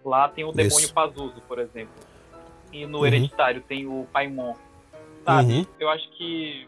Lá 0.04 0.28
tem 0.28 0.44
o 0.44 0.52
demônio 0.52 0.86
Isso. 0.86 0.94
Pazuzu, 0.94 1.42
por 1.48 1.60
exemplo. 1.60 1.94
E 2.72 2.86
no 2.86 3.00
Uhum. 3.00 3.06
Hereditário 3.06 3.62
tem 3.62 3.86
o 3.86 4.08
Paimon. 4.12 4.56
Sabe? 5.24 5.54
Uhum. 5.54 5.66
Eu 5.80 5.90
acho 5.90 6.10
que 6.12 6.68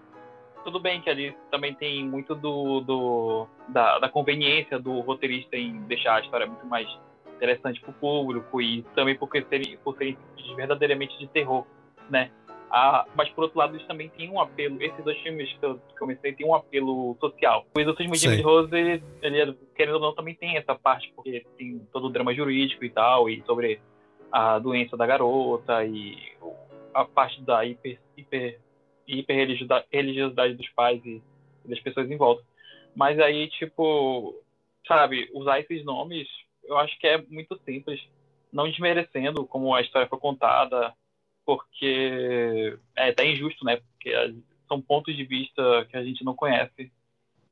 tudo 0.64 0.80
bem 0.80 1.02
que 1.02 1.10
ali 1.10 1.36
também 1.52 1.74
tem 1.74 2.04
muito 2.06 2.34
do, 2.34 2.80
do 2.82 3.48
da, 3.68 4.00
da 4.00 4.10
conveniência 4.10 4.80
do 4.80 5.00
roteirista 5.02 5.56
em 5.56 5.82
deixar 5.84 6.16
a 6.16 6.22
história 6.22 6.48
muito 6.48 6.66
mais 6.66 6.88
interessante 7.36 7.80
para 7.82 7.92
o 7.92 7.94
público 7.94 8.62
e 8.62 8.82
também 8.96 9.16
porque 9.16 9.44
serem, 9.44 9.78
por 9.84 9.96
serem 9.98 10.18
verdadeiramente 10.56 11.18
de 11.20 11.28
terror, 11.28 11.66
né? 12.10 12.32
Ah, 12.78 13.08
mas 13.16 13.30
por 13.30 13.46
outro 13.46 13.58
lado, 13.58 13.74
eles 13.74 13.88
também 13.88 14.10
têm 14.10 14.30
um 14.30 14.38
apelo. 14.38 14.84
Esses 14.84 15.02
dois 15.02 15.18
filmes 15.20 15.50
que 15.54 15.66
eu 15.66 15.80
comecei 15.98 16.34
têm 16.34 16.46
um 16.46 16.54
apelo 16.54 17.16
social. 17.22 17.66
O 17.74 17.80
Exorcismo 17.80 18.14
de 18.18 18.42
Rose, 18.42 18.76
ele, 18.76 19.02
ele, 19.22 19.58
querendo 19.74 19.94
ou 19.94 20.02
não, 20.02 20.14
também 20.14 20.36
tem 20.36 20.58
essa 20.58 20.76
parte, 20.76 21.10
porque 21.16 21.46
tem 21.58 21.80
todo 21.94 22.08
o 22.08 22.10
drama 22.10 22.36
jurídico 22.36 22.84
e 22.84 22.90
tal, 22.90 23.30
e 23.30 23.42
sobre 23.46 23.80
a 24.30 24.60
doença 24.60 24.98
da 24.98 25.06
garota 25.08 25.86
e 25.86 26.18
a 26.94 27.06
parte 27.06 27.42
da 27.44 27.64
hiper, 27.66 27.98
hiper, 28.18 28.60
hiperreligiosidade 29.08 29.86
religiosidade 29.90 30.56
dos 30.56 30.68
pais 30.72 31.02
e, 31.06 31.24
e 31.64 31.70
das 31.70 31.80
pessoas 31.80 32.12
em 32.12 32.18
volta. 32.18 32.44
Mas 32.94 33.18
aí, 33.22 33.48
tipo, 33.52 34.36
sabe, 34.86 35.32
usar 35.34 35.62
esses 35.62 35.86
nomes, 35.86 36.28
eu 36.66 36.78
acho 36.78 37.00
que 37.00 37.08
é 37.08 37.22
muito 37.30 37.58
simples, 37.64 38.02
não 38.52 38.70
desmerecendo 38.70 39.46
como 39.46 39.74
a 39.74 39.80
história 39.80 40.10
foi 40.10 40.20
contada, 40.20 40.94
porque 41.46 42.78
é 42.96 43.10
até 43.10 43.26
injusto, 43.30 43.64
né? 43.66 43.78
Porque 43.78 44.14
a- 44.14 44.34
são 44.68 44.82
pontos 44.82 45.16
de 45.16 45.24
vista 45.24 45.86
que 45.90 45.96
a 45.98 46.04
gente 46.04 46.24
não 46.24 46.36
conhece 46.36 46.92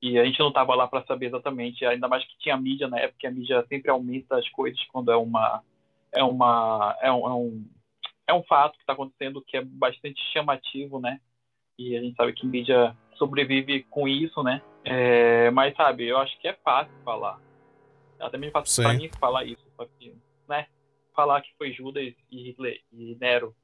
e 0.02 0.18
a 0.20 0.26
gente 0.26 0.40
não 0.40 0.50
estava 0.50 0.76
lá 0.76 0.88
para 0.88 1.06
saber 1.06 1.28
exatamente, 1.28 1.86
ainda 1.86 2.08
mais 2.08 2.26
que 2.26 2.38
tinha 2.40 2.58
mídia 2.58 2.88
na 2.88 3.00
época, 3.00 3.20
e 3.24 3.28
a 3.28 3.32
mídia 3.32 3.66
sempre 3.70 3.90
aumenta 3.92 4.38
as 4.38 4.50
coisas 4.50 4.84
quando 4.92 5.12
é 5.12 5.16
uma 5.16 5.64
é 6.12 6.24
uma 6.24 6.98
é 7.02 7.12
um, 7.12 7.28
é 7.28 7.34
um, 7.34 7.66
é 8.28 8.34
um 8.34 8.44
fato 8.44 8.74
que 8.74 8.82
está 8.84 8.94
acontecendo 8.94 9.42
que 9.42 9.58
é 9.58 9.64
bastante 9.64 10.22
chamativo, 10.34 11.00
né? 11.00 11.20
E 11.78 11.96
a 11.96 12.02
gente 12.02 12.16
sabe 12.16 12.34
que 12.34 12.46
mídia 12.46 12.96
sobrevive 13.16 13.84
com 13.84 14.08
isso, 14.08 14.44
né? 14.44 14.62
É, 14.84 15.50
mas 15.52 15.76
sabe, 15.76 16.06
eu 16.08 16.18
acho 16.18 16.38
que 16.40 16.48
é 16.48 16.54
fácil 16.54 16.94
falar. 17.06 17.40
É 18.20 18.26
até 18.26 18.38
mesmo 18.38 18.54
fácil 18.54 18.84
para 18.84 18.94
mim 18.94 19.10
falar 19.20 19.46
isso, 19.46 19.64
só 19.76 19.86
que, 19.86 20.16
né? 20.48 20.68
Falar 21.16 21.42
que 21.42 21.54
foi 21.58 21.72
Judas 21.72 22.14
e 22.32 22.44
Hitler 22.50 22.82
e 22.92 23.16
Nero. 23.20 23.56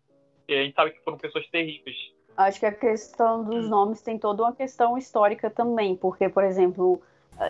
E 0.49 0.59
a 0.59 0.63
gente 0.63 0.75
sabe 0.75 0.91
que 0.91 1.03
foram 1.03 1.17
pessoas 1.17 1.47
terríveis. 1.49 1.95
Acho 2.35 2.59
que 2.59 2.65
a 2.65 2.71
questão 2.71 3.43
dos 3.43 3.69
nomes 3.69 4.01
tem 4.01 4.17
toda 4.17 4.43
uma 4.43 4.53
questão 4.53 4.97
histórica 4.97 5.49
também, 5.49 5.95
porque, 5.95 6.27
por 6.29 6.43
exemplo, 6.43 7.01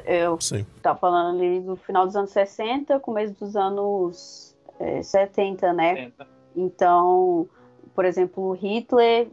eu 0.05 0.37
tá 0.81 0.95
falando 0.95 1.37
ali 1.37 1.61
do 1.61 1.75
final 1.75 2.05
dos 2.05 2.15
anos 2.15 2.31
60, 2.31 2.99
começo 2.99 3.33
dos 3.39 3.55
anos 3.55 4.57
é, 4.79 5.01
70, 5.01 5.73
né? 5.73 5.95
Tenta. 5.95 6.27
Então, 6.55 7.47
por 7.95 8.03
exemplo, 8.03 8.51
Hitler 8.53 9.27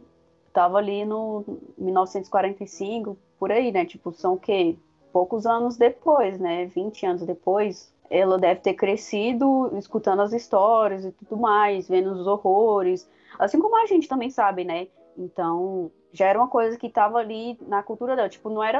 estava 0.47 0.77
ali 0.77 1.05
no 1.05 1.43
1945, 1.77 3.17
por 3.39 3.51
aí, 3.51 3.71
né? 3.71 3.85
Tipo, 3.85 4.11
são 4.13 4.33
o 4.33 4.39
quê? 4.39 4.77
Poucos 5.11 5.45
anos 5.45 5.77
depois, 5.77 6.39
né? 6.39 6.65
20 6.65 7.05
anos 7.05 7.23
depois. 7.23 7.93
Ela 8.09 8.37
deve 8.37 8.61
ter 8.61 8.73
crescido 8.73 9.71
escutando 9.77 10.21
as 10.21 10.31
histórias 10.33 11.03
e 11.05 11.11
tudo 11.11 11.37
mais, 11.37 11.87
vendo 11.87 12.11
os 12.11 12.25
horrores. 12.27 13.09
Assim 13.37 13.59
como 13.59 13.75
a 13.77 13.85
gente 13.85 14.07
também 14.07 14.29
sabe, 14.29 14.63
né? 14.63 14.87
Então, 15.17 15.91
já 16.11 16.27
era 16.27 16.39
uma 16.39 16.47
coisa 16.47 16.77
que 16.77 16.87
estava 16.87 17.17
ali 17.17 17.57
na 17.67 17.83
cultura 17.83 18.15
dela. 18.15 18.29
Tipo, 18.29 18.49
não 18.49 18.63
era. 18.63 18.79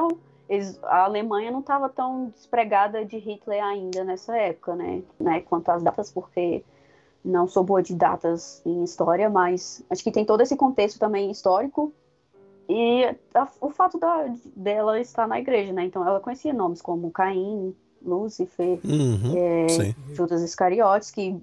A 0.83 1.03
Alemanha 1.03 1.51
não 1.51 1.59
estava 1.59 1.89
tão 1.89 2.27
despregada 2.29 3.03
de 3.03 3.17
Hitler 3.17 3.61
ainda 3.61 4.03
nessa 4.05 4.37
época, 4.37 4.75
né? 4.75 5.03
né? 5.19 5.41
Quanto 5.41 5.69
às 5.69 5.83
datas, 5.83 6.09
porque 6.09 6.63
não 7.23 7.47
sou 7.47 7.63
boa 7.63 7.83
de 7.83 7.93
datas 7.93 8.61
em 8.65 8.81
história, 8.83 9.29
mas 9.29 9.83
acho 9.89 10.01
que 10.01 10.11
tem 10.11 10.23
todo 10.23 10.39
esse 10.41 10.55
contexto 10.55 10.97
também 10.97 11.29
histórico 11.29 11.91
e 12.69 13.03
a- 13.33 13.47
o 13.59 13.69
fato 13.69 13.97
da- 13.99 14.33
dela 14.55 14.99
estar 14.99 15.27
na 15.27 15.37
igreja, 15.39 15.73
né? 15.73 15.83
Então 15.83 16.07
ela 16.07 16.21
conhecia 16.21 16.53
nomes 16.53 16.81
como 16.81 17.11
Caim, 17.11 17.75
Lúcifer, 18.07 18.79
Uhum. 18.83 19.69
Sim. 19.69 19.95
Judas 20.13 20.41
Iscariotes, 20.41 21.11
que 21.11 21.35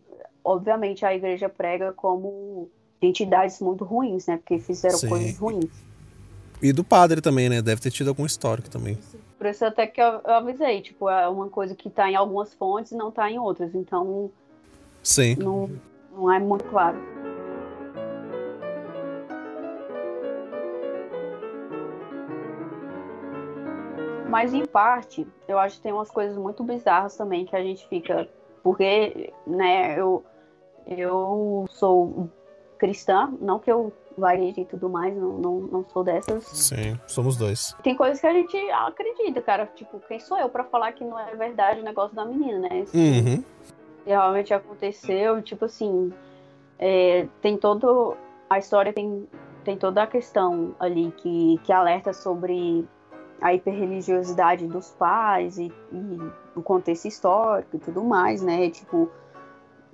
obviamente 0.45 1.05
a 1.05 1.15
igreja 1.15 1.49
prega 1.49 1.93
como 1.93 2.69
entidades 3.01 3.61
muito 3.61 3.85
ruins, 3.85 4.27
né? 4.27 4.37
Porque 4.37 4.59
fizeram 4.59 4.99
Sim. 4.99 5.09
coisas 5.09 5.39
ruins. 5.39 5.71
E 6.63 6.73
do 6.73 6.83
padre 6.83 7.21
também, 7.21 7.49
né? 7.49 7.61
Deve 7.61 7.81
ter 7.81 7.91
tido 7.91 8.09
algum 8.09 8.25
histórico 8.25 8.71
também. 8.71 8.97
Por 9.37 9.47
isso 9.47 9.65
até 9.65 9.87
que 9.87 10.01
eu, 10.01 10.21
eu 10.25 10.35
avisei, 10.35 10.81
tipo, 10.81 11.09
é 11.09 11.29
uma 11.29 11.49
coisa 11.49 11.75
que 11.75 11.91
tá 11.91 12.11
em 12.11 12.15
algumas 12.17 12.55
fontes 12.55 12.93
e 12.93 12.97
não 12.97 13.11
tá 13.11 13.31
em 13.31 13.39
outras, 13.39 13.75
então 13.75 14.31
Sim. 15.03 15.37
não, 15.37 15.71
não 16.17 16.33
é 16.33 16.39
muito 16.39 16.65
claro. 16.65 16.97
Mas 24.35 24.53
em 24.53 24.67
parte, 24.67 25.25
eu 25.47 25.59
acho 25.61 25.77
que 25.77 25.83
tem 25.83 25.93
umas 25.93 26.11
coisas 26.11 26.37
muito 26.37 26.65
bizarras 26.65 27.17
também 27.17 27.47
que 27.47 27.55
a 27.55 27.63
gente 27.63 27.87
fica. 27.89 28.29
Porque, 28.65 29.33
né, 29.47 29.97
eu, 29.97 30.25
eu 30.87 31.67
sou 31.69 32.29
cristã, 32.77 33.33
não 33.41 33.61
que 33.61 33.71
eu 33.71 33.93
varie 34.19 34.53
e 34.57 34.65
tudo 34.65 34.89
mais, 34.89 35.17
não, 35.17 35.35
não, 35.35 35.61
não 35.61 35.85
sou 35.89 36.03
dessas. 36.03 36.45
Sim. 36.45 36.99
Somos 37.07 37.37
dois. 37.37 37.77
Tem 37.83 37.95
coisas 37.95 38.21
que 38.21 38.27
a 38.27 38.33
gente 38.33 38.57
acredita, 38.71 39.41
cara. 39.41 39.67
Tipo, 39.75 40.01
quem 40.09 40.19
sou 40.19 40.37
eu 40.37 40.49
pra 40.49 40.65
falar 40.65 40.91
que 40.93 41.05
não 41.05 41.17
é 41.17 41.37
verdade 41.37 41.81
o 41.81 41.85
negócio 41.85 42.17
da 42.17 42.25
menina, 42.25 42.59
né? 42.59 42.85
Uhum. 42.93 43.45
realmente 44.05 44.53
aconteceu, 44.53 45.41
tipo 45.43 45.67
assim, 45.67 46.13
é, 46.79 47.29
tem 47.41 47.57
todo 47.57 48.17
a 48.51 48.59
história 48.59 48.93
tem, 48.93 49.29
tem 49.65 49.77
toda 49.77 50.03
a 50.03 50.07
questão 50.07 50.75
ali 50.79 51.13
que, 51.17 51.59
que 51.65 51.73
alerta 51.73 52.13
sobre 52.13 52.85
a 53.45 53.53
hiperreligiosidade 53.53 54.67
dos 54.67 54.91
pais 54.93 55.59
e, 55.59 55.71
e 55.93 56.33
o 56.57 56.63
contexto 56.63 57.05
histórico 57.05 57.77
e 57.77 57.79
tudo 57.79 58.03
mais, 58.03 58.41
né? 58.41 58.71
Tipo, 58.71 59.11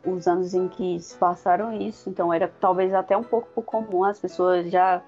os 0.07 0.29
anos 0.29 0.55
em 0.55 0.69
que 0.69 1.01
se 1.01 1.17
passaram 1.17 1.73
isso, 1.73 2.09
então 2.09 2.33
era 2.33 2.47
talvez 2.61 2.95
até 2.95 3.17
um 3.17 3.25
pouco 3.25 3.61
comum 3.61 4.05
as 4.05 4.21
pessoas 4.21 4.71
já 4.71 5.03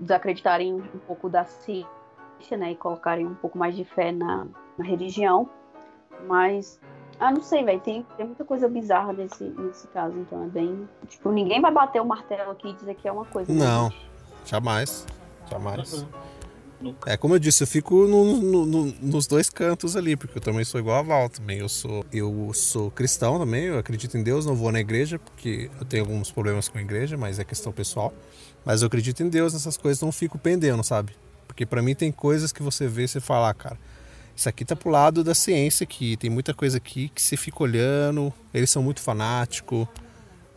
desacreditarem 0.00 0.72
um 0.72 0.98
pouco 1.06 1.28
da 1.28 1.44
ciência, 1.44 2.56
né? 2.56 2.72
E 2.72 2.74
colocarem 2.74 3.26
um 3.26 3.34
pouco 3.34 3.58
mais 3.58 3.76
de 3.76 3.84
fé 3.84 4.12
na, 4.12 4.46
na 4.78 4.84
religião. 4.86 5.46
Mas 6.26 6.80
ah, 7.20 7.30
não 7.30 7.42
sei, 7.42 7.62
velho. 7.62 7.80
Tem, 7.80 8.02
tem 8.16 8.24
muita 8.24 8.46
coisa 8.46 8.66
bizarra 8.66 9.12
nesse, 9.12 9.44
nesse 9.44 9.86
caso, 9.88 10.16
então 10.16 10.42
é 10.42 10.46
bem. 10.46 10.88
Tipo, 11.06 11.30
ninguém 11.30 11.60
vai 11.60 11.70
bater 11.70 12.00
o 12.00 12.06
martelo 12.06 12.50
aqui 12.52 12.68
e 12.68 12.72
dizer 12.72 12.94
que 12.94 13.06
é 13.06 13.12
uma 13.12 13.26
coisa. 13.26 13.52
né, 13.52 13.58
Não. 13.62 13.90
gente? 13.90 14.10
Jamais. 14.46 15.06
Jamais. 15.50 16.06
Nunca. 16.80 17.10
É 17.10 17.16
como 17.16 17.34
eu 17.34 17.38
disse, 17.38 17.62
eu 17.62 17.66
fico 17.66 18.06
no- 18.06 18.40
no- 18.40 18.66
no- 18.66 18.94
nos 19.02 19.26
dois 19.26 19.50
cantos 19.50 19.96
ali, 19.96 20.16
porque 20.16 20.38
eu 20.38 20.42
também 20.42 20.64
sou 20.64 20.78
igual 20.78 20.98
a 20.98 21.02
Val 21.02 21.28
também. 21.28 21.58
Eu 21.58 21.68
sou, 21.68 22.04
eu 22.12 22.52
sou 22.54 22.90
cristão 22.90 23.38
também, 23.38 23.64
eu 23.64 23.78
acredito 23.78 24.16
em 24.16 24.22
Deus, 24.22 24.46
não 24.46 24.54
vou 24.54 24.70
na 24.70 24.78
igreja, 24.80 25.18
porque 25.18 25.70
eu 25.80 25.84
tenho 25.84 26.04
alguns 26.04 26.30
problemas 26.30 26.68
com 26.68 26.78
a 26.78 26.80
igreja, 26.80 27.16
mas 27.16 27.38
é 27.38 27.44
questão 27.44 27.72
pessoal. 27.72 28.14
Mas 28.64 28.82
eu 28.82 28.86
acredito 28.86 29.22
em 29.22 29.28
Deus, 29.28 29.52
nessas 29.54 29.76
coisas 29.76 30.00
não 30.00 30.12
fico 30.12 30.38
pendendo, 30.38 30.82
sabe? 30.84 31.12
Porque 31.46 31.66
pra 31.66 31.82
mim 31.82 31.94
tem 31.94 32.12
coisas 32.12 32.52
que 32.52 32.62
você 32.62 32.86
vê 32.86 33.04
e 33.04 33.08
você 33.08 33.20
fala, 33.20 33.50
ah, 33.50 33.54
cara, 33.54 33.78
isso 34.36 34.48
aqui 34.48 34.64
tá 34.64 34.76
pro 34.76 34.90
lado 34.90 35.24
da 35.24 35.34
ciência 35.34 35.82
aqui, 35.82 36.16
tem 36.16 36.30
muita 36.30 36.54
coisa 36.54 36.76
aqui 36.76 37.08
que 37.08 37.20
você 37.20 37.36
fica 37.36 37.60
olhando, 37.62 38.32
eles 38.54 38.70
são 38.70 38.82
muito 38.82 39.00
fanáticos. 39.00 39.88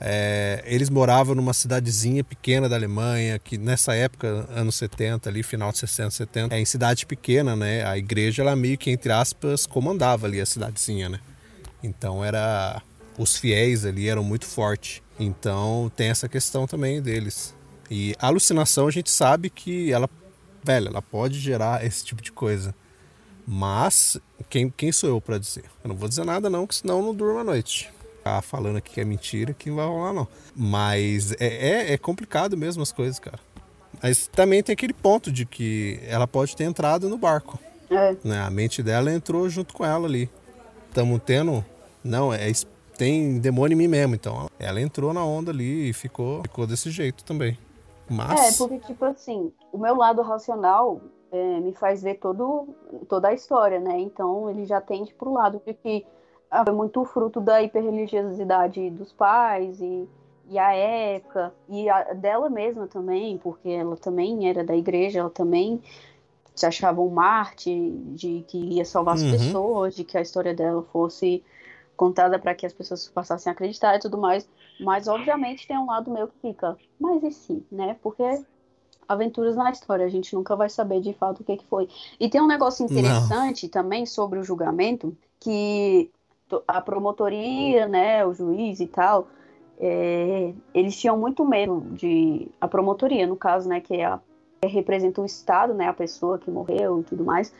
É, 0.04 0.64
eles 0.66 0.89
moravam 0.89 1.36
numa 1.36 1.54
cidadezinha 1.54 2.24
pequena 2.24 2.68
da 2.68 2.76
Alemanha, 2.76 3.38
que 3.38 3.56
nessa 3.56 3.93
época, 3.93 4.47
anos 4.49 4.76
70, 4.76 5.30
ali, 5.30 5.43
final 5.43 5.72
de 5.72 5.78
60, 5.78 6.10
70, 6.10 6.56
é 6.56 6.60
em 6.60 6.66
cidade 6.66 7.06
pequena, 7.06 7.56
né? 7.56 7.86
A 7.86 7.99
igreja, 7.99 8.41
ela 8.41 8.56
meio 8.56 8.80
que, 8.80 8.89
entre 8.89 9.12
aspas, 9.12 9.68
comandava 9.68 10.26
ali 10.26 10.41
a 10.41 10.45
cidadezinha, 10.45 11.08
né? 11.08 11.20
Então 11.84 12.26
era. 12.26 12.82
Os 13.16 13.38
fiéis 13.38 13.86
ali 13.86 14.08
eram 14.10 14.24
muito 14.24 14.45
fortes. 14.45 15.04
Então 15.20 15.91
tem 15.95 16.08
essa 16.08 16.28
questão 16.28 16.66
também 16.66 16.99
deles. 16.99 17.54
E 17.89 18.16
a 18.20 18.28
alucinação 18.28 18.88
a 18.88 18.91
gente 18.91 19.12
sabe 19.12 19.52
que 19.52 19.91
ela, 19.91 20.10
velho, 20.64 20.88
ela 20.88 21.02
pode 21.02 21.38
gerar 21.38 21.86
esse 21.86 22.04
tipo 22.04 22.24
de 22.24 22.32
coisa. 22.32 22.74
Mas 23.45 24.18
quem, 24.49 24.70
quem 24.70 24.91
sou 24.91 25.10
eu 25.10 25.22
para 25.22 25.38
dizer? 25.38 25.66
Eu 25.84 25.89
não 25.89 25.95
vou 25.95 26.10
dizer 26.10 26.24
nada 26.24 26.49
não, 26.49 26.66
que 26.66 26.74
senão 26.74 26.99
eu 26.99 27.06
não 27.06 27.14
durmo 27.14 27.39
à 27.39 27.43
noite. 27.43 27.91
Ficar 28.22 28.41
falando 28.43 28.78
aqui 28.78 28.93
que 28.93 29.01
é 29.01 29.03
mentira, 29.05 29.51
que 29.51 29.67
não 29.69 29.78
vai 29.78 29.88
rolar 29.88 30.13
não. 30.13 30.28
Mas 30.55 31.32
é, 31.34 31.38
é, 31.39 31.93
é 31.93 31.97
complicado 31.97 32.55
mesmo 32.55 32.84
as 32.84 32.91
coisas, 32.91 33.17
cara. 33.17 33.39
Mas 34.01 34.28
também 34.28 34.61
tem 34.61 34.74
aquele 34.74 34.93
ponto 34.93 35.32
de 35.32 35.43
que 35.43 35.99
ela 36.07 36.28
pode 36.28 36.55
ter 36.55 36.65
entrado 36.65 37.09
no 37.09 37.17
barco. 37.17 37.57
É. 37.89 38.15
Né? 38.24 38.39
A 38.39 38.49
mente 38.51 38.84
dela 38.84 39.11
entrou 39.11 39.49
junto 39.49 39.74
com 39.74 39.84
ela 39.84 40.07
ali. 40.07 40.30
Estamos 40.88 41.19
tendo. 41.26 41.65
Não, 42.03 42.32
é, 42.32 42.51
tem 42.95 43.39
demônio 43.39 43.74
em 43.74 43.78
mim 43.78 43.88
mesmo. 43.88 44.13
Então 44.13 44.47
ela 44.59 44.80
entrou 44.80 45.11
na 45.13 45.26
onda 45.26 45.49
ali 45.49 45.89
e 45.89 45.93
ficou, 45.93 46.43
ficou 46.43 46.67
desse 46.67 46.91
jeito 46.91 47.24
também. 47.24 47.57
Mas. 48.07 48.53
É, 48.53 48.57
porque, 48.57 48.78
tipo 48.86 49.03
assim, 49.03 49.51
o 49.72 49.80
meu 49.80 49.95
lado 49.95 50.22
racional 50.22 51.01
é, 51.32 51.59
me 51.59 51.74
faz 51.74 52.03
ver 52.03 52.19
todo, 52.19 52.69
toda 53.09 53.30
a 53.30 53.34
história, 53.34 53.80
né? 53.80 53.99
Então 53.99 54.47
ele 54.47 54.65
já 54.65 54.80
tende 54.80 55.11
pro 55.11 55.34
lado 55.34 55.59
de 55.65 55.74
que 55.74 56.05
é 56.52 56.72
muito 56.72 57.04
fruto 57.06 57.39
da 57.41 57.62
hiperreligiosidade 57.62 58.89
dos 58.91 59.12
pais 59.14 59.80
e, 59.82 60.08
e 60.49 60.60
a 60.60 60.74
época, 60.74 61.54
e 61.70 61.89
a, 61.89 62.14
dela 62.14 62.49
mesma 62.49 62.88
também, 62.88 63.38
porque 63.38 63.70
ela 63.70 63.95
também 63.97 64.47
era 64.49 64.64
da 64.64 64.76
igreja, 64.76 65.20
ela 65.20 65.30
também 65.30 65.82
se 66.56 66.66
achava 66.66 67.02
um 67.02 67.10
Marte, 67.10 67.72
de 68.14 68.43
que 68.47 68.58
ia 68.58 68.86
salvar 68.86 69.16
as 69.16 69.24
Uhum. 69.24 69.30
pessoas, 69.30 69.95
de 69.95 70.04
que 70.04 70.18
a 70.18 70.22
história 70.22 70.54
dela 70.54 70.84
fosse 70.84 71.43
contada 71.97 72.39
para 72.39 72.56
que 72.56 72.66
as 72.66 72.74
pessoas 72.74 73.08
passassem 73.10 73.49
a 73.52 73.54
acreditar 73.54 73.95
e 73.95 73.99
tudo 73.99 74.18
mais. 74.18 74.49
Mas, 74.80 75.08
obviamente, 75.08 75.68
tem 75.68 75.78
um 75.78 75.88
lado 75.88 76.12
meu 76.12 76.28
que 76.28 76.39
fica, 76.41 76.78
mas 76.99 77.24
e 77.24 77.32
se, 77.32 77.66
né? 77.72 77.95
Porque 78.02 78.24
aventuras 79.08 79.56
na 79.56 79.72
história, 79.72 80.06
a 80.06 80.10
gente 80.10 80.34
nunca 80.36 80.56
vai 80.56 80.70
saber 80.70 81.02
de 81.02 81.14
fato 81.14 81.41
o 81.41 81.43
que, 81.43 81.58
que 81.58 81.66
foi. 81.68 81.88
E 82.20 82.30
tem 82.30 82.41
um 82.41 82.47
negócio 82.47 82.86
interessante 82.86 83.68
também 83.70 84.06
sobre 84.06 84.39
o 84.39 84.43
julgamento, 84.43 85.18
que 85.39 86.12
a 86.68 86.82
promotoria, 86.82 87.88
né, 87.88 88.26
o 88.26 88.34
juiz 88.34 88.80
e 88.80 88.88
tal, 88.88 89.28
é, 89.80 90.54
eles 90.74 90.99
tinham 90.99 91.18
muito 91.18 91.43
medo 91.45 91.82
de. 91.91 92.47
A 92.60 92.68
promotoria, 92.68 93.26
no 93.26 93.36
caso, 93.36 93.68
né, 93.68 93.80
que 93.80 93.95
é 93.95 94.06
a 94.06 94.20
que 94.62 94.68
representa 94.68 95.22
o 95.22 95.26
Estado, 95.26 95.74
né, 95.74 95.88
a 95.88 95.93
pessoa 95.93 96.38
que 96.38 96.52
morreu 96.52 96.99
e 96.99 97.04
tudo 97.04 97.26
mais, 97.26 97.52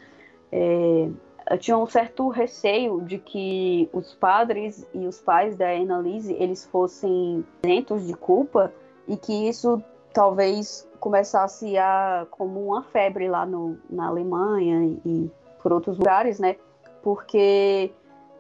é, 0.52 1.10
tinha 1.58 1.76
um 1.76 1.88
certo 1.88 2.28
receio 2.30 3.02
de 3.02 3.18
que 3.18 3.89
os 3.92 4.14
padres 4.14 4.86
e 4.94 5.08
os 5.08 5.20
pais 5.20 5.56
da 5.56 5.72
Annalise 5.72 6.34
eles 6.34 6.66
fossem 6.66 7.44
isentos 7.64 8.06
de 8.06 8.14
culpa 8.14 8.72
e 9.08 9.18
que 9.18 9.50
isso 9.50 9.82
talvez 10.14 10.88
começasse 11.00 11.76
a 11.78 12.28
como 12.30 12.68
uma 12.68 12.84
febre 12.84 13.28
lá 13.28 13.46
no, 13.46 13.78
na 13.89 14.08
Alemanha 14.08 14.98
e 15.04 15.32
por 15.64 15.74
outros 15.74 15.98
lugares, 15.98 16.39
né? 16.39 16.58
Porque 17.02 17.92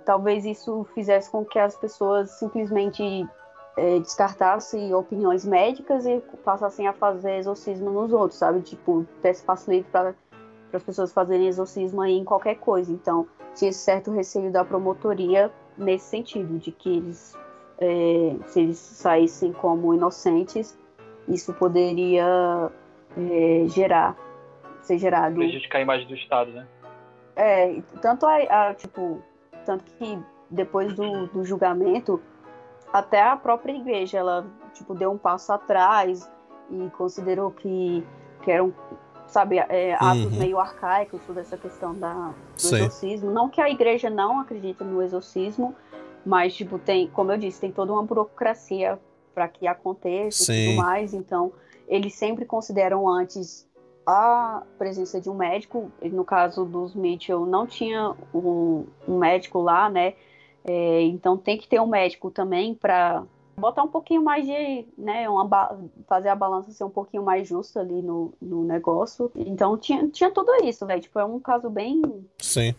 talvez 0.05 0.45
isso 0.45 0.85
fizesse 0.93 1.29
com 1.29 1.43
que 1.45 1.59
as 1.59 1.75
pessoas 1.75 2.31
simplesmente 2.31 3.27
é, 3.77 3.99
descartassem 3.99 4.93
opiniões 4.93 5.45
médicas 5.45 6.05
e 6.05 6.19
passassem 6.43 6.87
a 6.87 6.93
fazer 6.93 7.37
exorcismo 7.37 7.89
nos 7.89 8.11
outros, 8.11 8.39
sabe? 8.39 8.61
Tipo, 8.61 9.05
ter 9.21 9.31
espaço 9.31 9.71
livre 9.71 9.89
para 9.91 10.15
as 10.73 10.83
pessoas 10.83 11.13
fazerem 11.13 11.47
exorcismo 11.47 12.01
aí 12.01 12.17
em 12.17 12.23
qualquer 12.23 12.55
coisa. 12.55 12.91
Então, 12.91 13.27
tinha 13.55 13.69
esse 13.69 13.79
certo 13.79 14.11
receio 14.11 14.51
da 14.51 14.63
promotoria 14.63 15.51
nesse 15.77 16.05
sentido, 16.05 16.57
de 16.59 16.71
que 16.71 16.97
eles, 16.97 17.37
é, 17.79 18.35
se 18.47 18.59
eles 18.59 18.77
saíssem 18.77 19.53
como 19.53 19.93
inocentes, 19.93 20.77
isso 21.27 21.53
poderia 21.53 22.69
é, 23.17 23.65
gerar, 23.67 24.17
ser 24.81 24.97
gerado 24.97 25.35
Prejudicar 25.35 25.79
a 25.79 25.81
imagem 25.81 26.07
do 26.07 26.15
Estado, 26.15 26.51
né? 26.51 26.67
é, 27.35 27.81
tanto 28.01 28.25
a, 28.25 28.69
a, 28.69 28.73
tipo, 28.73 29.21
tanto 29.65 29.85
que 29.85 30.19
depois 30.49 30.93
do, 30.93 31.27
do 31.27 31.43
julgamento, 31.43 32.21
até 32.91 33.21
a 33.21 33.35
própria 33.35 33.73
igreja, 33.73 34.17
ela, 34.17 34.45
tipo, 34.73 34.93
deu 34.93 35.11
um 35.11 35.17
passo 35.17 35.51
atrás 35.53 36.29
e 36.69 36.89
considerou 36.91 37.51
que, 37.51 38.05
que 38.41 38.51
eram, 38.51 38.73
sabe, 39.27 39.57
é, 39.57 39.93
atos 39.93 40.33
Uhum. 40.33 40.39
meio 40.39 40.59
arcaicos 40.59 41.21
sobre 41.23 41.41
essa 41.41 41.57
questão 41.57 41.93
da, 41.93 42.33
do 42.55 42.61
Sim. 42.61 42.75
exorcismo. 42.75 43.31
Não 43.31 43.49
que 43.49 43.61
a 43.61 43.69
igreja 43.69 44.09
não 44.09 44.39
acredite 44.39 44.83
no 44.83 45.01
exorcismo, 45.01 45.73
mas, 46.25 46.53
tipo, 46.53 46.77
tem, 46.77 47.07
como 47.07 47.31
eu 47.31 47.37
disse, 47.37 47.61
tem 47.61 47.71
toda 47.71 47.93
uma 47.93 48.03
burocracia 48.03 48.99
para 49.33 49.47
que 49.47 49.67
aconteça 49.67 50.43
e 50.43 50.45
Sim. 50.45 50.65
tudo 50.65 50.75
mais, 50.77 51.13
então 51.13 51.53
eles 51.87 52.13
sempre 52.15 52.45
consideram 52.45 53.07
antes 53.07 53.67
a 54.05 54.63
presença 54.77 55.19
de 55.19 55.29
um 55.29 55.35
médico. 55.35 55.91
No 56.01 56.23
caso 56.23 56.65
dos 56.65 56.93
Mitchell, 56.93 57.45
não 57.45 57.65
tinha 57.65 58.13
um, 58.33 58.85
um 59.07 59.17
médico 59.17 59.61
lá, 59.61 59.89
né? 59.89 60.13
É, 60.63 61.01
então 61.03 61.37
tem 61.37 61.57
que 61.57 61.67
ter 61.67 61.79
um 61.79 61.87
médico 61.87 62.29
também 62.29 62.75
para 62.75 63.23
botar 63.57 63.83
um 63.83 63.87
pouquinho 63.87 64.23
mais 64.23 64.45
de, 64.45 64.85
né, 64.97 65.29
uma 65.29 65.77
fazer 66.07 66.29
a 66.29 66.35
balança 66.35 66.71
ser 66.71 66.83
um 66.83 66.89
pouquinho 66.89 67.23
mais 67.23 67.47
justa 67.47 67.79
ali 67.79 68.01
no, 68.01 68.33
no 68.41 68.63
negócio. 68.63 69.31
Então 69.35 69.77
tinha, 69.77 70.07
tinha 70.07 70.31
tudo 70.31 70.51
isso, 70.63 70.85
velho. 70.85 71.01
Tipo, 71.01 71.19
é 71.19 71.25
um 71.25 71.39
caso 71.39 71.69
bem. 71.69 72.01
Sim. 72.37 72.73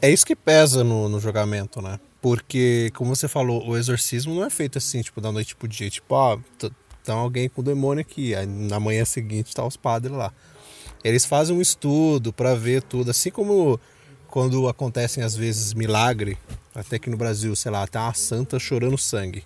É 0.00 0.10
isso 0.10 0.26
que 0.26 0.34
pesa 0.34 0.82
no, 0.82 1.08
no 1.08 1.20
julgamento, 1.20 1.80
né? 1.80 1.98
Porque, 2.20 2.90
como 2.94 3.14
você 3.14 3.26
falou, 3.26 3.66
o 3.66 3.76
exorcismo 3.76 4.34
não 4.34 4.44
é 4.44 4.50
feito 4.50 4.78
assim, 4.78 5.00
tipo, 5.00 5.20
da 5.20 5.32
noite 5.32 5.56
pro 5.56 5.66
dia. 5.66 5.90
Tipo, 5.90 6.14
ó, 6.14 6.38
tá 7.02 7.14
alguém 7.14 7.48
com 7.48 7.62
demônio 7.62 8.00
aqui. 8.00 8.34
Aí 8.34 8.46
na 8.46 8.78
manhã 8.80 9.04
seguinte 9.04 9.54
tá 9.54 9.64
os 9.64 9.76
padres 9.76 10.14
lá. 10.14 10.32
Eles 11.04 11.24
fazem 11.24 11.56
um 11.56 11.60
estudo 11.60 12.32
pra 12.32 12.54
ver 12.54 12.82
tudo. 12.82 13.10
Assim 13.10 13.30
como 13.30 13.80
quando 14.28 14.66
acontecem, 14.68 15.22
às 15.22 15.36
vezes, 15.36 15.74
milagre, 15.74 16.38
até 16.74 16.98
que 16.98 17.10
no 17.10 17.16
Brasil, 17.16 17.54
sei 17.54 17.70
lá, 17.70 17.86
tá 17.86 18.04
uma 18.04 18.14
santa 18.14 18.58
chorando 18.58 18.96
sangue. 18.96 19.44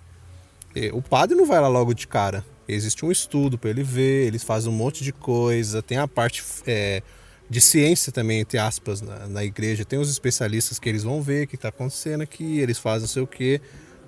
E 0.73 0.89
O 0.91 1.01
padre 1.01 1.35
não 1.35 1.45
vai 1.45 1.59
lá 1.59 1.67
logo 1.67 1.93
de 1.93 2.07
cara. 2.07 2.45
Existe 2.67 3.03
um 3.03 3.11
estudo 3.11 3.57
para 3.57 3.69
ele 3.69 3.83
ver, 3.83 4.27
eles 4.27 4.43
fazem 4.43 4.71
um 4.71 4.75
monte 4.75 5.03
de 5.03 5.11
coisa, 5.11 5.81
tem 5.81 5.97
a 5.97 6.07
parte 6.07 6.43
é, 6.65 7.01
de 7.49 7.59
ciência 7.59 8.11
também, 8.11 8.41
entre 8.41 8.57
aspas, 8.57 9.01
na, 9.01 9.27
na 9.27 9.43
igreja. 9.43 9.83
Tem 9.83 9.97
os 9.99 10.09
especialistas 10.09 10.77
que 10.77 10.87
eles 10.87 11.03
vão 11.03 11.21
ver 11.21 11.45
o 11.45 11.47
que 11.47 11.55
está 11.55 11.69
acontecendo 11.69 12.21
aqui, 12.21 12.59
eles 12.59 12.77
fazem 12.77 13.01
não 13.01 13.07
sei 13.07 13.23
o 13.23 13.27
quê, 13.27 13.61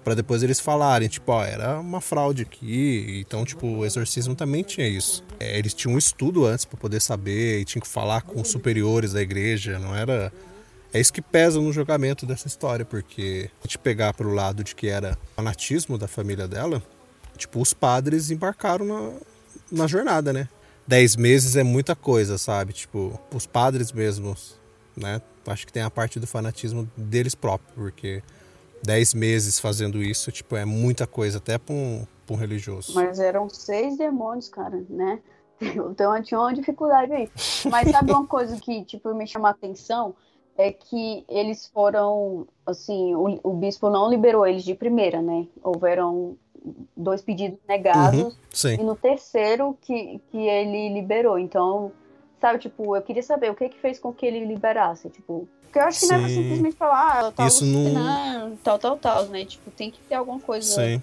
para 0.09 0.15
depois 0.15 0.41
eles 0.41 0.59
falarem, 0.59 1.07
tipo, 1.07 1.31
ó, 1.31 1.43
era 1.43 1.79
uma 1.79 2.01
fraude 2.01 2.41
aqui. 2.41 3.23
Então, 3.23 3.45
tipo, 3.45 3.67
o 3.67 3.85
exorcismo 3.85 4.33
também 4.33 4.63
tinha 4.63 4.87
isso. 4.87 5.23
É, 5.39 5.55
eles 5.55 5.71
tinham 5.71 5.93
um 5.93 5.99
estudo 5.99 6.47
antes 6.47 6.65
para 6.65 6.79
poder 6.79 6.99
saber, 6.99 7.59
e 7.59 7.65
tinham 7.65 7.83
que 7.83 7.87
falar 7.87 8.23
com 8.23 8.41
os 8.41 8.47
superiores 8.47 9.13
da 9.13 9.21
igreja, 9.21 9.77
não 9.77 9.95
era. 9.95 10.33
É 10.91 10.99
isso 10.99 11.13
que 11.13 11.21
pesa 11.21 11.61
no 11.61 11.71
julgamento 11.71 12.25
dessa 12.25 12.47
história, 12.47 12.83
porque 12.83 13.51
a 13.63 13.67
gente 13.67 13.77
pegar 13.77 14.15
pro 14.15 14.33
lado 14.33 14.63
de 14.63 14.73
que 14.73 14.87
era 14.87 15.15
fanatismo 15.35 15.95
da 15.95 16.07
família 16.07 16.47
dela, 16.47 16.81
tipo, 17.37 17.61
os 17.61 17.71
padres 17.71 18.31
embarcaram 18.31 18.87
na, 18.87 19.11
na 19.71 19.85
jornada, 19.85 20.33
né? 20.33 20.49
Dez 20.87 21.15
meses 21.15 21.55
é 21.55 21.61
muita 21.61 21.95
coisa, 21.95 22.39
sabe? 22.39 22.73
Tipo, 22.73 23.19
os 23.31 23.45
padres 23.45 23.91
mesmos, 23.91 24.59
né? 24.97 25.21
Acho 25.45 25.67
que 25.67 25.73
tem 25.73 25.83
a 25.83 25.91
parte 25.91 26.19
do 26.19 26.25
fanatismo 26.25 26.89
deles 26.97 27.35
próprios, 27.35 27.75
porque 27.75 28.23
dez 28.83 29.13
meses 29.13 29.59
fazendo 29.59 30.01
isso, 30.01 30.31
tipo, 30.31 30.55
é 30.55 30.65
muita 30.65 31.05
coisa, 31.07 31.37
até 31.37 31.57
pra 31.57 31.73
um, 31.73 32.05
pra 32.25 32.35
um 32.35 32.37
religioso. 32.39 32.93
Mas 32.95 33.19
eram 33.19 33.49
seis 33.49 33.97
demônios, 33.97 34.49
cara, 34.49 34.83
né? 34.89 35.19
Então 35.91 36.15
eu 36.15 36.23
tinha 36.23 36.39
uma 36.39 36.53
dificuldade 36.53 37.11
aí. 37.11 37.29
Mas 37.69 37.91
sabe 37.91 38.11
uma 38.11 38.25
coisa 38.25 38.57
que, 38.57 38.85
tipo, 38.85 39.13
me 39.13 39.27
chama 39.27 39.49
a 39.49 39.51
atenção? 39.51 40.15
É 40.57 40.71
que 40.71 41.25
eles 41.27 41.67
foram, 41.67 42.47
assim, 42.65 43.13
o, 43.15 43.39
o 43.43 43.53
bispo 43.53 43.89
não 43.89 44.09
liberou 44.09 44.47
eles 44.47 44.63
de 44.63 44.73
primeira, 44.73 45.21
né? 45.21 45.47
Houveram 45.61 46.37
dois 46.95 47.21
pedidos 47.21 47.59
negados 47.67 48.19
Uhum, 48.21 48.31
sim. 48.51 48.73
e 48.79 48.83
no 48.83 48.95
terceiro 48.95 49.77
que, 49.81 50.19
que 50.31 50.37
ele 50.37 50.93
liberou. 50.93 51.37
Então, 51.39 51.91
sabe, 52.39 52.59
tipo, 52.59 52.95
eu 52.95 53.01
queria 53.01 53.23
saber 53.23 53.51
o 53.51 53.55
que 53.55 53.69
que 53.69 53.79
fez 53.79 53.99
com 53.99 54.13
que 54.13 54.25
ele 54.25 54.45
liberasse, 54.45 55.09
tipo... 55.09 55.47
Porque 55.63 55.77
eu 55.77 55.83
acho 55.83 55.99
que 55.99 56.07
não 56.07 56.15
era 56.15 56.27
Sim. 56.27 56.41
simplesmente 56.41 56.75
falar, 56.75 57.33
ah, 57.37 57.45
Isso 57.45 57.63
não- 57.63 58.55
tal, 58.63 58.79
tal, 58.79 58.97
tal, 58.97 59.25
né? 59.25 59.45
Tipo, 59.45 59.69
tem 59.71 59.91
que 59.91 59.99
ter 60.01 60.15
alguma 60.15 60.39
coisa... 60.39 60.67
Sim. 60.67 61.01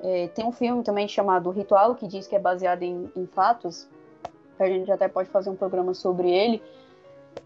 É, 0.00 0.28
tem 0.28 0.44
um 0.44 0.52
filme 0.52 0.82
também 0.82 1.08
chamado 1.08 1.50
Ritual, 1.50 1.94
que 1.94 2.06
diz 2.06 2.26
que 2.26 2.36
é 2.36 2.38
baseado 2.38 2.82
em, 2.82 3.10
em 3.16 3.26
fatos. 3.26 3.88
A 4.58 4.66
gente 4.66 4.90
até 4.90 5.08
pode 5.08 5.28
fazer 5.30 5.50
um 5.50 5.56
programa 5.56 5.94
sobre 5.94 6.30
ele. 6.30 6.62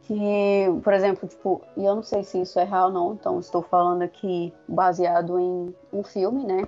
Que, 0.06 0.66
por 0.82 0.92
exemplo, 0.92 1.28
tipo, 1.28 1.62
e 1.76 1.84
eu 1.84 1.94
não 1.94 2.02
sei 2.02 2.22
se 2.24 2.40
isso 2.40 2.58
é 2.58 2.64
real 2.64 2.86
ou 2.86 2.92
não, 2.92 3.12
então 3.14 3.38
estou 3.40 3.62
falando 3.62 4.02
aqui 4.02 4.52
baseado 4.68 5.38
em 5.38 5.74
um 5.92 6.02
filme, 6.02 6.44
né? 6.44 6.66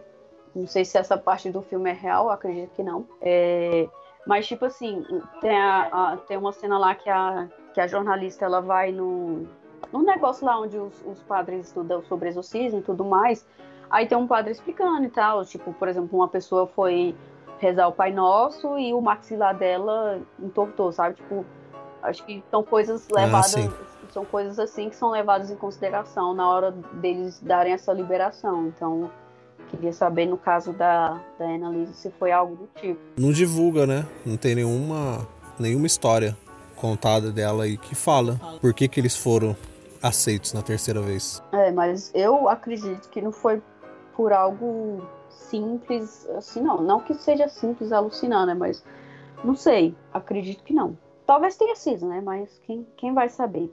Não 0.54 0.66
sei 0.66 0.84
se 0.84 0.98
essa 0.98 1.16
parte 1.16 1.50
do 1.50 1.62
filme 1.62 1.90
é 1.90 1.92
real, 1.92 2.30
acredito 2.30 2.70
que 2.74 2.82
não. 2.82 3.06
É, 3.20 3.88
mas, 4.26 4.46
tipo 4.46 4.64
assim, 4.64 5.04
tem, 5.40 5.56
a- 5.58 5.88
a- 6.12 6.16
tem 6.16 6.36
uma 6.36 6.52
cena 6.52 6.78
lá 6.78 6.94
que 6.94 7.08
a, 7.10 7.48
que 7.74 7.80
a 7.80 7.86
jornalista 7.86 8.44
ela 8.44 8.60
vai 8.60 8.92
no, 8.92 9.46
num 9.92 10.02
negócio 10.02 10.44
lá 10.46 10.58
onde 10.60 10.78
os, 10.78 10.94
os 11.06 11.22
padres 11.22 11.66
estudam 11.68 12.02
sobre 12.04 12.28
exorcismo 12.28 12.78
e 12.78 12.82
tudo 12.82 13.04
mais. 13.04 13.46
Aí 13.90 14.06
tem 14.06 14.16
um 14.16 14.26
padre 14.26 14.52
explicando 14.52 15.04
e 15.04 15.10
tal, 15.10 15.44
tipo, 15.44 15.72
por 15.74 15.88
exemplo, 15.88 16.18
uma 16.18 16.28
pessoa 16.28 16.66
foi 16.66 17.14
rezar 17.58 17.88
o 17.88 17.92
Pai 17.92 18.10
Nosso 18.12 18.78
e 18.78 18.92
o 18.94 19.00
maxilar 19.00 19.56
dela 19.56 20.20
entortou, 20.40 20.90
sabe? 20.92 21.16
Tipo, 21.16 21.44
acho 22.02 22.24
que 22.24 22.42
são 22.50 22.62
coisas 22.62 23.06
levadas, 23.08 23.54
Ah, 23.54 24.02
são 24.10 24.24
coisas 24.24 24.58
assim 24.58 24.88
que 24.88 24.96
são 24.96 25.10
levadas 25.10 25.50
em 25.50 25.56
consideração 25.56 26.34
na 26.34 26.48
hora 26.48 26.70
deles 26.94 27.40
darem 27.40 27.72
essa 27.72 27.92
liberação. 27.92 28.66
Então, 28.68 29.10
queria 29.72 29.92
saber 29.92 30.26
no 30.26 30.36
caso 30.38 30.72
da, 30.72 31.20
da 31.38 31.44
Annalise 31.46 31.94
se 31.94 32.10
foi 32.12 32.30
algo 32.30 32.54
do 32.56 32.68
tipo. 32.80 33.00
Não 33.18 33.32
divulga, 33.32 33.86
né? 33.86 34.06
Não 34.24 34.36
tem 34.36 34.54
nenhuma, 34.54 35.26
nenhuma 35.58 35.86
história 35.86 36.36
contada 36.76 37.30
dela 37.32 37.64
aí 37.64 37.76
que 37.76 37.94
fala 37.94 38.38
por 38.60 38.72
que, 38.74 38.86
que 38.88 39.00
eles 39.00 39.16
foram 39.16 39.56
aceitos 40.02 40.52
na 40.52 40.62
terceira 40.62 41.00
vez. 41.00 41.42
É, 41.52 41.70
mas 41.72 42.10
eu 42.14 42.48
acredito 42.48 43.08
que 43.08 43.20
não 43.20 43.32
foi 43.32 43.62
por 44.16 44.32
algo 44.32 45.06
simples 45.30 46.26
assim, 46.36 46.60
não. 46.62 46.82
Não 46.82 47.00
que 47.00 47.14
seja 47.14 47.48
simples 47.48 47.92
alucinar, 47.92 48.46
né? 48.46 48.54
Mas 48.54 48.84
não 49.44 49.54
sei. 49.54 49.94
Acredito 50.12 50.62
que 50.64 50.72
não. 50.74 50.96
Talvez 51.26 51.56
tenha 51.56 51.76
sido, 51.76 52.06
né? 52.08 52.20
Mas 52.20 52.58
quem, 52.66 52.86
quem 52.96 53.14
vai 53.14 53.28
saber? 53.28 53.72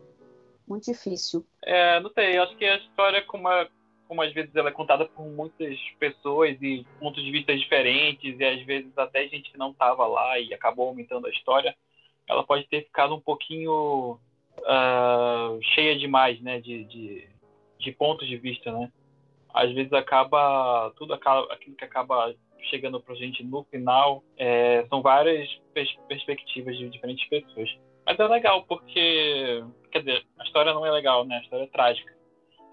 Muito 0.68 0.86
difícil. 0.86 1.43
É, 1.64 2.00
não 2.00 2.12
sei, 2.12 2.38
acho 2.38 2.56
que 2.58 2.64
a 2.66 2.78
história, 2.78 3.24
como, 3.26 3.47
a- 3.47 3.68
como 4.10 4.24
às 4.24 4.34
vezes 4.34 4.53
ela 4.55 4.70
é 4.70 4.74
contada 4.74 5.05
por 5.05 5.24
muitas 5.24 5.80
pessoas 5.99 6.57
e 6.64 6.84
pontos 6.99 7.24
de 7.24 7.30
vista 7.30 7.55
diferentes, 7.55 8.39
e 8.39 8.43
às 8.43 8.60
vezes 8.64 8.91
até 8.97 9.28
gente 9.28 9.51
que 9.51 9.57
não 9.57 9.70
estava 9.70 10.07
lá 10.07 10.39
e 10.39 10.51
acabou 10.51 10.88
aumentando 10.88 11.28
a 11.28 11.30
história, 11.30 11.76
ela 12.28 12.43
pode 12.43 12.68
ter 12.68 12.86
ficado 12.86 13.14
um 13.14 13.22
pouquinho 13.22 14.20
ah, 14.66 15.55
cheia 15.76 15.95
demais, 15.95 16.41
né, 16.41 16.60
de, 16.60 16.86
de, 16.86 17.30
de 17.78 17.91
pontos 17.91 18.28
de 18.28 18.36
vista, 18.36 18.72
né? 18.72 18.91
Às 19.53 19.72
vezes 19.74 19.93
acaba, 19.93 20.91
tudo 20.97 21.14
acaba, 21.14 21.53
aquilo 21.53 21.76
que 21.76 21.86
acaba 21.86 22.34
chegando 22.64 22.99
pra 22.99 23.14
gente 23.14 23.43
no 23.43 23.64
final, 23.66 24.24
é, 24.38 24.86
são 24.89 25.03
várias 25.03 25.47
pers- 25.72 25.97
perspectivas 26.07 26.76
de 26.78 26.89
diferentes 26.89 27.28
pessoas. 27.30 27.70
Mas 28.05 28.20
é 28.20 28.28
legal, 28.28 28.64
porque, 28.64 29.64
quer 29.91 29.99
dizer, 29.99 30.26
a 30.39 30.43
história 30.43 30.74
não 30.74 30.84
é 30.84 30.91
legal, 30.91 31.26
né? 31.26 31.38
A 31.38 31.41
história 31.41 31.64
é 31.66 31.68
trágica. 31.68 32.18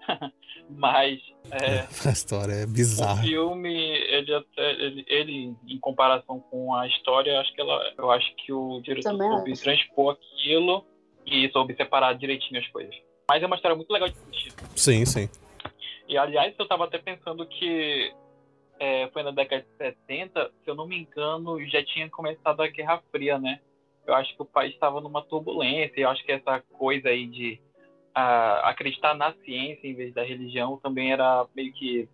Mas 0.69 1.19
é, 1.51 1.87
A 2.07 2.11
história 2.11 2.53
é 2.53 2.63
o 2.65 2.67
bizarra. 2.67 3.21
filme, 3.21 3.73
ele, 3.73 4.33
até, 4.33 4.71
ele, 4.73 5.05
ele, 5.07 5.55
em 5.67 5.79
comparação 5.79 6.39
com 6.39 6.73
a 6.75 6.87
história, 6.87 7.39
acho 7.39 7.53
que 7.53 7.61
ela, 7.61 7.93
eu 7.97 8.11
acho 8.11 8.35
que 8.35 8.51
o 8.51 8.81
diretor 8.81 9.11
Também 9.11 9.29
soube 9.31 9.51
acho. 9.51 9.63
transpor 9.63 10.17
aquilo 10.17 10.85
e 11.25 11.49
soube 11.51 11.75
separar 11.75 12.13
direitinho 12.13 12.59
as 12.59 12.67
coisas. 12.67 12.95
Mas 13.29 13.41
é 13.43 13.45
uma 13.45 13.55
história 13.55 13.75
muito 13.75 13.91
legal 13.91 14.09
de 14.09 14.17
assistir. 14.17 14.53
Sim, 14.75 15.05
sim. 15.05 15.29
E 16.07 16.17
aliás, 16.17 16.53
eu 16.57 16.67
tava 16.67 16.85
até 16.85 16.97
pensando 16.97 17.45
que 17.45 18.13
é, 18.79 19.09
foi 19.11 19.23
na 19.23 19.31
década 19.31 19.63
de 19.63 19.77
70, 19.77 20.51
se 20.63 20.69
eu 20.69 20.75
não 20.75 20.87
me 20.87 20.97
engano, 20.99 21.59
já 21.67 21.83
tinha 21.83 22.09
começado 22.09 22.61
a 22.61 22.67
Guerra 22.67 23.01
Fria, 23.11 23.37
né? 23.37 23.59
Eu 24.05 24.13
acho 24.15 24.33
que 24.35 24.41
o 24.41 24.45
país 24.45 24.73
estava 24.73 25.01
numa 25.01 25.21
turbulência, 25.21 25.99
e 25.99 26.03
eu 26.03 26.09
acho 26.09 26.23
que 26.23 26.31
essa 26.31 26.61
coisa 26.71 27.09
aí 27.09 27.27
de 27.27 27.59
ah, 28.19 28.69
acreditar 28.69 29.13
na 29.13 29.31
ciência 29.45 29.85
em 29.87 29.93
vez 29.93 30.11
da 30.11 30.23
religião 30.23 30.77
também 30.77 31.11
era 31.11 31.45
meio 31.55 31.71
que, 31.71 32.09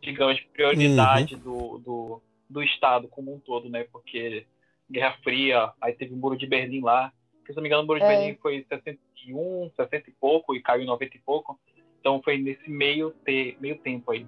digamos, 0.00 0.40
prioridade 0.52 1.34
do, 1.34 1.78
do, 1.78 2.22
do 2.48 2.62
Estado 2.62 3.08
como 3.08 3.34
um 3.34 3.40
todo, 3.40 3.68
né? 3.68 3.84
Porque 3.90 4.46
Guerra 4.88 5.16
Fria, 5.24 5.72
aí 5.80 5.92
teve 5.94 6.14
o 6.14 6.16
Muro 6.16 6.36
de 6.36 6.46
Berlim 6.46 6.80
lá, 6.80 7.12
que 7.44 7.52
se 7.52 7.56
não 7.56 7.62
me 7.62 7.68
engano 7.68 7.82
o 7.82 7.86
Muro 7.86 7.98
de 7.98 8.04
É. 8.04 8.08
Berlim 8.08 8.38
foi 8.40 8.58
em 8.58 8.64
61, 8.68 9.70
60 9.74 10.08
e 10.08 10.12
pouco, 10.12 10.54
e 10.54 10.62
caiu 10.62 10.82
em 10.82 10.86
90 10.86 11.16
e 11.16 11.20
pouco. 11.20 11.58
Então 11.98 12.22
foi 12.22 12.38
nesse 12.38 12.70
meio, 12.70 13.10
te, 13.24 13.56
meio 13.60 13.76
tempo 13.78 14.12
aí. 14.12 14.24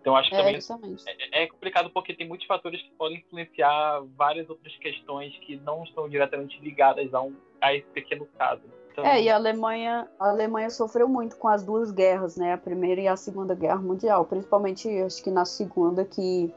Então 0.00 0.16
acho 0.16 0.30
que 0.30 0.34
É, 0.34 0.38
também 0.38 0.54
justamente. 0.56 1.04
é 1.30 1.46
complicado 1.46 1.90
porque 1.90 2.12
tem 2.12 2.26
muitos 2.26 2.46
fatores 2.48 2.82
que 2.82 2.90
podem 2.98 3.18
influenciar 3.18 4.02
várias 4.16 4.50
outras 4.50 4.74
questões 4.78 5.32
que 5.38 5.56
não 5.58 5.84
estão 5.84 6.08
diretamente 6.08 6.58
ligadas 6.60 7.14
a, 7.14 7.22
um, 7.22 7.36
a 7.60 7.72
esse 7.72 7.86
pequeno 7.90 8.26
caso. 8.36 8.62
Então, 8.92 9.04
É, 9.04 9.22
e 9.22 9.28
a 9.28 9.36
Alemanha, 9.36 10.08
a 10.18 10.30
Alemanha 10.30 10.70
sofreu 10.70 11.08
muito 11.08 11.36
com 11.36 11.48
as 11.48 11.62
duas 11.62 11.90
guerras, 11.90 12.36
né? 12.36 12.52
A 12.52 12.58
Primeira 12.58 13.00
e 13.00 13.08
a 13.08 13.16
Segunda 13.16 13.54
Guerra 13.54 13.76
Mundial. 13.78 14.24
Principalmente, 14.24 14.88
acho 15.00 15.22
que 15.22 15.30
na 15.30 15.44
Segunda, 15.44 16.04
que, 16.04 16.52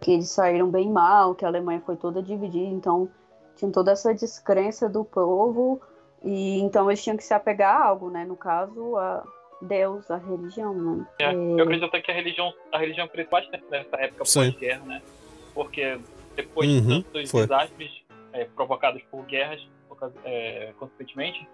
que 0.00 0.12
eles 0.12 0.30
saíram 0.30 0.70
bem 0.70 0.90
mal, 0.90 1.34
que 1.34 1.44
a 1.44 1.48
Alemanha 1.48 1.82
foi 1.84 1.96
toda 1.96 2.22
dividida. 2.22 2.66
Então, 2.72 3.08
tinha 3.56 3.70
toda 3.70 3.92
essa 3.92 4.14
descrença 4.14 4.88
do 4.88 5.04
povo. 5.04 5.80
E 6.22 6.58
então 6.60 6.90
eles 6.90 7.02
tinham 7.02 7.16
que 7.16 7.22
se 7.24 7.32
apegar 7.34 7.76
a 7.80 7.84
algo, 7.86 8.10
né? 8.10 8.24
No 8.24 8.36
caso, 8.36 8.96
a 8.96 9.22
Deus, 9.62 10.10
a 10.10 10.16
religião, 10.16 10.74
né? 10.74 11.06
é, 11.20 11.32
eu 11.32 11.62
acredito 11.62 11.86
até 11.86 12.00
que 12.00 12.10
a 12.10 12.14
religião, 12.14 12.52
a 12.72 12.78
religião 12.78 13.08
cresceu 13.08 13.30
bastante 13.30 13.64
nessa 13.70 13.96
época 13.96 14.24
pós-guerra, 14.24 14.84
né? 14.84 15.02
Porque 15.54 15.98
depois 16.36 16.68
Uhum, 16.68 16.98
de 16.98 17.04
tantos 17.04 17.30
foi. 17.30 17.42
desastres 17.42 18.04
é, 18.32 18.44
provocados 18.44 19.02
por 19.10 19.24
guerras, 19.24 19.66
é, 20.24 20.72
consequentemente, 20.78 21.48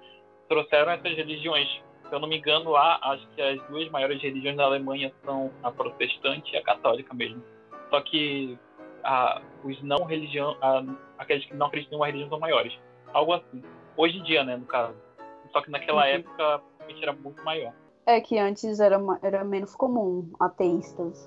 trouxeram 0.48 0.92
essas 0.92 1.16
religiões. 1.16 1.68
Se 2.08 2.14
eu 2.14 2.20
não 2.20 2.28
me 2.28 2.36
engano, 2.38 2.70
lá, 2.70 2.98
acho 3.02 3.26
que 3.30 3.40
as 3.40 3.60
duas 3.68 3.88
maiores 3.90 4.20
religiões 4.22 4.56
da 4.56 4.64
Alemanha 4.64 5.12
são 5.24 5.50
a 5.62 5.70
protestante 5.70 6.52
e 6.52 6.56
a 6.56 6.62
católica 6.62 7.14
mesmo. 7.14 7.42
Só 7.90 8.00
que 8.02 8.58
a, 9.02 9.40
os 9.64 9.82
não 9.82 10.04
religião, 10.04 10.56
a, 10.60 10.84
aqueles 11.18 11.44
que 11.46 11.54
não 11.54 11.66
acreditam 11.66 11.96
em 11.96 12.00
uma 12.00 12.06
religião 12.06 12.28
são 12.28 12.38
maiores. 12.38 12.78
Algo 13.12 13.32
assim. 13.32 13.62
Hoje 13.96 14.18
em 14.18 14.22
dia, 14.22 14.44
né, 14.44 14.56
no 14.56 14.66
caso. 14.66 14.94
Só 15.52 15.62
que 15.62 15.70
naquela 15.70 16.02
Uhum. 16.02 16.08
época, 16.08 16.62
era 17.00 17.12
muito 17.12 17.42
maior. 17.44 17.72
É 18.06 18.20
que 18.20 18.38
antes 18.38 18.80
era, 18.80 18.98
era 19.22 19.44
menos 19.44 19.74
comum 19.74 20.30
ateístas. 20.40 21.26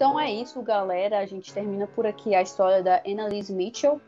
Então 0.00 0.18
é 0.18 0.32
isso, 0.32 0.62
galera. 0.62 1.18
A 1.18 1.26
gente 1.26 1.52
termina 1.52 1.86
por 1.86 2.06
aqui 2.06 2.34
a 2.34 2.40
história 2.40 2.82
da 2.82 3.02
Annalise 3.06 3.52
Mitchell, 3.52 4.00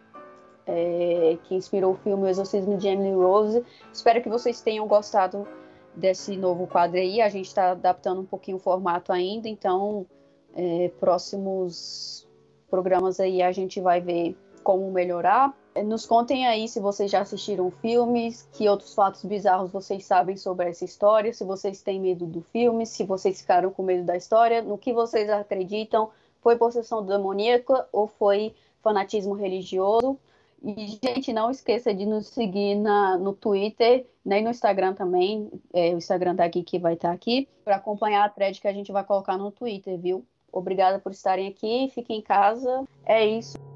é, 0.67 1.37
que 1.45 1.55
inspirou 1.55 1.93
o 1.93 1.97
filme 1.99 2.25
O 2.25 2.29
Exorcismo 2.29 2.79
de 2.79 2.89
Emily 2.89 3.15
Rose. 3.15 3.63
Espero 3.93 4.23
que 4.23 4.29
vocês 4.31 4.63
tenham 4.63 4.87
gostado 4.87 5.47
desse 5.95 6.35
novo 6.35 6.67
quadro 6.67 6.97
aí. 6.97 7.21
A 7.21 7.29
gente 7.29 7.49
está 7.49 7.73
adaptando 7.73 8.23
um 8.23 8.25
pouquinho 8.25 8.57
o 8.57 8.61
formato 8.61 9.13
ainda, 9.13 9.51
então 9.51 10.07
é, 10.55 10.91
próximos 10.99 12.27
programas 12.71 13.21
aí 13.21 13.43
a 13.43 13.53
gente 13.53 13.79
vai 13.79 14.01
ver 14.01 14.35
como 14.65 14.91
melhorar. 14.91 15.55
Nos 15.81 16.05
contem 16.05 16.47
aí 16.47 16.69
se 16.69 16.79
vocês 16.81 17.11
já 17.11 17.21
assistiram 17.21 17.71
filmes, 17.71 18.47
que 18.53 18.69
outros 18.69 18.95
fatos 18.95 19.25
bizarros 19.25 19.73
vocês 19.73 20.05
sabem 20.05 20.37
sobre 20.37 20.69
essa 20.69 20.85
história, 20.85 21.33
se 21.33 21.45
vocês 21.45 21.81
têm 21.81 21.99
medo 21.99 22.27
do 22.27 22.43
filme, 22.43 22.85
se 22.85 23.05
vocês 23.05 23.41
ficaram 23.41 23.71
com 23.71 23.83
medo 23.83 24.05
da 24.05 24.15
história, 24.17 24.61
no 24.61 24.77
que 24.77 24.93
vocês 24.93 25.31
acreditam, 25.31 26.11
foi 26.43 26.57
possessão 26.57 27.05
demoníaca 27.05 27.89
ou 27.91 28.07
foi 28.07 28.55
fanatismo 28.83 29.33
religioso. 29.33 30.19
E, 30.63 30.99
gente, 31.03 31.33
não 31.33 31.51
esqueça 31.51 31.93
de 31.93 32.05
nos 32.05 32.27
seguir 32.29 32.75
na, 32.75 33.17
no 33.17 33.33
Twitter, 33.33 34.07
nem 34.25 34.45
no 34.45 34.51
Instagram 34.51 34.95
também, 34.95 35.51
é, 35.73 35.95
o 35.95 35.99
Instagram 35.99 36.35
da 36.35 36.47
Geek 36.47 36.79
vai 36.79 36.95
estar 36.95 37.11
aqui, 37.11 37.49
para 37.65 37.77
acompanhar 37.77 38.25
a 38.25 38.29
thread 38.29 38.61
que 38.61 38.69
a 38.69 38.73
gente 38.73 38.93
vai 38.93 39.03
colocar 39.03 39.37
no 39.37 39.51
Twitter, 39.51 39.99
viu? 39.99 40.25
Obrigada 40.53 40.99
por 40.99 41.11
estarem 41.11 41.49
aqui, 41.49 41.91
fiquem 41.95 42.19
em 42.19 42.23
casa, 42.23 42.85
é 43.05 43.25
isso. 43.25 43.72